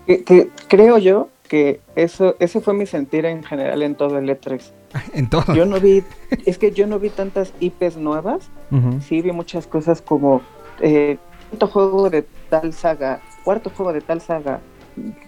[0.05, 4.27] Que, que creo yo que eso, ese fue mi sentir en general en todo el
[4.27, 4.61] E3.
[5.13, 5.53] En todo.
[5.55, 6.03] Yo no vi,
[6.45, 9.01] es que yo no vi tantas IPs nuevas, Ujú.
[9.01, 10.41] sí vi muchas cosas como
[10.81, 11.17] eh,
[11.49, 14.59] quinto juego de tal saga, cuarto juego de tal saga,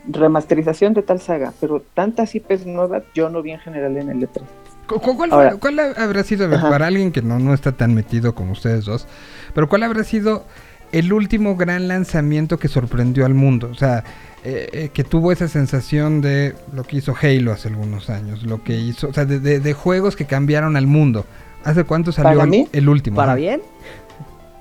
[0.07, 4.19] remasterización de tal saga, pero tantas IPs nuevas yo no vi en general en el
[4.21, 4.41] E3.
[4.87, 7.93] ¿Cu- cu- ¿Cuál, Ahora- cuál habrá sido, ver, para alguien que no, no está tan
[7.95, 9.07] metido como ustedes dos,
[9.53, 10.45] pero cuál habrá sido
[10.91, 13.69] el último gran lanzamiento que sorprendió al mundo?
[13.71, 14.03] O sea,
[14.43, 18.63] eh, eh, que tuvo esa sensación de lo que hizo Halo hace algunos años, lo
[18.63, 21.25] que hizo, o sea, de, de- de juegos que cambiaron al mundo.
[21.63, 22.67] ¿Hace cuánto salió ¿Para el, mí?
[22.71, 23.15] el último?
[23.15, 23.37] ¿Para Ajá.
[23.39, 23.61] bien?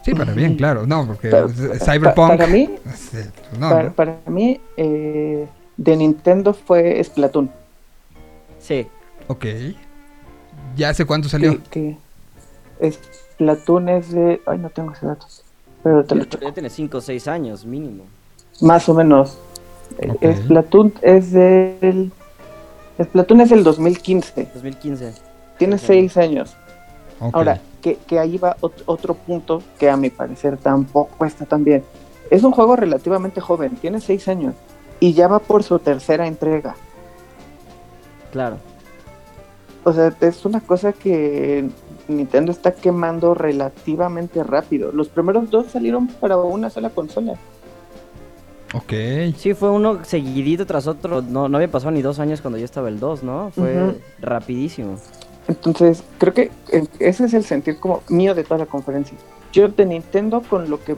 [0.04, 0.86] Sí, para bien, claro.
[0.86, 1.30] No, porque
[1.78, 2.28] Cyberpunk...
[2.28, 2.70] para mí,
[3.58, 3.92] no, para, ¿no?
[3.94, 7.50] para mí eh, de Nintendo fue Splatoon.
[8.58, 8.86] Sí.
[9.28, 9.46] Ok.
[10.76, 11.58] ¿Ya hace cuánto salió?
[11.70, 11.96] Que,
[12.80, 14.42] que Splatoon es de...
[14.46, 15.26] Ay, no tengo ese dato.
[15.82, 16.24] Pero te lo.
[16.24, 18.04] Ya tiene 5 o 6 años mínimo.
[18.60, 19.38] Más o menos.
[19.98, 20.36] Eh, Ok.
[20.36, 22.12] Splatoon es del...
[23.02, 24.48] Splatoon es del 2015.
[24.54, 25.14] 2015.
[25.58, 25.80] Tiene Ok.
[25.84, 26.56] seis años.
[27.32, 31.64] Ahora, que, que ahí va ot- otro punto que a mi parecer tampoco está tan
[31.64, 31.84] bien.
[32.30, 34.54] Es un juego relativamente joven, tiene seis años.
[35.00, 36.74] Y ya va por su tercera entrega.
[38.32, 38.56] Claro.
[39.84, 41.68] O sea, es una cosa que
[42.08, 44.92] Nintendo está quemando relativamente rápido.
[44.92, 47.34] Los primeros dos salieron para una sola consola.
[48.72, 48.92] Ok.
[49.36, 51.22] Sí, fue uno seguidito tras otro.
[51.22, 53.50] No, no había pasado ni dos años cuando yo estaba el 2, ¿no?
[53.54, 54.96] Fue rapidísimo.
[55.48, 56.50] Entonces, creo que
[56.98, 59.16] ese es el sentir como mío de toda la conferencia.
[59.52, 60.96] Yo de Nintendo con lo que,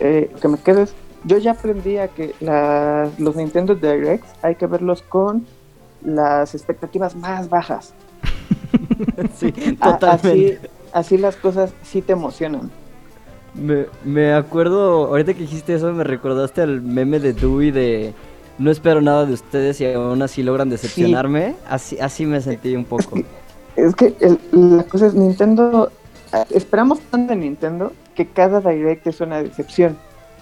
[0.00, 0.94] eh, que me quedo es,
[1.24, 5.46] yo ya aprendí a que la- los Nintendo Directs hay que verlos con
[6.04, 7.94] las expectativas más bajas.
[9.38, 10.58] sí, totalmente.
[10.58, 12.70] Así, así las cosas sí te emocionan.
[13.54, 18.14] Me, me acuerdo, ahorita que dijiste eso, me recordaste al meme de Dewey de
[18.58, 21.54] no espero nada de ustedes y aún así logran decepcionarme.
[21.68, 23.18] Así, así me sentí un poco.
[23.76, 25.90] Es que el- la cosa es Nintendo,
[26.50, 29.96] esperamos tanto de Nintendo que cada Direct es una decepción.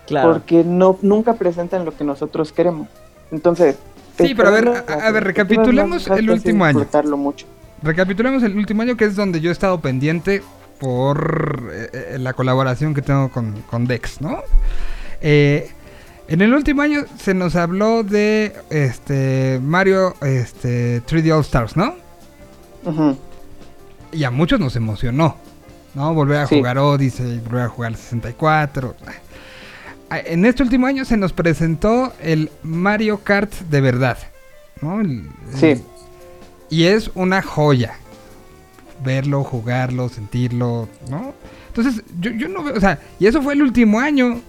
[0.07, 0.33] Claro.
[0.33, 2.89] Porque no, nunca presentan lo que nosotros queremos.
[3.31, 3.77] Entonces...
[4.19, 6.87] Sí, pero a ver, a- ver, recapitulemos el último año.
[7.17, 7.47] mucho.
[7.83, 10.43] Recapitulemos el último año, que es donde yo he estado pendiente
[10.79, 14.39] por eh, eh, la colaboración que tengo con, con Dex, ¿no?
[15.23, 15.71] Eh,
[16.29, 21.95] En el último año se nos habló de este Mario este 3D All Stars, ¿no?
[24.13, 25.37] Y a muchos nos emocionó,
[25.95, 26.15] ¿no?
[26.15, 26.57] Volver a Sí.
[26.59, 28.95] jugar Odyssey, volver a jugar 64.
[29.07, 34.19] Ah, En este último año se nos presentó el Mario Kart de verdad,
[34.83, 35.01] ¿no?
[35.01, 35.67] El- Sí.
[35.67, 35.83] el-
[36.69, 37.95] y es una joya.
[39.05, 41.33] Verlo, jugarlo, sentirlo, ¿no?
[41.69, 44.41] Entonces, yo, yo no veo, o sea, y eso fue el último año.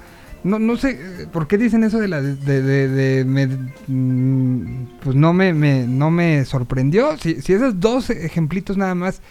[0.44, 0.98] No, no sé
[1.32, 3.48] por qué dicen eso de la de, de- de- de- me-
[3.88, 7.16] mm, pues no me, me- no me sorprendió.
[7.18, 9.22] Si, si esos dos ejemplitos nada más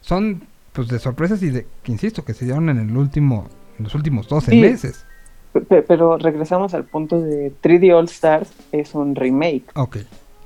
[0.00, 0.42] son
[0.72, 3.48] pues de sorpresas y de que insisto que se dieron en el último
[3.78, 4.60] en los últimos 12 Sí.
[4.60, 5.04] meses.
[5.52, 9.96] Pe- pe- Pero regresamos al punto de 3D All Stars es un remake Ok,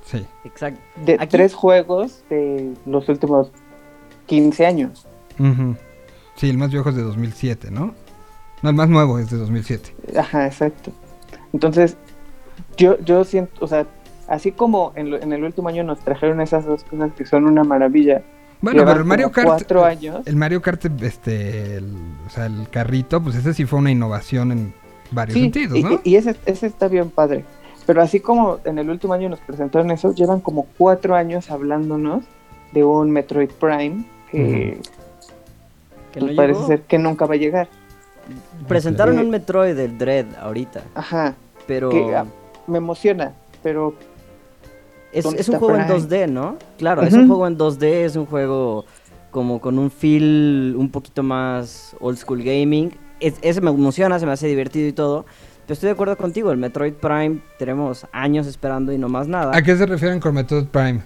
[0.07, 0.25] sí.
[0.47, 0.81] Exacto.
[1.05, 3.51] de Aquí- tres juegos de los últimos
[4.27, 5.07] 15 años.
[5.39, 5.77] Ujú.
[6.37, 7.95] Sí, el más viejo es de 2007, ¿no?
[8.65, 9.95] No, el más nuevo es de 2007.
[10.19, 10.91] Ajá, exacto.
[11.53, 11.97] Entonces,
[12.77, 13.87] yo, yo siento, o sea,
[14.27, 17.45] así como en, lo- en el último año nos trajeron esas dos cosas que son
[17.45, 18.23] una maravilla.
[18.61, 20.27] Bueno, llevan pero el Mario Kart Cuatro años.
[20.27, 21.93] El Mario Kart este el,
[22.27, 24.75] o sea, el carrito, pues ese sí fue una innovación en
[25.11, 26.01] varios Sí, sentidos, y, ¿no?
[26.03, 27.45] y ese, ese está bien padre.
[27.87, 32.25] Pero así como en el último año nos presentaron eso, llevan como cuatro años hablándonos
[32.73, 34.81] de un Metroid Prime que
[36.13, 36.67] Que pues, no parece llegó.
[36.69, 37.69] ser que nunca va a llegar.
[38.69, 41.35] Presentaron un Metroid del Dread ahorita, Ajá,
[41.67, 42.25] pero que ah,
[42.67, 43.33] me emociona,
[43.63, 43.95] pero
[45.13, 46.01] es, ¿dónde es un juego en Prime?
[46.01, 46.57] 2D, ¿no?
[46.79, 48.85] Claro, es un juego en 2D, es un juego
[49.31, 52.93] como con un feel un poquito más old school gaming.
[53.21, 55.25] Es- ese me emociona, se me hace divertido y todo.
[55.67, 59.57] Pero estoy de acuerdo contigo, el Metroid Prime tenemos años esperando y no más nada.
[59.57, 61.01] ¿A qué se refieren con Metroid Prime?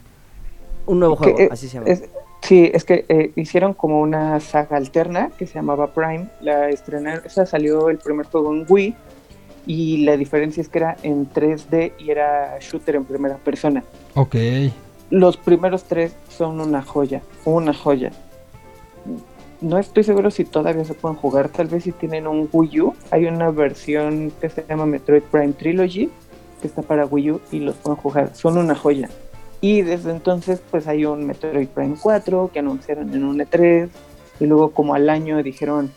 [0.87, 1.87] Un nuevo juego, así se llama.
[1.89, 2.03] es-
[2.43, 6.29] sí, es que eh, hicieron como una saga alterna que se llamaba Prime.
[6.41, 8.95] La estrenaron, esa salió el primer juego en Wii
[9.67, 13.85] y la diferencia es que era en 3D y era shooter en primera persona.
[14.15, 14.35] Ok.
[15.11, 18.11] Los primeros tres son una joya, una joya.
[19.61, 22.95] No estoy seguro si todavía se pueden jugar, tal vez si tienen un Wii U.
[23.11, 26.11] Hay una versión que se llama Metroid Prime Trilogy,
[26.61, 28.35] que está para Wii U y los pueden jugar.
[28.35, 29.09] Son una joya.
[29.61, 33.89] Y desde entonces pues hay un Metroid Prime 4 que anunciaron en un E3
[34.41, 35.91] y luego como al año dijeron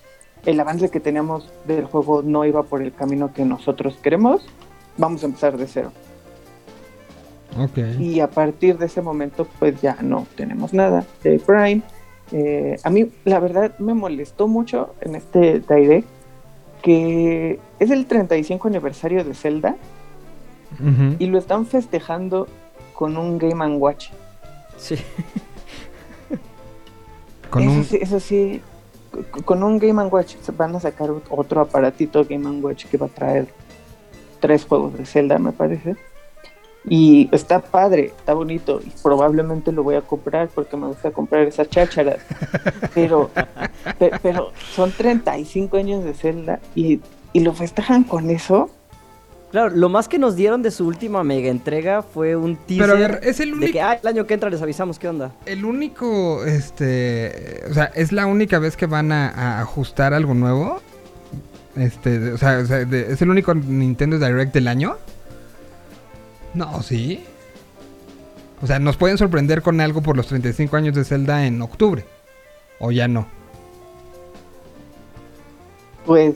[0.45, 4.43] el avance que teníamos del juego no iba por el camino que nosotros queremos,
[4.97, 5.91] vamos a empezar de cero.
[7.59, 7.99] Ok.
[7.99, 11.81] Y a partir de ese momento, pues ya no tenemos nada de Prime.
[12.31, 16.07] Eh, a mí, la verdad, me molestó mucho en este Direct
[16.81, 19.75] que es el 35 aniversario de Zelda
[21.19, 22.47] y lo están festejando
[23.01, 24.09] con un Game⁇ Watch.
[24.77, 24.95] Sí.
[27.49, 27.83] Con eso, un...
[27.83, 28.61] sí, eso sí,
[29.43, 33.09] con un Game⁇ Watch van a sacar ot- otro aparatito Game⁇ Watch que va a
[33.09, 33.47] traer
[34.39, 35.95] tres juegos de Zelda, me parece.
[36.85, 38.81] Y está padre, está bonito.
[38.85, 42.19] Y probablemente lo voy a comprar porque me gusta comprar esas chácharas.
[42.93, 43.31] Pero,
[43.97, 46.99] pe- pero son 35 años de Zelda y,
[47.33, 48.69] y lo festejan con eso.
[49.51, 52.93] Claro, lo más que nos dieron de su última mega entrega fue un teaser Pero
[52.93, 53.73] a ver, es el de único...
[53.73, 55.33] que ah, el año que entra les avisamos qué onda.
[55.45, 60.33] El único, este, o sea, es la única vez que van a, a ajustar algo
[60.33, 60.81] nuevo.
[61.75, 64.95] Este, de- o sea, o sea, de- es el único Nintendo Direct del año.
[66.53, 67.23] No, sí.
[68.61, 72.05] O sea, nos pueden sorprender con algo por los 35 años de Zelda en octubre.
[72.79, 73.27] O ya no.
[76.05, 76.35] Pues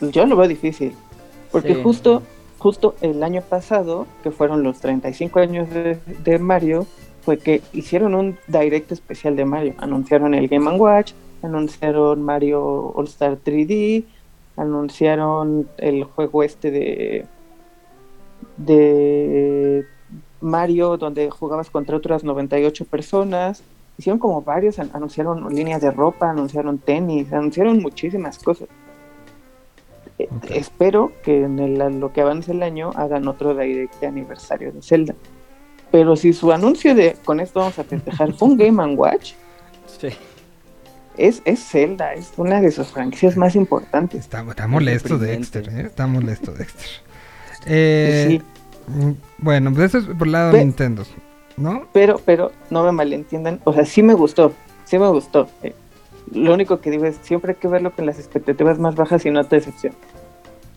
[0.00, 0.94] yo lo veo difícil.
[1.52, 1.82] Porque Sí.
[1.82, 2.22] justo,
[2.58, 6.86] justo el año pasado, que fueron los 35 años de, de Mario,
[7.22, 9.74] fue que hicieron un direct especial de Mario.
[9.78, 11.12] Anunciaron el Game Watch,
[11.42, 14.04] anunciaron Mario All Star 3D,
[14.56, 17.26] anunciaron el juego este de
[18.56, 19.84] de
[20.40, 23.62] Mario donde jugabas contra otras 98 personas.
[23.98, 28.68] Hicieron como varios, an- anunciaron líneas de ropa, anunciaron tenis, anunciaron muchísimas cosas.
[30.18, 30.28] Eh.
[30.50, 34.82] Espero que en el- lo que avance el año hagan otro direct de aniversario de
[34.82, 35.14] Zelda.
[35.90, 39.32] Pero si su anuncio de con esto vamos a festejar fue un Game and Watch,
[39.98, 40.08] Sí.
[41.16, 44.20] es, es Zelda, es una de sus franquicias más importantes.
[44.20, 45.18] Está, está molesto.
[45.18, 45.80] Dexter, ¿eh?
[45.86, 46.86] Está molesto Dexter.
[47.66, 48.42] Eh, Sí,
[48.92, 51.02] mm, Bueno, pues eso es por el lado de Nintendo,
[51.56, 51.88] ¿no?
[51.92, 54.52] pero, pero no me malentiendan, o sea, sí me gustó,
[54.84, 55.48] sí me gustó.
[55.62, 55.74] Eh,
[56.32, 59.30] lo único que digo es, siempre hay que verlo con las expectativas más bajas y
[59.30, 59.96] no te decepciona.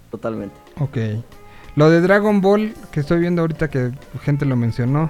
[0.09, 0.55] Totalmente.
[0.79, 0.97] Ok.
[1.75, 3.91] Lo de Dragon Ball, que estoy viendo ahorita que
[4.23, 5.09] gente lo mencionó.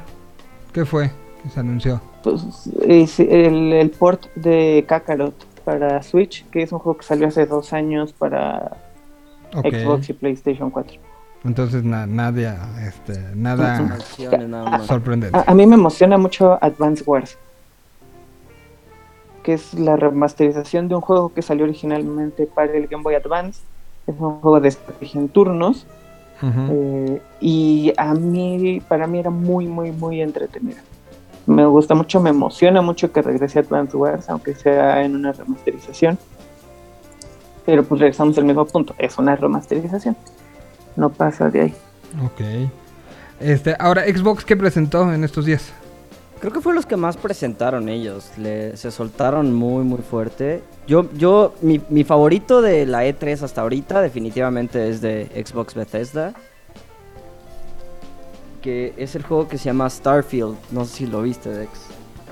[0.74, 1.12] ¿Qué fue?
[1.44, 2.00] Que se anunció.
[2.24, 5.34] Pues, es el, el port de Kakarot
[5.66, 8.78] para Switch, que es un juego que salió hace dos años para.
[9.54, 10.98] Xbox y PlayStation 4.
[11.44, 12.54] Entonces na- nadie,
[12.88, 13.98] este, nada
[14.48, 15.36] nada sorprendente.
[15.38, 17.38] A, a mí me emociona mucho Advance Wars,
[19.44, 23.62] que es la remasterización de un juego que salió originalmente para el Game Boy Advance.
[24.08, 25.86] Es un juego de estrategia en turnos
[26.44, 30.80] eh, y a mí, para mí era muy, muy, muy entretenido.
[31.46, 36.18] Me gusta mucho, me emociona mucho que regrese Advance Wars, aunque sea en una remasterización.
[37.66, 40.16] Pero pues regresamos al mismo punto, es una remasterización.
[40.96, 41.76] No pasa de ahí.
[42.26, 42.70] Ok.
[43.40, 45.74] Este, ahora, Xbox, ¿qué presentó en estos días?
[46.42, 48.32] Creo que fue los que más presentaron ellos.
[48.36, 50.64] Se soltaron muy, muy fuerte.
[50.88, 56.34] Yo, yo, mi, mi favorito de la E3 hasta ahorita definitivamente es de Xbox Bethesda.
[58.64, 60.58] Que es el juego que se llama Starfield.
[60.72, 61.70] No sé si lo viste, Dex.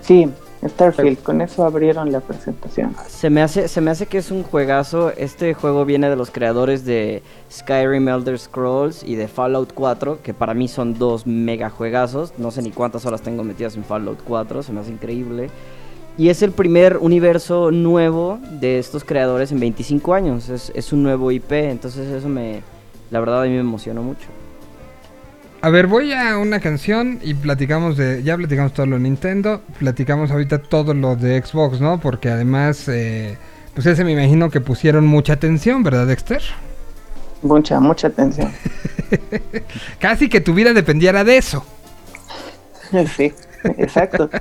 [0.02, 0.28] Sí,
[0.68, 2.96] Starfield, con eso abrieron la presentación.
[3.08, 5.12] Se me hace, se me hace que es un juegazo.
[5.16, 10.34] Este juego viene de los creadores de Skyrim Elder Scrolls y de Fallout 4, que
[10.34, 12.34] para mí son dos mega juegazos.
[12.38, 15.50] No sé ni cuántas horas tengo metidas en Fallout 4, se me hace increíble.
[16.18, 20.50] Y es el primer universo nuevo de estos creadores en 25 años.
[20.50, 22.62] Es, es un nuevo IP, entonces eso me,
[23.10, 24.28] la verdad a mí me emocionó mucho.
[25.62, 28.24] A ver, voy a una canción y platicamos de.
[28.24, 29.62] Ya platicamos todo lo de Nintendo.
[29.78, 32.00] Platicamos ahorita todo lo de Xbox, ¿no?
[32.00, 33.38] Porque además, eh,
[33.74, 36.42] pues ese me imagino que pusieron mucha atención, ¿verdad, Dexter?
[37.42, 38.54] Mucha, mucha atención.
[40.00, 41.66] Casi que tu vida dependiera de eso.
[43.16, 43.32] Sí,
[43.78, 44.32] exacto.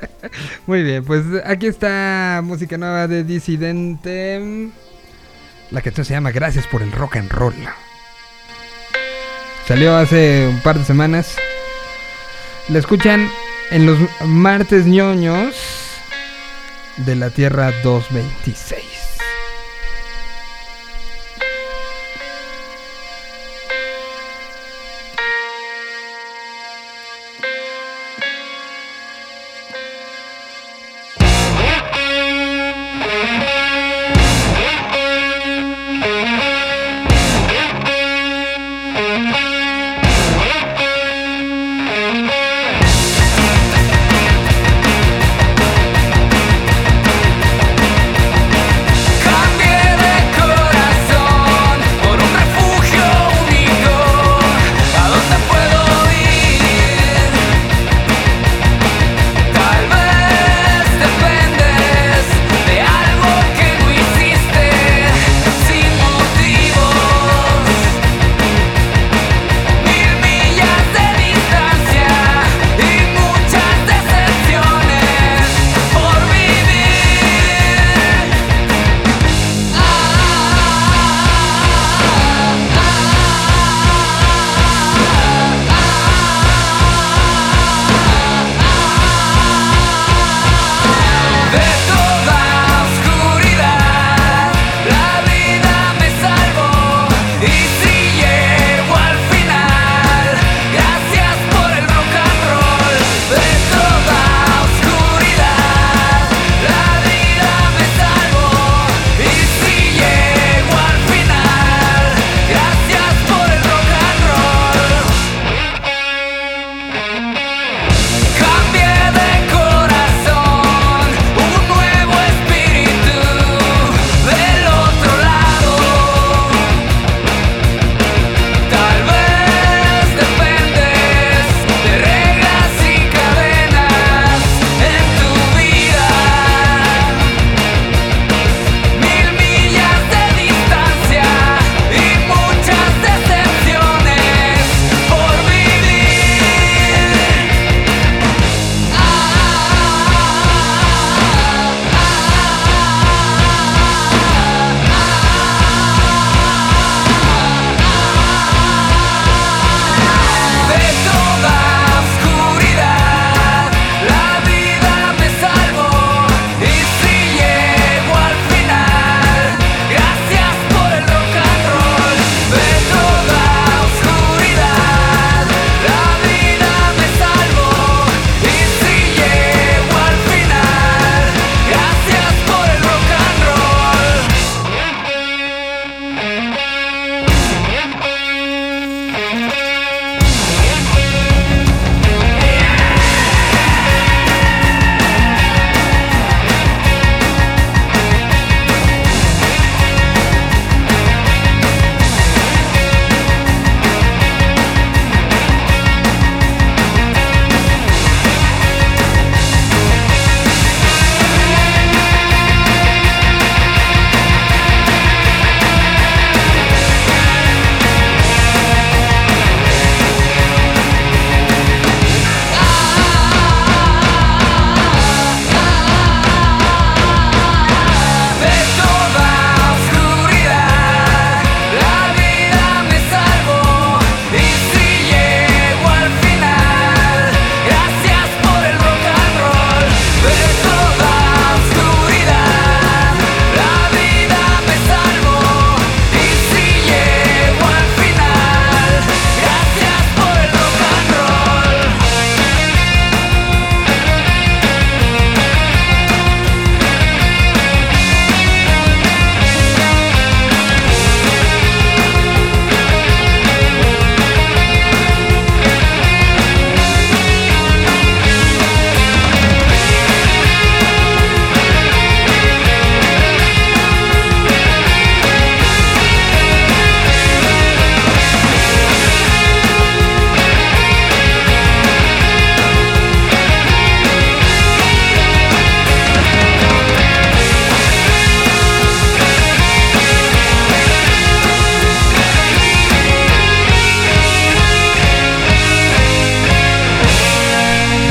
[0.66, 4.70] Muy bien, pues aquí está música nueva de Disidente.
[5.70, 7.54] La canción se llama Gracias por el rock and roll.
[9.66, 11.36] Salió hace un par de semanas.
[12.68, 13.30] La escuchan
[13.70, 15.54] en los martes ñoños
[16.98, 18.91] de la Tierra 226.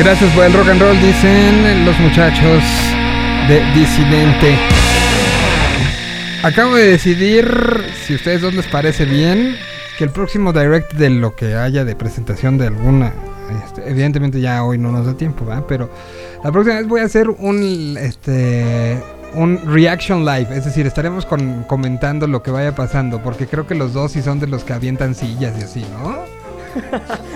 [0.04, 2.64] Gracias por el rock and roll, dicen los muchachos
[3.48, 4.58] de Disidente.
[6.44, 7.48] Acabo de decidir,
[8.06, 9.56] si a ustedes dos les parece bien,
[9.98, 13.14] que el próximo direct de lo que haya de presentación de alguna,
[13.64, 15.66] este, evidentemente ya hoy no nos da tiempo, ¿verdad?
[15.68, 15.90] Pero
[16.44, 18.98] la próxima vez voy a hacer un, este,
[19.36, 23.76] un reaction live, es decir, estaremos con- comentando lo que vaya pasando, porque creo que
[23.76, 26.18] los dos sí son de los que avientan sillas y así, ¿no?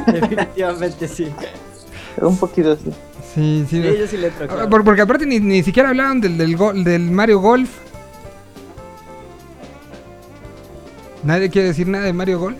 [0.11, 1.31] Definitivamente sí.
[2.21, 2.91] Un poquito así.
[3.33, 3.81] Sí, sí.
[3.81, 4.69] Sí, yo sí le entro, Ah, claro.
[4.69, 7.69] por- porque aparte ni, ni siquiera hablaron del, del, go- del Mario Golf.
[11.23, 12.57] ¿Nadie quiere decir nada de Mario Golf?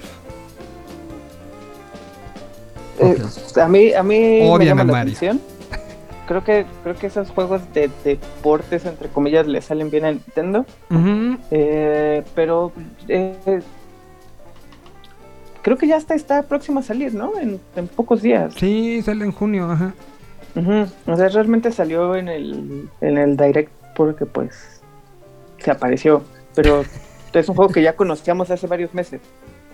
[3.00, 3.18] Eh,
[3.62, 5.14] a mí, a mí me Odian llama a la Mario.
[5.16, 5.42] atención.
[6.28, 10.66] Creo que, creo que esos juegos de deportes, entre comillas, le salen bien a Nintendo.
[11.52, 12.72] Eh, pero
[13.08, 13.62] eh,
[15.66, 17.40] creo que ya está, está próximo a salir, ¿no?
[17.40, 18.54] En, en pocos días.
[18.56, 19.96] Sí, sale en junio, ajá.
[20.56, 20.86] Ujú.
[21.12, 24.54] O sea, realmente salió en el, en el Direct porque pues
[25.58, 26.22] se apareció.
[26.54, 26.86] Pero
[27.34, 29.22] es un juego que ya conocíamos hace varios meses.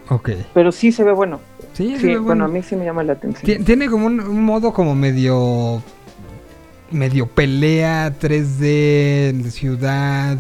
[0.10, 0.30] Ok.
[0.54, 1.42] Pero sí se ve bueno.
[1.74, 2.46] Sí, se Sí, ve bueno, bueno.
[2.46, 3.46] a mí sí me llama la atención.
[3.58, 5.84] Ti- Tiene como un, un modo como medio...
[6.90, 10.38] Medio pelea, 3D, de ciudad.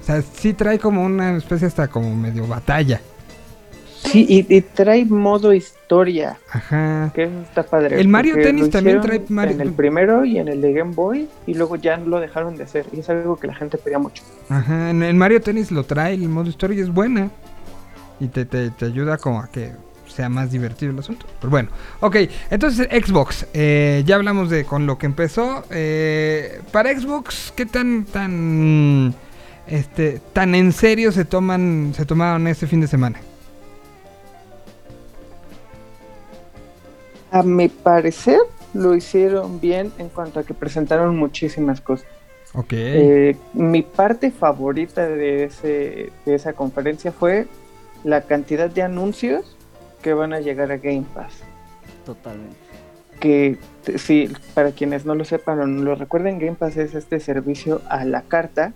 [0.00, 3.00] O sea, sí trae como una especie hasta como medio batalla.
[4.04, 7.12] Sí, y, y trae modo historia, Ajá.
[7.14, 8.00] que está padre.
[8.00, 11.28] El Mario Tennis también trae Mario- En el primero y en el de Game Boy,
[11.46, 12.86] y luego ya lo dejaron de hacer.
[12.92, 14.22] Y es algo que la gente pedía mucho.
[14.48, 17.30] Ajá, en el Mario Tennis lo trae, el modo historia y es buena.
[18.20, 19.72] Y te, te, te ayuda como a que
[20.06, 21.26] sea más divertido el asunto.
[21.40, 21.68] Pero bueno,
[22.00, 22.16] ok,
[22.50, 25.64] entonces Xbox, eh, ya hablamos de con lo que empezó.
[25.70, 29.14] eh, para Xbox, ¿qué tan tan
[29.66, 33.20] este tan en serio se toman se tomaron este fin de semana?
[37.30, 38.40] A mi parecer,
[38.74, 42.06] lo hicieron bien en cuanto a que presentaron muchísimas cosas.
[42.54, 42.72] Ok.
[42.72, 47.46] Eh, mi parte favorita de, ese, de esa conferencia fue
[48.04, 49.56] la cantidad de anuncios
[50.02, 51.42] que van a llegar a Game Pass.
[52.04, 52.56] Totalmente.
[53.20, 53.58] que
[53.96, 57.82] sí, para quienes no lo sepan o no lo recuerden, Game Pass es este servicio
[57.88, 58.72] a la carta,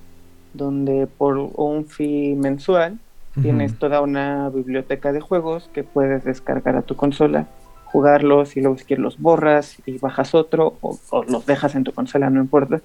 [0.52, 2.98] donde por un fee mensual
[3.40, 7.48] tienes toda una biblioteca de juegos que puedes descargar a tu consola,
[7.94, 11.84] jugarlos y luego si quieres los borras y bajas otro o, o los dejas en
[11.84, 12.80] tu consola, no importa.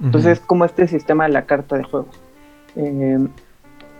[0.00, 2.14] Entonces, como este sistema a la carta de juegos.
[2.76, 3.18] Eh,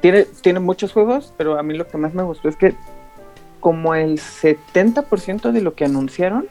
[0.01, 2.75] tiene, tiene muchos juegos, pero a mí lo que más me gustó es que
[3.59, 6.47] como el 70% de lo que anunciaron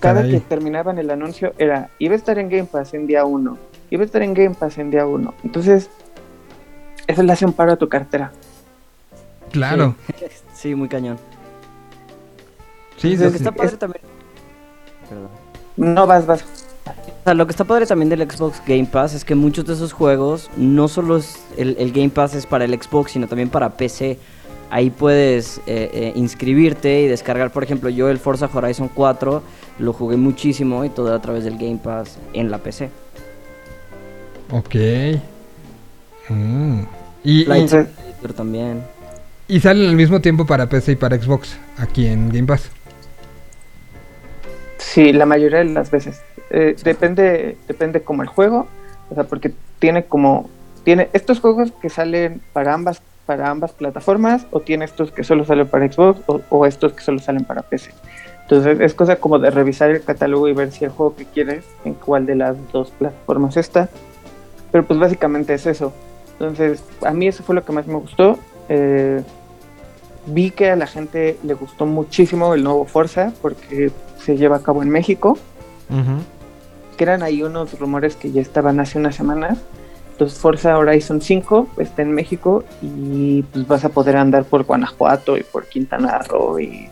[0.00, 3.58] cada que terminaban el anuncio era iba a estar en Game Pass en día 1,
[3.90, 5.34] iba a estar en Game Pass en día 1.
[5.44, 5.90] Entonces,
[7.06, 8.32] eso le hace un paro a tu cartera.
[9.52, 9.94] Claro.
[10.54, 11.18] Sí, muy cañón.
[13.10, 13.36] Sí, Lo que sí.
[13.36, 14.02] está padre también.
[15.08, 15.28] Perdón.
[15.76, 16.44] No vas, vas.
[16.84, 19.72] O sea, lo que está padre también del Xbox Game Pass es que muchos de
[19.72, 23.48] esos juegos no solo es el, el Game Pass es para el Xbox, sino también
[23.48, 24.18] para PC.
[24.70, 29.42] Ahí puedes eh, eh, inscribirte y descargar, por ejemplo, yo el Forza Horizon 4
[29.78, 32.90] lo jugué muchísimo y todo a través del Game Pass en la PC.
[34.50, 34.74] Ok.
[36.28, 36.80] Mm.
[37.22, 38.82] Y, Flight y, Simulator también.
[39.48, 42.70] y salen al mismo tiempo para PC y para Xbox aquí en Game Pass.
[44.84, 46.22] Sí, la mayoría de las veces.
[46.50, 48.68] Eh, depende, depende como el juego,
[49.10, 50.48] o sea, porque tiene como
[50.84, 55.46] tiene estos juegos que salen para ambas para ambas plataformas o tiene estos que solo
[55.46, 56.20] salen para Xbox
[56.50, 57.90] o, estos que solo salen para PC.
[58.42, 61.64] Entonces es cosa como de revisar el catálogo y ver si el juego que quieres
[61.86, 63.88] en cuál de las dos plataformas está.
[64.70, 65.94] Pero pues básicamente es eso.
[66.32, 68.38] Entonces a mí eso fue lo que más me gustó.
[68.68, 69.22] Eh,
[70.26, 73.90] vi que a la gente le gustó muchísimo el nuevo Forza porque
[74.24, 75.38] se lleva a cabo en México,
[76.96, 79.58] que eran ahí unos rumores que ya estaban hace unas semanas.
[80.12, 85.36] Entonces Forza Horizon 5 está en México y pues vas a poder andar por Guanajuato
[85.36, 86.88] y por Quintana Roo y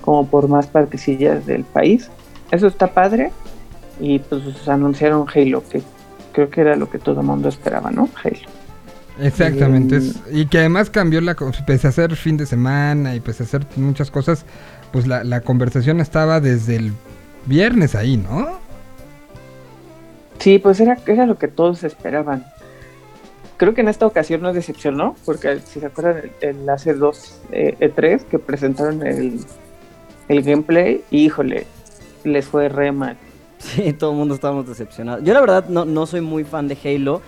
[0.00, 2.08] como por más partecillas del país.
[2.52, 3.32] Eso está padre
[3.98, 5.82] y pues anunciaron Halo, que
[6.32, 8.08] creo que era lo que todo el mundo esperaba, ¿no?
[8.22, 8.36] Halo.
[9.20, 9.96] Exactamente.
[9.96, 11.34] Es- y que además cambió la...
[11.34, 14.44] co- Pese a ser fin de semana y pese a hacer muchas cosas,
[14.92, 16.92] pues la, la conversación estaba desde el
[17.46, 18.58] viernes ahí, ¿no?
[20.38, 22.44] Sí, pues era, era lo que todos esperaban.
[23.56, 27.40] Creo que en esta ocasión nos decepcionó, porque si se acuerdan, el, el hace dos
[27.52, 29.40] eh, E3 que presentaron el,
[30.28, 31.66] el gameplay, híjole,
[32.24, 33.16] les fue re mal.
[33.58, 35.24] Sí, todo el mundo estábamos decepcionados.
[35.24, 37.22] Yo la verdad no, no soy muy fan de Halo,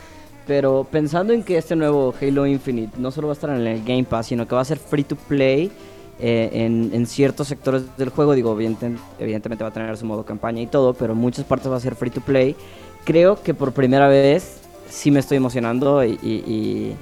[0.47, 3.83] pero pensando en que este nuevo Halo Infinite no solo va a estar en el
[3.83, 5.73] Game Pass, sino que va a ser free to play
[6.21, 10.25] eh, en, en ciertos sectores del juego, digo, evidente- evidentemente va a tener su modo
[10.25, 12.57] campaña y todo, pero en muchas partes va a ser free to play.
[13.05, 14.59] Creo que por primera vez
[14.91, 16.97] sí me estoy emocionando y, y-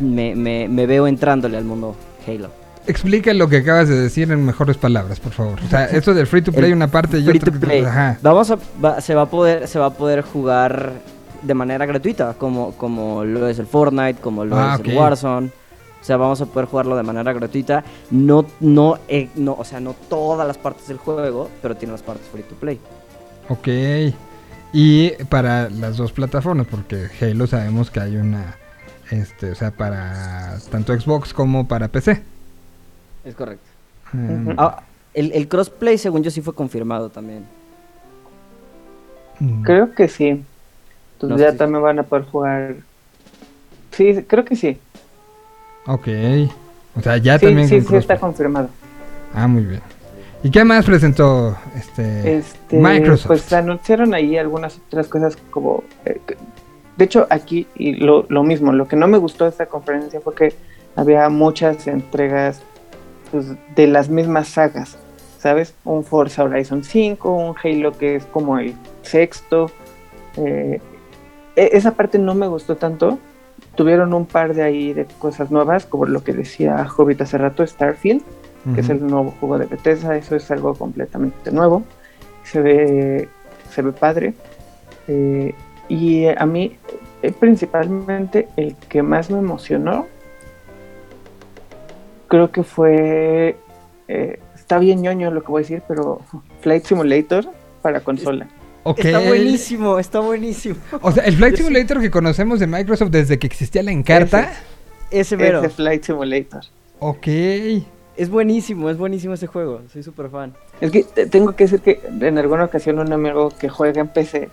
[0.00, 1.96] y me, me- me veo entrándole al mundo
[2.26, 2.50] Halo.
[2.86, 5.58] Explica lo que acabas de decir en mejores palabras, por favor.
[5.64, 7.84] O sea, esto del free to play El una parte y free otra to play.
[7.84, 8.18] Ajá.
[8.22, 10.92] Vamos a, va- se va a poder se va a poder jugar
[11.42, 14.96] de manera gratuita como como lo es el Fortnite, como lo Ah, es el.
[14.96, 15.50] Warzone.
[16.00, 17.84] O sea, vamos a poder jugarlo de manera gratuita.
[18.10, 22.02] No no eh, no, o sea, no todas las partes del juego, pero tiene las
[22.02, 22.80] partes free to play.
[23.48, 23.68] Ok.
[24.72, 28.60] Y para las dos plataformas, porque Halo sabemos que hay una,
[29.10, 32.22] este, o sea, para tanto Xbox como para PC.
[33.22, 33.70] Es correcto.
[34.56, 34.82] Ah,
[35.14, 37.50] el, el crossplay, según yo, sí fue confirmado también.
[39.40, 40.44] mm, Creo que sí.
[41.14, 42.76] Entonces No ya también van a poder jugar.
[43.90, 44.78] Sí, creo que sí.
[45.88, 46.06] Ok.
[46.96, 47.68] O sea, ya sí, también.
[47.68, 48.68] sí, sí está confirmado.
[49.34, 49.80] Ah, muy bien.
[50.42, 53.26] ¿Y qué más presentó este, Este, Microsoft?
[53.26, 55.82] Pues anunciaron ahí algunas otras cosas como...
[56.04, 56.20] eh,
[56.96, 60.20] de hecho, aquí y lo, lo mismo, lo que no me gustó de esta conferencia
[60.20, 60.54] fue que
[60.96, 62.60] había muchas entregas
[63.30, 63.46] pues,
[63.76, 64.96] de las mismas sagas,
[65.38, 65.74] ¿sabes?
[65.84, 69.70] Un Forza Horizon 5, un Halo que es como el sexto.
[70.36, 70.80] eh,
[71.56, 73.18] e- esa parte no me gustó tanto.
[73.78, 77.64] Tuvieron un par de ahí de cosas nuevas, como lo que decía Hobbit hace rato,
[77.64, 78.22] Starfield
[78.74, 81.84] que es el nuevo juego de Bethesda, eso es algo completamente nuevo.
[82.42, 83.28] Se ve,
[83.70, 84.34] se ve padre.
[85.06, 85.54] Eh,
[85.88, 86.76] y a mí,
[87.22, 90.06] eh, principalmente, el que más me emocionó,
[92.26, 93.56] creo que fue.
[94.08, 96.20] eh, está bien ñoño lo que voy a decir, pero
[96.60, 97.46] Flight Simulator
[97.80, 98.48] para consola.
[98.96, 100.76] Está buenísimo, está buenísimo.
[101.02, 103.90] O sea, el Flight Yo sí- Simulator que conocemos de Microsoft desde que existía la
[103.92, 104.50] Encarta.
[105.10, 105.58] Ese mero.
[105.60, 106.62] Ese Flight Simulator.
[107.00, 107.26] Ok.
[108.16, 109.82] Es buenísimo, es buenísimo ese juego.
[109.92, 110.54] Soy súper fan.
[110.80, 114.08] Es que te- tengo que decir que en alguna ocasión un amigo que juega en
[114.08, 114.48] PC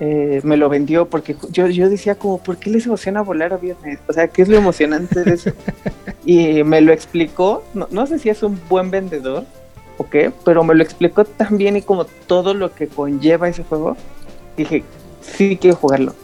[0.00, 3.98] eh, me lo vendió porque yo, yo decía como, ¿por qué les emociona volar aviones?
[4.08, 5.50] O sea, ¿qué es lo emocionante de eso?
[6.26, 9.44] y me lo explicó, no, no sé si es un buen vendedor
[9.98, 13.62] o qué, pero me lo explicó tan bien y como todo lo que conlleva ese
[13.64, 13.96] juego,
[14.56, 14.84] dije,
[15.20, 16.14] sí quiero jugarlo.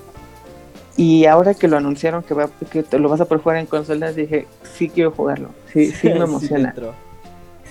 [0.97, 3.67] Y ahora que lo anunciaron que, va, que te lo vas a poder jugar en
[3.67, 4.47] consolas, dije,
[4.77, 5.49] sí quiero jugarlo.
[5.73, 6.75] Sí, sí me emociona.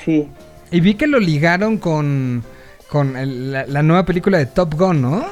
[0.03, 0.27] Sí,
[0.71, 2.43] Y vi que lo ligaron con,
[2.89, 5.23] con el- la, la nueva película de Top Gun, ¿no?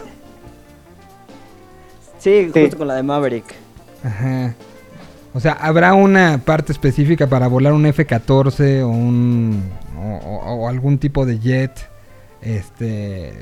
[2.19, 2.61] Sí, Sí.
[2.61, 3.45] justo con la de Maverick.
[4.03, 4.53] Ajá.
[5.33, 9.63] O sea, ¿habrá una parte específica para volar un F-14 o un
[9.99, 11.71] o, o- o algún tipo de jet?
[12.41, 13.33] Este,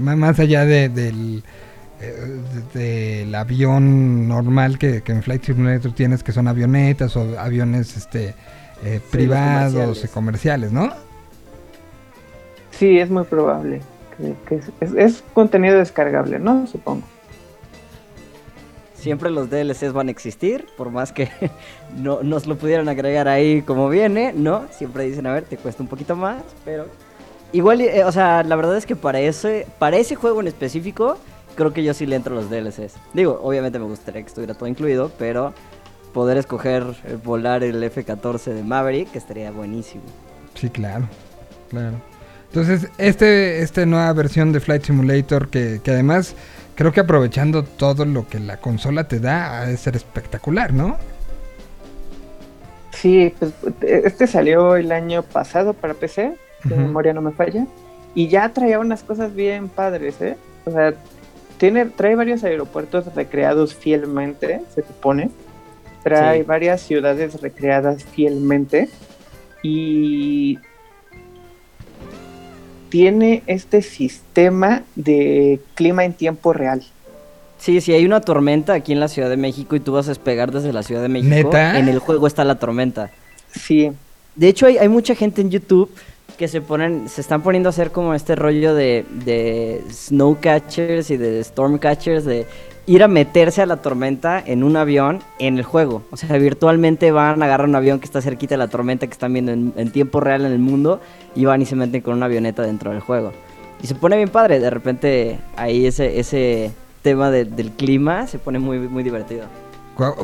[0.00, 1.44] má- más allá de- del,
[2.00, 2.40] eh,
[2.74, 2.80] de-
[3.20, 8.34] del avión normal que, que en Flight Simulator tienes, que son avionetas o aviones este
[8.84, 10.04] eh, privados comerciales.
[10.04, 10.90] y comerciales, ¿no?
[12.70, 13.82] Sí, es muy probable.
[14.16, 16.66] Que, que es, es- es contenido descargable, ¿no?
[16.66, 17.02] Supongo.
[19.00, 21.30] Siempre los DLCs van a existir, por más que
[21.96, 24.66] no nos lo pudieran agregar ahí como viene, ¿no?
[24.70, 26.86] Siempre dicen, a ver, te cuesta un poquito más, pero...
[27.52, 31.18] Igual, eh, o sea, la verdad es que para ese, para ese juego en específico,
[31.56, 32.94] creo que yo sí le entro a los DLCs.
[33.12, 35.52] Digo, obviamente me gustaría que estuviera todo incluido, pero
[36.12, 40.02] poder escoger eh, volar el F-14 de Maverick estaría buenísimo.
[40.54, 41.08] Sí, claro,
[41.70, 42.00] claro.
[42.48, 46.34] Entonces, este, esta nueva versión de Flight Simulator, que, que además
[46.80, 50.96] creo que aprovechando todo lo que la consola te da, ha de ser espectacular, ¿no?
[52.90, 53.52] Sí, pues
[53.82, 56.86] este salió el año pasado para PC, si mi Ujú.
[56.86, 57.66] memoria no me falla,
[58.14, 60.38] y ya traía unas cosas bien padres, ¿eh?
[60.64, 60.94] O sea,
[61.58, 65.30] tiene, trae varios aeropuertos recreados fielmente, se supone.
[66.02, 66.44] Trae Sí.
[66.44, 68.88] varias ciudades recreadas fielmente.
[69.62, 70.58] Y
[72.90, 76.82] tiene este sistema de clima en tiempo real.
[77.58, 80.10] Sí, si hay una tormenta aquí en la Ciudad de México y tú vas a
[80.10, 81.78] despegar desde la Ciudad de México, ¿Neta?
[81.78, 83.10] en el juego está la tormenta.
[83.54, 83.90] Sí,
[84.34, 85.90] De hecho, hay, hay mucha gente en YouTube
[86.38, 91.10] que se ponen, se están poniendo a hacer como este rollo de, de snow catchers
[91.10, 92.46] y de storm catchers, de
[92.90, 96.02] ir a meterse a la tormenta en un avión en el juego.
[96.10, 99.32] O sea, virtualmente van, agarran un avión que está cerquita de la tormenta que están
[99.32, 101.00] viendo en, tiempo real en el mundo
[101.36, 103.32] y van y se meten con una avioneta dentro del juego.
[103.80, 106.72] Y se pone bien padre, de repente ahí ese, ese
[107.02, 109.44] tema de- del clima se pone muy, muy divertido.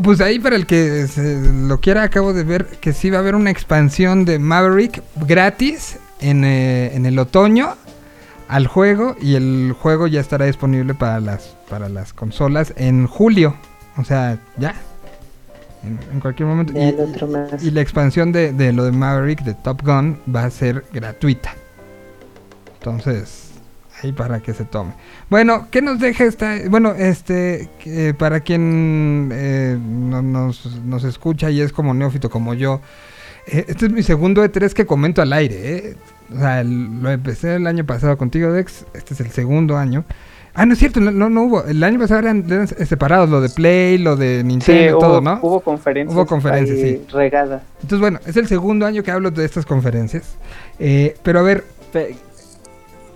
[0.02, 3.20] Pues ahí para el que se lo quiera, acabo de ver que sí va a
[3.20, 7.74] haber una expansión de Maverick gratis en, eh, en el otoño
[8.48, 13.55] al juego y el juego ya estará disponible para las para las consolas en julio.
[13.97, 14.74] O sea, ya.
[15.82, 16.73] en, en cualquier momento.
[17.62, 21.55] Y, la expansión de, de lo de Maverick, de Top Gun, va a ser gratuita.
[22.78, 23.51] Entonces,
[24.02, 24.93] ahí para que se tome.
[25.31, 26.56] Bueno, ¿qué nos deja esta?
[26.68, 32.55] Bueno, este, que para quien eh, no- nos, nos escucha y es como neófito como
[32.55, 32.81] yo, eh,
[33.47, 35.77] este es mi segundo E3 que comento al aire.
[35.77, 35.97] ¿eh?
[36.35, 38.85] O sea, el- lo empecé el año pasado contigo, Dex.
[38.94, 40.05] Este es el segundo año.
[40.59, 41.64] Ah, no es cierto, no, no, no hubo.
[41.64, 45.20] El año pasado eran, eran separados, lo de Play, lo de Sí, Nintendo, hubo, todo,
[45.20, 45.39] ¿no?
[45.43, 46.16] hubo conferencias.
[46.16, 47.12] Hubo conferencias, ahí sí.
[47.12, 47.62] Regadas.
[47.82, 50.35] Entonces, bueno, es el segundo año que hablo de estas conferencias.
[50.78, 51.62] Eh, pero a ver,
[51.93, 52.16] Pe-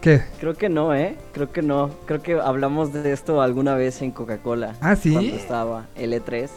[0.02, 0.20] ¿qué?
[0.39, 1.16] Creo que no, ¿eh?
[1.32, 1.90] Creo que no.
[2.07, 4.74] Creo que hablamos de esto alguna vez en Coca-Cola.
[4.82, 5.12] Ah, ¿sí?
[5.12, 6.48] Cuando estaba el E3.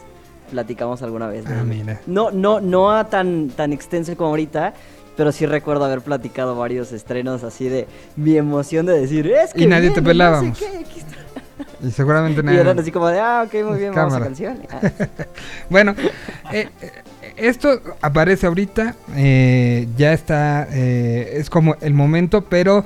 [0.50, 1.44] Platicamos alguna vez.
[1.46, 2.00] Ah, mira.
[2.06, 4.74] No, no, no a tan, tan extenso como ahorita.
[5.16, 9.62] Pero sí recuerdo haber platicado varios estrenos así de mi emoción de decir, es que
[9.62, 10.58] Y nadie te viene, no sé pelábamos.
[10.58, 11.86] qué, aquí está".
[11.86, 14.24] Y seguramente Y eran así como de, ah, ok, muy bien, vamos a Cámara.
[14.24, 14.58] canción.
[14.72, 14.80] Ah.
[15.70, 15.94] Bueno,
[16.52, 16.90] eh, eh,
[17.36, 22.84] esto aparece ahorita, eh, ya está, eh, es como el momento, pero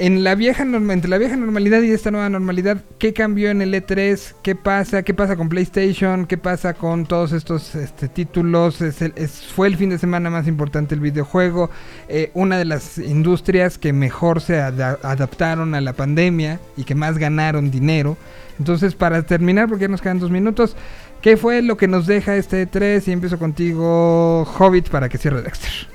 [0.00, 3.74] en la vieja entre la vieja normalidad y esta nueva normalidad, ¿qué cambió en el
[3.74, 4.34] E3?
[4.42, 5.02] ¿Qué pasa?
[5.02, 6.24] ¿Qué pasa con PlayStation?
[6.24, 8.80] ¿Qué pasa con todos estos este, títulos?
[8.80, 9.12] Es el-
[9.54, 11.68] fue el fin de semana más importante el videojuego,
[12.08, 16.94] eh, una de las industrias que mejor se ada- adaptaron a la pandemia y que
[16.94, 18.16] más ganaron dinero.
[18.58, 20.76] Entonces, para terminar, porque ya nos quedan dos minutos,
[21.20, 23.06] ¿qué fue lo que nos deja este E3?
[23.06, 25.89] Y empiezo contigo, Hobbit, para que cierre Dexter.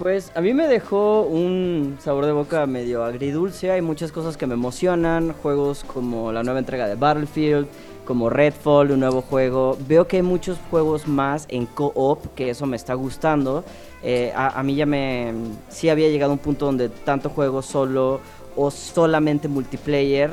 [0.00, 3.70] Pues a mí me dejó un sabor de boca medio agridulce.
[3.70, 5.34] Hay muchas cosas que me emocionan.
[5.34, 7.66] Juegos como la nueva entrega de Battlefield,
[8.06, 9.76] como Redfall, un nuevo juego.
[9.86, 13.62] Veo que hay muchos juegos más en co-op, que eso me está gustando.
[14.02, 15.34] Eh, a, mí ya me...
[15.68, 18.22] Sí había llegado a un punto donde tanto juego solo
[18.56, 20.30] o solamente multiplayer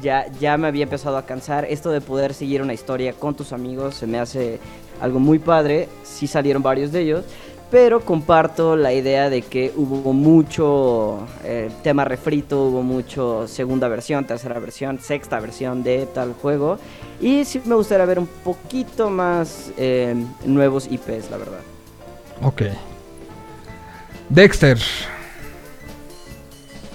[0.00, 1.64] ya, ya me había empezado a cansar.
[1.64, 4.60] Esto de poder seguir una historia con tus amigos se me hace
[5.00, 5.88] algo muy padre.
[6.04, 7.24] Sí salieron varios de ellos.
[7.70, 14.24] Pero comparto la idea de que hubo mucho eh, tema refrito, hubo mucho segunda versión,
[14.26, 16.78] tercera versión, sexta versión de tal juego.
[17.20, 20.14] Y sí me gustaría ver un poquito más eh,
[20.46, 21.60] nuevos IPs, la verdad.
[22.42, 22.62] Ok.
[24.30, 24.78] Dexter.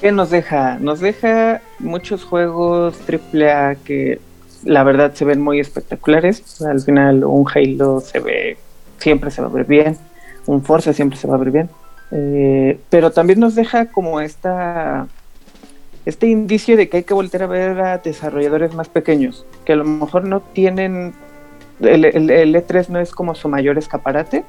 [0.01, 0.79] ¿Qué nos deja?
[0.79, 4.19] Nos deja muchos juegos AAA que
[4.63, 6.61] la verdad se ven muy espectaculares.
[6.61, 8.57] Al final un Halo se ve,
[8.97, 9.97] siempre se va a ver bien.
[10.45, 11.69] Un Forza siempre se va a ver bien.
[12.11, 15.07] Eh, pero también nos deja como esta
[16.05, 19.75] este indicio de que hay que volver a ver a desarrolladores más pequeños, que a
[19.77, 21.13] lo mejor no tienen,
[21.79, 24.43] el, el- el E3 no es como su mayor escaparate,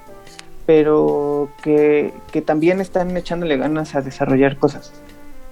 [0.66, 4.92] pero que, que también están echándole ganas a desarrollar cosas.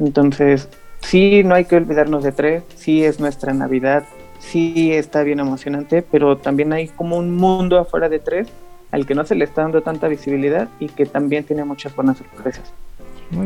[0.00, 0.68] Entonces,
[1.00, 4.04] sí, no hay que olvidarnos de tres, sí es nuestra Navidad,
[4.40, 8.48] sí está bien emocionante, pero también hay como un mundo afuera de tres
[8.92, 12.18] al que no se le está dando tanta visibilidad y que también tiene muchas buenas
[12.18, 12.72] sorpresas.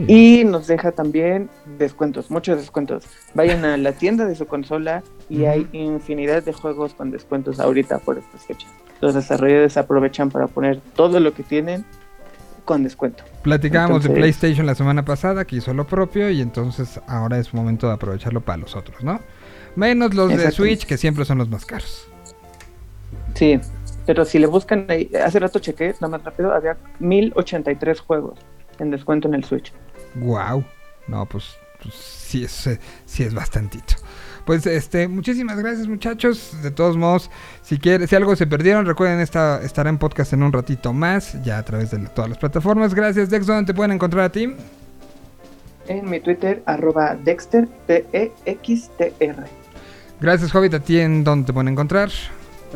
[0.08, 1.48] Y nos deja también
[1.78, 3.04] descuentos, muchos descuentos.
[3.34, 8.00] Vayan a la tienda de su consola y hay infinidad de juegos con descuentos ahorita
[8.00, 8.68] por estas fechas.
[9.00, 11.84] Los desarrolladores aprovechan para poner todo lo que tienen
[12.64, 13.22] con descuento.
[13.42, 17.86] Platicábamos de PlayStation la semana pasada, que hizo lo propio, y entonces ahora es momento
[17.86, 19.20] de aprovecharlo para los otros, ¿no?
[19.76, 20.50] Menos los de.
[20.50, 22.08] Switch, que siempre son los más caros.
[23.34, 23.60] Sí,
[24.06, 28.38] pero si le buscan, ahí- hace rato chequé, nada más rápido, había 1083 juegos
[28.78, 29.72] en descuento en el Switch.
[30.14, 30.64] Wow.
[31.08, 32.68] No, pues, pues sí, es,
[33.04, 33.94] sí es bastantito.
[34.44, 36.56] Pues este, muchísimas gracias muchachos.
[36.62, 37.30] De todos modos,
[37.62, 41.42] si quieren, si algo se perdieron, recuerden esta estará en podcast en un ratito más,
[41.42, 42.94] ya a través de la- todas las plataformas.
[42.94, 44.54] Gracias, Dex, ¿dónde te pueden encontrar a ti?
[45.88, 49.36] En mi Twitter, arroba Dexter, T-E-X-T-R.
[50.20, 52.10] Gracias, Hobbit, a ti en dónde te pueden encontrar.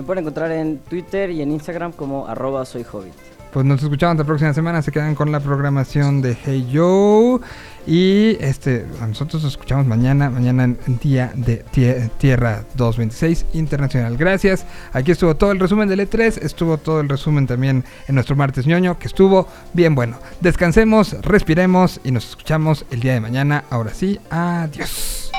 [0.01, 3.13] Me pueden encontrar en Twitter y en Instagram como arroba soy hobbit.
[3.53, 7.39] Pues nos escuchamos la próxima semana, se quedan con la programación de Hey Yo.
[7.87, 14.17] Y este, a nosotros nos escuchamos mañana, mañana en, día de tie- Tierra 226 Internacional.
[14.17, 14.65] Gracias.
[14.95, 18.67] Aquí estuvo todo el resumen del E3, estuvo todo el resumen también en nuestro martes
[18.67, 20.17] ñoño, que estuvo bien bueno.
[20.41, 23.65] Descansemos, respiremos y nos escuchamos el día de mañana.
[23.69, 25.31] Ahora sí, adiós.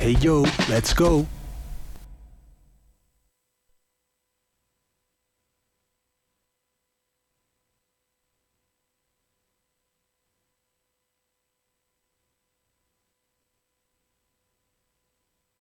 [0.00, 1.26] Hey yo, let's go.